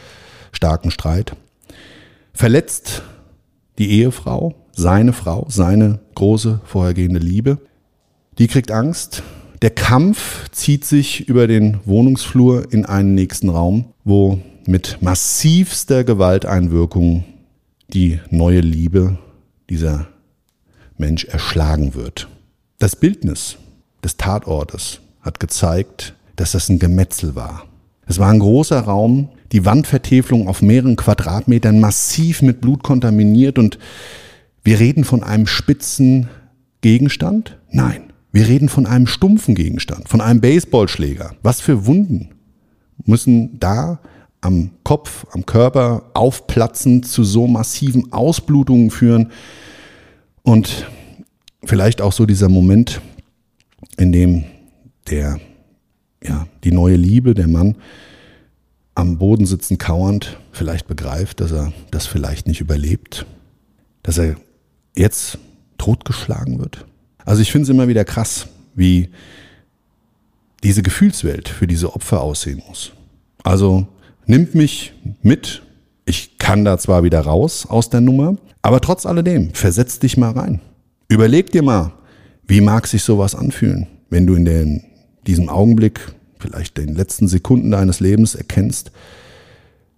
starken 0.53 0.91
Streit. 0.91 1.37
Verletzt 2.33 3.03
die 3.79 3.91
Ehefrau, 3.91 4.55
seine 4.73 5.13
Frau, 5.13 5.47
seine 5.49 6.01
große 6.15 6.61
vorhergehende 6.65 7.21
Liebe. 7.21 7.59
Die 8.39 8.47
kriegt 8.47 8.71
Angst. 8.71 9.23
Der 9.63 9.71
Kampf 9.71 10.49
zieht 10.51 10.85
sich 10.85 11.29
über 11.29 11.49
den 11.49 11.79
Wohnungsflur 11.85 12.73
in 12.73 12.87
einen 12.87 13.15
nächsten 13.15 13.49
Raum, 13.49 13.87
wo 14.05 14.39
mit 14.67 14.99
massivster 15.01 16.05
Gewalteinwirkung 16.05 17.25
die 17.89 18.21
neue 18.31 18.61
Liebe 18.61 19.19
dieser 19.71 20.09
Mensch 20.97 21.25
erschlagen 21.25 21.95
wird. 21.95 22.29
Das 22.79 22.95
Bildnis 22.95 23.57
des 24.03 24.17
Tatortes 24.17 25.01
hat 25.21 25.41
gezeigt, 25.41 26.15
dass 26.37 26.53
das 26.53 26.69
ein 26.69 26.79
Gemetzel 26.79 27.35
war. 27.35 27.65
Es 28.07 28.19
war 28.19 28.31
ein 28.31 28.39
großer 28.39 28.81
Raum, 28.81 29.29
die 29.53 29.65
Wandvertäfelung 29.65 30.49
auf 30.49 30.63
mehreren 30.63 30.97
Quadratmetern 30.97 31.81
massiv 31.81 32.43
mit 32.43 32.61
Blut 32.61 32.83
kontaminiert 32.83 33.59
und 33.59 33.79
wir 34.63 34.81
reden 34.81 35.05
von 35.05 35.23
einem 35.23 35.47
spitzen 35.47 36.29
Gegenstand? 36.81 37.59
Nein, 37.71 38.13
wir 38.33 38.47
reden 38.47 38.69
von 38.69 38.87
einem 38.87 39.07
stumpfen 39.07 39.55
Gegenstand, 39.55 40.09
von 40.09 40.21
einem 40.21 40.41
Baseballschläger. 40.41 41.35
Was 41.43 41.61
für 41.61 41.87
Wunden 41.87 42.31
müssen 43.05 43.59
da 43.59 44.01
am 44.41 44.71
Kopf, 44.85 45.27
am 45.33 45.47
Körper 45.47 46.11
aufplatzen, 46.15 47.03
zu 47.03 47.25
so 47.25 47.47
massiven 47.47 48.13
Ausblutungen 48.13 48.91
führen 48.91 49.33
und 50.43 50.87
vielleicht 51.65 52.01
auch 52.01 52.13
so 52.13 52.27
dieser 52.27 52.49
Moment, 52.49 53.01
in 53.99 54.13
dem 54.13 54.45
der, 55.11 55.41
ja, 56.23 56.47
die 56.65 56.73
neue 56.73 56.97
Liebe, 56.97 57.35
der 57.35 57.49
Mann, 57.49 57.77
am 58.95 59.19
Boden 59.19 59.47
sitzend 59.47 59.79
kauernd 59.79 60.39
vielleicht 60.53 60.89
begreift, 60.89 61.41
dass 61.41 61.53
er 61.53 61.73
das 61.91 62.07
vielleicht 62.07 62.47
nicht 62.47 62.61
überlebt, 62.61 63.27
dass 64.03 64.19
er 64.19 64.37
jetzt 64.97 65.39
totgeschlagen 65.77 66.59
wird. 66.59 66.87
Also 67.25 67.43
ich 67.43 67.53
finde 67.53 67.65
es 67.65 67.69
immer 67.69 67.89
wieder 67.89 68.05
krass, 68.05 68.49
wie 68.75 69.11
diese 70.65 70.83
Gefühlswelt 70.83 71.49
für 71.49 71.67
diese 71.67 71.95
Opfer 71.95 72.21
aussehen 72.21 72.63
muss. 72.67 72.93
Also 73.45 73.87
nimmt 74.27 74.55
mich 74.55 74.93
mit. 75.23 75.63
Ich 76.05 76.39
kann 76.39 76.65
da 76.65 76.79
zwar 76.79 77.05
wieder 77.05 77.21
raus 77.21 77.67
aus 77.67 77.91
der 77.91 78.01
Nummer, 78.01 78.37
aber 78.63 78.81
trotz 78.81 79.07
alledem, 79.07 79.55
versetz 79.55 79.99
dich 79.99 80.17
mal 80.17 80.33
rein. 80.33 80.61
Überleg 81.09 81.51
dir 81.53 81.63
mal, 81.63 81.93
wie 82.49 82.63
mag 82.63 82.87
sich 82.87 83.03
sowas 83.03 83.35
anfühlen, 83.35 83.87
wenn 84.09 84.27
du 84.27 84.35
in 84.35 84.47
den, 84.47 84.85
diesem 85.27 85.51
Augenblick, 85.51 86.01
vielleicht 86.41 86.79
den 86.79 86.95
letzten 86.95 87.29
Sekunden 87.29 87.71
deines 87.71 88.01
Lebens 88.01 88.35
erkennst, 88.35 88.91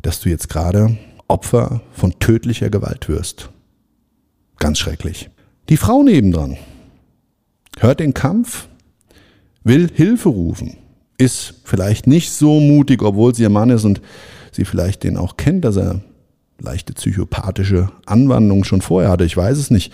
dass 0.03 0.21
du 0.21 0.29
jetzt 0.29 0.49
gerade 0.49 0.99
Opfer 1.29 1.81
von 1.93 2.19
tödlicher 2.19 2.69
Gewalt 2.69 3.09
wirst. 3.09 3.51
Ganz 4.59 4.79
schrecklich. 4.79 5.31
Die 5.69 5.77
Frau 5.77 6.03
nebendran 6.03 6.57
hört 7.79 8.01
den 8.01 8.15
Kampf, 8.15 8.69
will 9.63 9.89
Hilfe 9.95 10.31
rufen, 10.31 10.77
ist 11.19 11.55
vielleicht 11.65 12.09
nicht 12.09 12.33
so 12.33 12.59
mutig, 12.59 13.03
obwohl 13.03 13.33
sie 13.35 13.43
ihr 13.43 13.51
Mann 13.51 13.71
ist 13.71 13.85
und 13.85 14.01
sie 14.51 14.65
vielleicht 14.65 15.05
den 15.05 15.17
auch 15.17 15.37
kennt, 15.37 15.65
dass 15.65 15.77
er 15.77 16.01
leichte 16.59 16.95
psychopathische 16.95 17.91
Anwandlungen 18.07 18.65
schon 18.65 18.81
vorher 18.83 19.11
hatte, 19.11 19.25
ich 19.25 19.37
weiß 19.37 19.57
es 19.57 19.71
nicht 19.71 19.93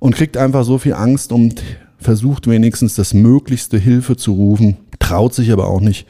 und 0.00 0.16
kriegt 0.16 0.36
einfach 0.36 0.64
so 0.64 0.78
viel 0.78 0.94
Angst 0.94 1.30
und 1.30 1.62
versucht 1.98 2.48
wenigstens 2.48 2.96
das 2.96 3.14
möglichste 3.14 3.78
Hilfe 3.78 4.16
zu 4.16 4.32
rufen, 4.32 4.78
traut 4.98 5.34
sich 5.34 5.52
aber 5.52 5.68
auch 5.68 5.80
nicht, 5.80 6.06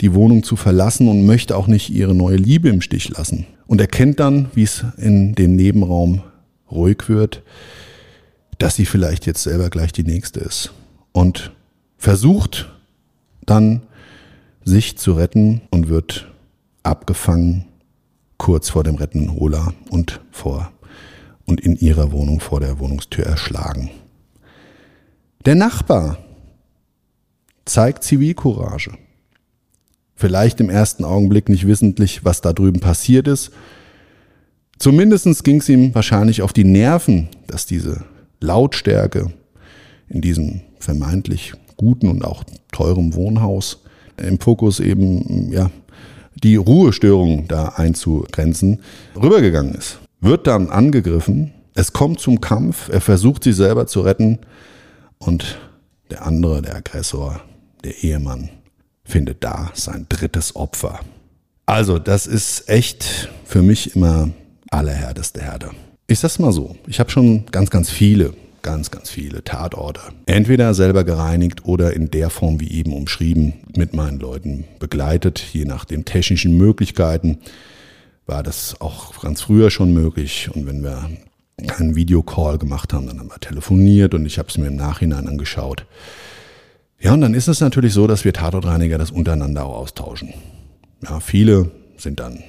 die 0.00 0.14
Wohnung 0.14 0.44
zu 0.44 0.54
verlassen 0.54 1.08
und 1.08 1.26
möchte 1.26 1.56
auch 1.56 1.66
nicht 1.66 1.90
ihre 1.90 2.14
neue 2.14 2.36
Liebe 2.36 2.68
im 2.68 2.80
Stich 2.80 3.08
lassen. 3.08 3.46
Und 3.66 3.80
erkennt 3.80 4.20
dann, 4.20 4.48
wie 4.54 4.62
es 4.62 4.84
in 4.96 5.34
dem 5.34 5.56
Nebenraum 5.56 6.22
ruhig 6.70 7.08
wird, 7.08 7.42
dass 8.58 8.76
sie 8.76 8.86
vielleicht 8.86 9.26
jetzt 9.26 9.42
selber 9.42 9.70
gleich 9.70 9.92
die 9.92 10.04
nächste 10.04 10.40
ist. 10.40 10.72
Und 11.12 11.52
versucht 11.96 12.72
dann, 13.44 13.82
sich 14.64 14.98
zu 14.98 15.12
retten 15.12 15.62
und 15.70 15.88
wird 15.88 16.30
abgefangen 16.82 17.64
kurz 18.36 18.68
vor 18.68 18.84
dem 18.84 18.96
Rettenholer 18.96 19.72
und 19.90 20.20
vor 20.30 20.70
und 21.48 21.60
in 21.60 21.76
ihrer 21.76 22.12
Wohnung 22.12 22.40
vor 22.40 22.60
der 22.60 22.78
Wohnungstür 22.78 23.24
erschlagen. 23.24 23.90
Der 25.46 25.54
Nachbar 25.54 26.18
zeigt 27.64 28.04
Zivilcourage. 28.04 28.92
Vielleicht 30.14 30.60
im 30.60 30.68
ersten 30.68 31.04
Augenblick 31.04 31.48
nicht 31.48 31.66
wissentlich, 31.66 32.24
was 32.24 32.40
da 32.40 32.52
drüben 32.52 32.80
passiert 32.80 33.28
ist. 33.28 33.50
Zumindest 34.78 35.42
ging 35.42 35.60
es 35.60 35.68
ihm 35.68 35.94
wahrscheinlich 35.94 36.42
auf 36.42 36.52
die 36.52 36.64
Nerven, 36.64 37.28
dass 37.46 37.66
diese 37.66 38.04
Lautstärke 38.40 39.32
in 40.08 40.20
diesem 40.20 40.60
vermeintlich 40.78 41.54
guten 41.76 42.08
und 42.08 42.24
auch 42.24 42.44
teurem 42.72 43.14
Wohnhaus 43.14 43.82
im 44.16 44.38
Fokus 44.38 44.80
eben, 44.80 45.50
ja, 45.52 45.70
die 46.34 46.56
Ruhestörung 46.56 47.48
da 47.48 47.70
einzugrenzen, 47.76 48.80
rübergegangen 49.16 49.74
ist 49.74 49.98
wird 50.20 50.46
dann 50.46 50.70
angegriffen, 50.70 51.52
es 51.74 51.92
kommt 51.92 52.20
zum 52.20 52.40
Kampf, 52.40 52.88
er 52.88 53.00
versucht 53.00 53.44
sich 53.44 53.56
selber 53.56 53.86
zu 53.86 54.00
retten 54.00 54.40
und 55.18 55.58
der 56.10 56.26
andere, 56.26 56.62
der 56.62 56.76
Aggressor, 56.76 57.40
der 57.84 58.02
Ehemann, 58.02 58.50
findet 59.04 59.44
da 59.44 59.70
sein 59.74 60.06
drittes 60.08 60.56
Opfer. 60.56 61.00
Also, 61.66 61.98
das 61.98 62.26
ist 62.26 62.68
echt 62.68 63.28
für 63.44 63.62
mich 63.62 63.94
immer 63.94 64.30
allerhärteste 64.70 65.42
Herde. 65.42 65.70
Ich 66.06 66.18
sag's 66.18 66.38
mal 66.38 66.52
so, 66.52 66.76
ich 66.86 66.98
habe 66.98 67.10
schon 67.10 67.46
ganz, 67.52 67.70
ganz 67.70 67.90
viele, 67.90 68.32
ganz, 68.62 68.90
ganz 68.90 69.10
viele 69.10 69.44
Tatorte. 69.44 70.00
Entweder 70.26 70.72
selber 70.74 71.04
gereinigt 71.04 71.64
oder 71.66 71.94
in 71.94 72.10
der 72.10 72.30
Form 72.30 72.60
wie 72.60 72.70
eben 72.70 72.92
umschrieben 72.92 73.54
mit 73.76 73.94
meinen 73.94 74.18
Leuten 74.18 74.64
begleitet, 74.78 75.38
je 75.52 75.64
nach 75.64 75.84
den 75.84 76.04
technischen 76.04 76.56
Möglichkeiten 76.56 77.38
war 78.28 78.42
das 78.42 78.80
auch 78.80 79.20
ganz 79.20 79.40
früher 79.40 79.70
schon 79.70 79.92
möglich. 79.92 80.50
Und 80.54 80.66
wenn 80.66 80.82
wir 80.82 81.10
keinen 81.66 81.96
Videocall 81.96 82.58
gemacht 82.58 82.92
haben, 82.92 83.06
dann 83.06 83.18
haben 83.18 83.30
wir 83.30 83.40
telefoniert 83.40 84.14
und 84.14 84.26
ich 84.26 84.38
habe 84.38 84.48
es 84.48 84.58
mir 84.58 84.68
im 84.68 84.76
Nachhinein 84.76 85.26
angeschaut. 85.26 85.86
Ja, 87.00 87.14
und 87.14 87.20
dann 87.20 87.34
ist 87.34 87.48
es 87.48 87.60
natürlich 87.60 87.92
so, 87.92 88.06
dass 88.06 88.24
wir 88.24 88.32
Tatortreiniger 88.32 88.98
das 88.98 89.10
untereinander 89.10 89.64
auch 89.64 89.78
austauschen. 89.78 90.34
Ja, 91.02 91.20
viele 91.20 91.70
sind 91.96 92.20
dann 92.20 92.42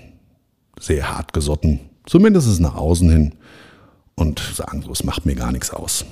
sehr 0.79 1.11
hart 1.11 1.33
gesotten, 1.33 1.79
zumindest 2.05 2.59
nach 2.59 2.75
außen 2.75 3.09
hin 3.09 3.35
und 4.15 4.39
sagen 4.39 4.81
so, 4.81 4.91
es 4.91 5.03
macht 5.03 5.25
mir 5.25 5.35
gar 5.35 5.51
nichts 5.51 5.71
aus 5.71 6.05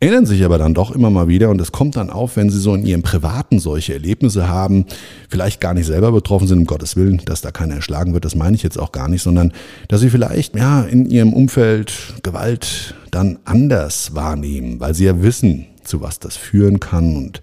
erinnern 0.00 0.26
sich 0.26 0.44
aber 0.44 0.58
dann 0.58 0.74
doch 0.74 0.90
immer 0.90 1.10
mal 1.10 1.28
wieder 1.28 1.50
und 1.50 1.60
es 1.60 1.72
kommt 1.72 1.96
dann 1.96 2.10
auf, 2.10 2.36
wenn 2.36 2.50
sie 2.50 2.58
so 2.58 2.74
in 2.74 2.84
ihrem 2.84 3.02
Privaten 3.02 3.58
solche 3.58 3.94
Erlebnisse 3.94 4.48
haben, 4.48 4.86
vielleicht 5.28 5.60
gar 5.60 5.72
nicht 5.72 5.86
selber 5.86 6.12
betroffen 6.12 6.46
sind, 6.46 6.58
um 6.58 6.66
Gottes 6.66 6.96
Willen, 6.96 7.22
dass 7.24 7.40
da 7.40 7.50
keiner 7.50 7.76
erschlagen 7.76 8.12
wird, 8.12 8.24
das 8.24 8.34
meine 8.34 8.56
ich 8.56 8.62
jetzt 8.62 8.78
auch 8.78 8.92
gar 8.92 9.08
nicht, 9.08 9.22
sondern 9.22 9.52
dass 9.88 10.00
sie 10.00 10.10
vielleicht 10.10 10.56
ja 10.56 10.82
in 10.82 11.06
ihrem 11.06 11.32
Umfeld 11.32 12.14
Gewalt 12.22 12.94
dann 13.10 13.38
anders 13.44 14.14
wahrnehmen, 14.14 14.80
weil 14.80 14.94
sie 14.94 15.04
ja 15.04 15.22
wissen, 15.22 15.66
zu 15.84 16.00
was 16.00 16.18
das 16.18 16.36
führen 16.36 16.80
kann 16.80 17.16
und 17.16 17.42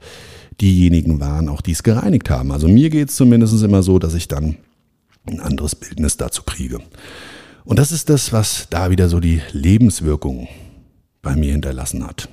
diejenigen 0.60 1.20
waren 1.20 1.50
auch, 1.50 1.62
die 1.62 1.72
es 1.72 1.84
gereinigt 1.84 2.30
haben. 2.30 2.52
Also 2.52 2.68
mir 2.68 2.90
geht 2.90 3.10
es 3.10 3.16
zumindest 3.16 3.62
immer 3.64 3.82
so, 3.82 3.98
dass 3.98 4.14
ich 4.14 4.28
dann 4.28 4.58
ein 5.26 5.40
anderes 5.40 5.76
Bildnis 5.76 6.18
dazu 6.18 6.44
kriege. 6.44 6.80
Und 7.64 7.80
das 7.80 7.92
ist 7.92 8.10
das, 8.10 8.34
was 8.34 8.68
da 8.70 8.90
wieder 8.90 9.10
so 9.10 9.20
die 9.20 9.42
Lebenswirkung 9.52 10.48
bei 11.22 11.36
mir 11.36 11.52
hinterlassen 11.52 12.06
hat. 12.06 12.30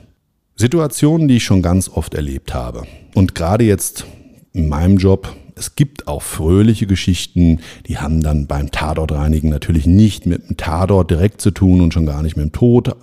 Situationen, 0.59 1.29
die 1.29 1.37
ich 1.37 1.45
schon 1.45 1.63
ganz 1.63 1.89
oft 1.89 2.15
erlebt 2.15 2.53
habe. 2.53 2.83
Und 3.15 3.37
gerade 3.37 3.65
jetzt 3.65 4.07
in 4.53 4.69
meinem 4.69 4.99
Job, 4.99 5.33
es 5.55 5.77
gibt 5.77 6.09
auch 6.09 6.23
fröhliche 6.23 6.89
Geschichten, 6.89 7.61
die 7.87 7.99
haben 7.99 8.23
dann 8.23 8.49
beim 8.49 8.73
Tatortreinigen 8.73 9.51
natürlich 9.51 9.87
nicht 9.87 10.27
mit 10.27 10.49
dem 10.49 10.57
Tatort 10.57 11.13
direkt 11.13 11.41
zu 11.41 11.53
tun 11.53 11.81
und 11.81 11.95
schon 11.95 12.07
gar 12.07 12.25
nicht 12.25 12.37
mit 12.37 12.45
dem 12.45 12.53
Tod. 12.53 12.97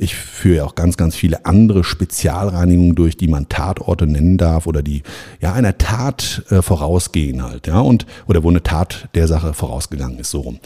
Ich 0.00 0.16
führe 0.16 0.56
ja 0.56 0.64
auch 0.64 0.74
ganz, 0.74 0.96
ganz 0.96 1.14
viele 1.14 1.46
andere 1.46 1.84
Spezialreinigungen 1.84 2.96
durch, 2.96 3.16
die 3.16 3.28
man 3.28 3.48
Tatorte 3.48 4.08
nennen 4.08 4.36
darf 4.36 4.66
oder 4.66 4.82
die 4.82 5.02
ja 5.40 5.52
einer 5.52 5.78
Tat 5.78 6.44
äh, 6.50 6.62
vorausgehen 6.62 7.44
halt, 7.44 7.68
ja, 7.68 7.80
und 7.80 8.06
oder 8.26 8.42
wo 8.42 8.48
eine 8.48 8.62
Tat 8.64 9.08
der 9.14 9.28
Sache 9.28 9.54
vorausgegangen 9.54 10.18
ist, 10.18 10.30
so 10.30 10.40
rum. 10.40 10.58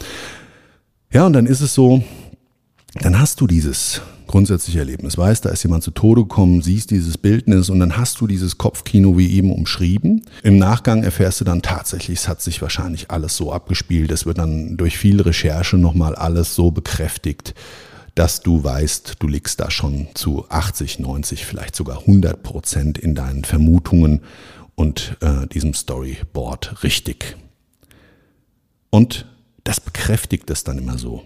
Ja, 1.11 1.27
und 1.27 1.33
dann 1.33 1.45
ist 1.45 1.61
es 1.61 1.75
so, 1.75 2.03
dann 3.01 3.19
hast 3.19 3.39
du 3.39 3.45
dieses 3.45 4.01
grundsätzliche 4.27 4.79
Erlebnis. 4.79 5.17
Weißt, 5.17 5.45
da 5.45 5.49
ist 5.49 5.63
jemand 5.63 5.83
zu 5.83 5.91
Tode 5.91 6.21
gekommen, 6.21 6.61
siehst 6.61 6.91
dieses 6.91 7.17
Bildnis 7.17 7.69
und 7.69 7.79
dann 7.79 7.97
hast 7.97 8.19
du 8.21 8.27
dieses 8.27 8.57
Kopfkino 8.57 9.17
wie 9.17 9.31
eben 9.33 9.51
umschrieben. 9.51 10.25
Im 10.43 10.57
Nachgang 10.57 11.03
erfährst 11.03 11.41
du 11.41 11.45
dann 11.45 11.61
tatsächlich, 11.61 12.19
es 12.19 12.27
hat 12.27 12.41
sich 12.41 12.61
wahrscheinlich 12.61 13.11
alles 13.11 13.35
so 13.35 13.51
abgespielt. 13.51 14.11
Es 14.11 14.25
wird 14.25 14.37
dann 14.37 14.77
durch 14.77 14.97
viel 14.97 15.21
Recherche 15.21 15.77
nochmal 15.77 16.15
alles 16.15 16.55
so 16.55 16.71
bekräftigt, 16.71 17.53
dass 18.15 18.41
du 18.41 18.63
weißt, 18.63 19.15
du 19.19 19.27
liegst 19.27 19.59
da 19.59 19.71
schon 19.71 20.07
zu 20.13 20.45
80, 20.49 20.99
90, 20.99 21.45
vielleicht 21.45 21.75
sogar 21.75 21.99
100 22.01 22.43
Prozent 22.43 22.97
in 22.97 23.15
deinen 23.15 23.43
Vermutungen 23.43 24.21
und 24.75 25.17
äh, 25.21 25.47
diesem 25.47 25.73
Storyboard 25.73 26.83
richtig. 26.83 27.35
Und 28.89 29.25
das 29.63 29.79
bekräftigt 29.79 30.49
es 30.49 30.63
dann 30.63 30.77
immer 30.77 30.97
so. 30.97 31.23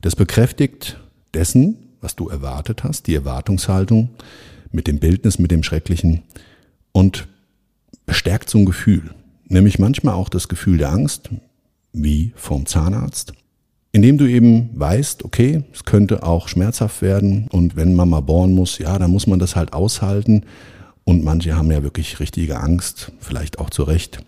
Das 0.00 0.16
bekräftigt 0.16 0.98
dessen, 1.34 1.89
was 2.00 2.16
du 2.16 2.28
erwartet 2.28 2.84
hast, 2.84 3.06
die 3.06 3.14
Erwartungshaltung 3.14 4.10
mit 4.72 4.86
dem 4.86 4.98
Bildnis, 4.98 5.38
mit 5.38 5.50
dem 5.50 5.62
Schrecklichen 5.62 6.22
und 6.92 7.28
bestärkt 8.06 8.50
so 8.50 8.58
ein 8.58 8.64
Gefühl, 8.64 9.10
nämlich 9.48 9.78
manchmal 9.78 10.14
auch 10.14 10.28
das 10.28 10.48
Gefühl 10.48 10.78
der 10.78 10.90
Angst, 10.90 11.30
wie 11.92 12.32
vom 12.36 12.66
Zahnarzt, 12.66 13.32
indem 13.92 14.18
du 14.18 14.26
eben 14.26 14.70
weißt, 14.74 15.24
okay, 15.24 15.64
es 15.72 15.84
könnte 15.84 16.22
auch 16.22 16.48
schmerzhaft 16.48 17.02
werden 17.02 17.48
und 17.50 17.76
wenn 17.76 17.94
Mama 17.94 18.20
bohren 18.20 18.52
muss, 18.52 18.78
ja, 18.78 18.98
dann 18.98 19.10
muss 19.10 19.26
man 19.26 19.38
das 19.38 19.56
halt 19.56 19.72
aushalten 19.72 20.44
Und 21.04 21.24
manche 21.24 21.56
haben 21.56 21.70
ja 21.72 21.82
wirklich 21.82 22.20
richtige 22.20 22.60
Angst, 22.60 23.10
vielleicht 23.18 23.58
auch 23.58 23.70
zu 23.70 23.82
Recht, 23.82 24.22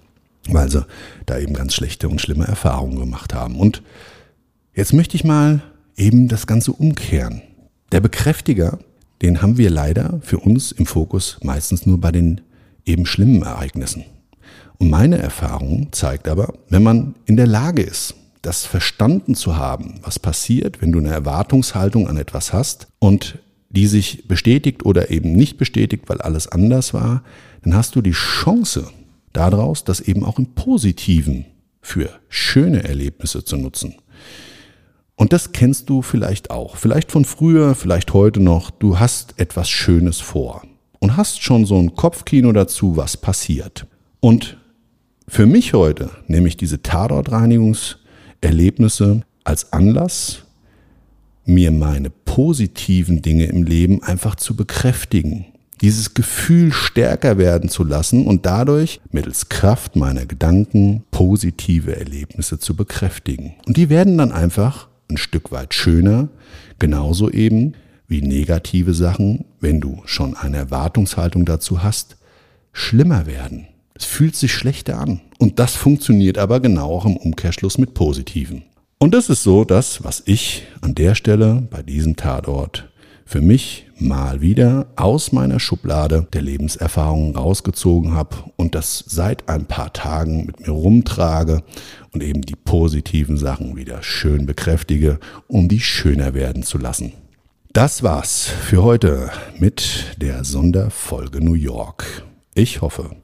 weil 0.48 0.68
sie 0.68 0.84
da 1.26 1.38
eben 1.38 1.54
ganz 1.54 1.74
schlechte 1.74 2.08
und 2.08 2.20
schlimme 2.20 2.46
Erfahrungen 2.46 2.98
gemacht 2.98 3.34
haben. 3.34 3.56
Und 3.56 3.82
jetzt 4.74 4.92
möchte 4.92 5.16
ich 5.16 5.22
mal 5.22 5.62
eben 5.96 6.26
das 6.26 6.46
Ganze 6.46 6.72
umkehren. 6.72 7.42
Der 7.92 8.00
Bekräftiger, 8.00 8.78
den 9.20 9.42
haben 9.42 9.58
wir 9.58 9.68
leider 9.68 10.18
für 10.22 10.38
uns 10.38 10.72
im 10.72 10.86
Fokus 10.86 11.38
meistens 11.42 11.84
nur 11.84 12.00
bei 12.00 12.10
den 12.10 12.40
eben 12.86 13.04
schlimmen 13.04 13.42
Ereignissen. 13.42 14.04
Und 14.78 14.88
meine 14.88 15.18
Erfahrung 15.18 15.88
zeigt 15.92 16.26
aber, 16.26 16.54
wenn 16.70 16.82
man 16.82 17.14
in 17.26 17.36
der 17.36 17.46
Lage 17.46 17.82
ist, 17.82 18.14
das 18.40 18.64
verstanden 18.64 19.34
zu 19.34 19.56
haben, 19.56 20.00
was 20.02 20.18
passiert, 20.18 20.80
wenn 20.80 20.90
du 20.90 21.00
eine 21.00 21.10
Erwartungshaltung 21.10 22.08
an 22.08 22.16
etwas 22.16 22.54
hast 22.54 22.88
und 22.98 23.38
die 23.68 23.86
sich 23.86 24.26
bestätigt 24.26 24.86
oder 24.86 25.10
eben 25.10 25.32
nicht 25.32 25.58
bestätigt, 25.58 26.04
weil 26.08 26.22
alles 26.22 26.48
anders 26.48 26.94
war, 26.94 27.22
dann 27.62 27.76
hast 27.76 27.94
du 27.94 28.00
die 28.00 28.12
Chance 28.12 28.88
daraus, 29.34 29.84
das 29.84 30.00
eben 30.00 30.24
auch 30.24 30.38
im 30.38 30.46
Positiven 30.54 31.44
für 31.82 32.08
schöne 32.30 32.84
Erlebnisse 32.84 33.44
zu 33.44 33.58
nutzen. 33.58 33.96
Und 35.16 35.32
das 35.32 35.52
kennst 35.52 35.88
du 35.88 36.02
vielleicht 36.02 36.50
auch, 36.50 36.76
vielleicht 36.76 37.10
von 37.12 37.24
früher, 37.24 37.74
vielleicht 37.74 38.12
heute 38.12 38.40
noch, 38.40 38.70
du 38.70 38.98
hast 38.98 39.38
etwas 39.38 39.70
Schönes 39.70 40.20
vor 40.20 40.62
und 40.98 41.16
hast 41.16 41.42
schon 41.42 41.64
so 41.66 41.78
ein 41.78 41.94
Kopfkino 41.94 42.50
dazu, 42.52 42.96
was 42.96 43.16
passiert. 43.16 43.86
Und 44.20 44.58
für 45.28 45.46
mich 45.46 45.74
heute 45.74 46.10
nehme 46.26 46.48
ich 46.48 46.56
diese 46.56 46.82
Tatortreinigungserlebnisse 46.82 49.22
als 49.44 49.72
Anlass, 49.72 50.42
mir 51.44 51.70
meine 51.72 52.10
positiven 52.10 53.22
Dinge 53.22 53.46
im 53.46 53.64
Leben 53.64 54.02
einfach 54.02 54.36
zu 54.36 54.54
bekräftigen, 54.54 55.46
dieses 55.80 56.14
Gefühl 56.14 56.70
stärker 56.72 57.38
werden 57.38 57.68
zu 57.68 57.82
lassen 57.82 58.26
und 58.26 58.46
dadurch 58.46 59.00
mittels 59.10 59.48
Kraft 59.48 59.96
meiner 59.96 60.26
Gedanken 60.26 61.02
positive 61.10 61.96
Erlebnisse 61.96 62.60
zu 62.60 62.76
bekräftigen. 62.76 63.54
Und 63.66 63.76
die 63.76 63.90
werden 63.90 64.16
dann 64.18 64.30
einfach 64.30 64.86
ein 65.12 65.18
Stück 65.18 65.52
weit 65.52 65.74
schöner, 65.74 66.28
genauso 66.78 67.30
eben 67.30 67.74
wie 68.08 68.22
negative 68.22 68.94
Sachen, 68.94 69.44
wenn 69.60 69.80
du 69.80 70.02
schon 70.04 70.36
eine 70.36 70.58
Erwartungshaltung 70.58 71.44
dazu 71.44 71.82
hast, 71.82 72.16
schlimmer 72.72 73.26
werden. 73.26 73.66
Es 73.94 74.04
fühlt 74.04 74.36
sich 74.36 74.52
schlechter 74.52 74.98
an. 74.98 75.20
Und 75.38 75.58
das 75.58 75.74
funktioniert 75.74 76.38
aber 76.38 76.60
genau 76.60 76.90
auch 76.90 77.04
im 77.04 77.16
Umkehrschluss 77.16 77.78
mit 77.78 77.94
Positiven. 77.94 78.64
Und 78.98 79.14
das 79.14 79.28
ist 79.28 79.42
so 79.42 79.64
das, 79.64 80.04
was 80.04 80.22
ich 80.26 80.64
an 80.80 80.94
der 80.94 81.14
Stelle 81.14 81.66
bei 81.70 81.82
diesem 81.82 82.16
Tatort 82.16 82.91
für 83.24 83.40
mich 83.40 83.86
mal 83.98 84.40
wieder 84.40 84.86
aus 84.96 85.32
meiner 85.32 85.60
Schublade 85.60 86.26
der 86.32 86.42
Lebenserfahrungen 86.42 87.36
rausgezogen 87.36 88.14
habe 88.14 88.36
und 88.56 88.74
das 88.74 89.04
seit 89.06 89.48
ein 89.48 89.66
paar 89.66 89.92
Tagen 89.92 90.46
mit 90.46 90.60
mir 90.60 90.72
rumtrage 90.72 91.62
und 92.12 92.22
eben 92.22 92.42
die 92.42 92.56
positiven 92.56 93.36
Sachen 93.36 93.76
wieder 93.76 94.02
schön 94.02 94.46
bekräftige, 94.46 95.18
um 95.46 95.68
die 95.68 95.80
schöner 95.80 96.34
werden 96.34 96.62
zu 96.62 96.78
lassen. 96.78 97.12
Das 97.72 98.02
war's 98.02 98.46
für 98.46 98.82
heute 98.82 99.30
mit 99.58 100.16
der 100.18 100.44
Sonderfolge 100.44 101.40
New 101.40 101.54
York. 101.54 102.24
Ich 102.54 102.82
hoffe, 102.82 103.16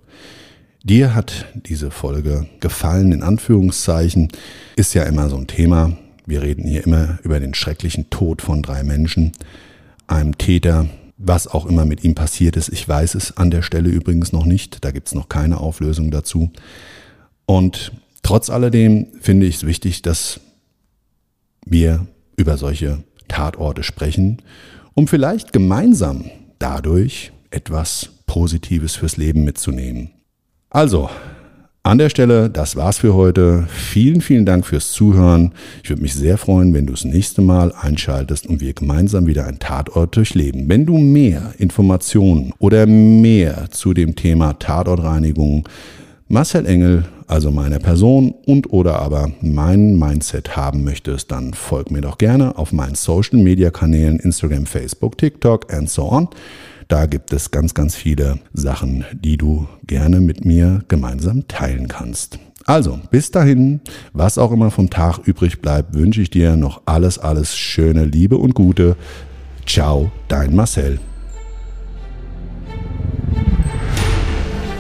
Dir 0.85 1.15
hat 1.15 1.45
diese 1.55 1.91
Folge 1.91 2.47
gefallen, 2.61 3.13
in 3.13 3.23
Anführungszeichen, 3.23 4.29
ist 4.77 4.95
ja 4.95 5.03
immer 5.03 5.29
so 5.29 5.37
ein 5.37 5.47
Thema. 5.47 5.99
Wir 6.25 6.41
reden 6.41 6.67
hier 6.67 6.85
immer 6.85 7.19
über 7.25 7.41
den 7.41 7.53
schrecklichen 7.53 8.09
Tod 8.11 8.41
von 8.41 8.63
drei 8.63 8.85
Menschen, 8.85 9.33
einem 10.09 10.37
Täter, 10.37 10.87
was 11.17 11.47
auch 11.47 11.67
immer 11.67 11.85
mit 11.85 12.05
ihm 12.05 12.15
passiert 12.15 12.57
ist. 12.57 12.69
Ich 12.69 12.89
weiß 12.89 13.15
es 13.15 13.37
an 13.37 13.51
der 13.51 13.63
Stelle 13.63 13.89
übrigens 13.89 14.33
noch 14.33 14.45
nicht, 14.45 14.85
da 14.85 14.91
gibt 14.91 15.09
es 15.09 15.15
noch 15.15 15.29
keine 15.29 15.59
Auflösung 15.59 16.11
dazu. 16.11 16.51
Und 17.47 17.93
trotz 18.23 18.51
alledem 18.51 19.07
finde 19.21 19.47
ich 19.47 19.57
es 19.57 19.67
wichtig, 19.67 20.03
dass 20.03 20.41
wir 21.65 22.07
über 22.37 22.57
solche 22.57 23.03
Tatorte 23.29 23.83
sprechen, 23.83 24.43
um 24.95 25.07
vielleicht 25.07 25.53
gemeinsam 25.53 26.31
dadurch 26.59 27.33
etwas 27.51 28.11
Positives 28.27 28.97
fürs 28.97 29.17
Leben 29.17 29.45
mitzunehmen. 29.45 30.11
Also, 30.71 31.09
an 31.83 31.99
der 31.99 32.11
Stelle, 32.11 32.51
das 32.51 32.77
war's 32.77 32.99
für 32.99 33.15
heute. 33.15 33.67
Vielen, 33.69 34.21
vielen 34.21 34.45
Dank 34.45 34.67
fürs 34.67 34.93
Zuhören. 34.93 35.53
Ich 35.83 35.89
würde 35.89 36.03
mich 36.03 36.15
sehr 36.15 36.37
freuen, 36.37 36.75
wenn 36.75 36.87
du 36.87 36.93
das 36.93 37.05
nächste 37.05 37.41
Mal 37.41 37.73
einschaltest 37.73 38.47
und 38.47 38.61
wir 38.61 38.75
gemeinsam 38.75 39.27
wieder 39.27 39.47
einen 39.47 39.59
Tatort 39.59 40.17
durchleben. 40.17 40.69
Wenn 40.69 40.85
du 40.85 40.99
mehr 40.99 41.55
Informationen 41.59 42.53
oder 42.59 42.87
mehr 42.87 43.71
zu 43.71 43.95
dem 43.95 44.17
Thema 44.17 44.59
Tatortreinigung, 44.59 45.69
Marcel 46.29 46.67
Engel, 46.67 47.05
also 47.27 47.51
meiner 47.51 47.79
Person 47.79 48.35
und 48.45 48.71
oder 48.71 48.99
aber 48.99 49.31
mein 49.41 49.99
Mindset 49.99 50.57
haben 50.57 50.85
möchtest, 50.85 51.31
dann 51.31 51.55
folg 51.55 51.91
mir 51.91 52.03
doch 52.03 52.19
gerne 52.19 52.59
auf 52.59 52.73
meinen 52.73 52.97
Social 52.97 53.39
Media 53.39 53.71
Kanälen 53.71 54.19
Instagram, 54.19 54.67
Facebook, 54.67 55.17
TikTok 55.17 55.73
and 55.73 55.89
so 55.89 56.11
on. 56.11 56.29
Da 56.89 57.05
gibt 57.05 57.35
es 57.35 57.51
ganz, 57.51 57.75
ganz 57.75 57.95
viele 57.95 58.39
Sachen, 58.55 59.05
die 59.13 59.37
du 59.37 59.69
gerne 59.87 60.23
mit 60.23 60.47
mir 60.47 60.85
gemeinsam 60.89 61.47
teilen 61.47 61.87
kannst. 61.87 62.39
Also, 62.65 62.99
bis 63.11 63.31
dahin, 63.31 63.81
was 64.15 64.39
auch 64.39 64.53
immer 64.53 64.71
vom 64.71 64.89
Tag 64.89 65.19
übrig 65.19 65.61
bleibt, 65.61 65.93
wünsche 65.93 66.23
ich 66.23 66.31
dir 66.31 66.57
noch 66.57 66.81
alles, 66.87 67.19
alles 67.19 67.55
Schöne, 67.59 68.07
Liebe 68.07 68.39
und 68.39 68.55
Gute. 68.55 68.97
Ciao, 69.67 70.11
dein 70.29 70.57
Marcel. 70.57 70.99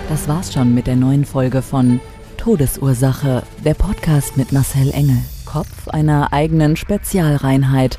Das 0.08 0.28
war's 0.28 0.54
schon 0.54 0.74
mit 0.74 0.86
der 0.86 0.96
neuen 0.96 1.26
Folge 1.26 1.60
von 1.60 2.00
Todesursache, 2.38 3.42
der 3.66 3.74
Podcast 3.74 4.38
mit 4.38 4.52
Marcel 4.52 4.90
Engel, 4.92 5.18
Kopf 5.44 5.88
einer 5.88 6.32
eigenen 6.32 6.76
Spezialreinheit 6.76 7.98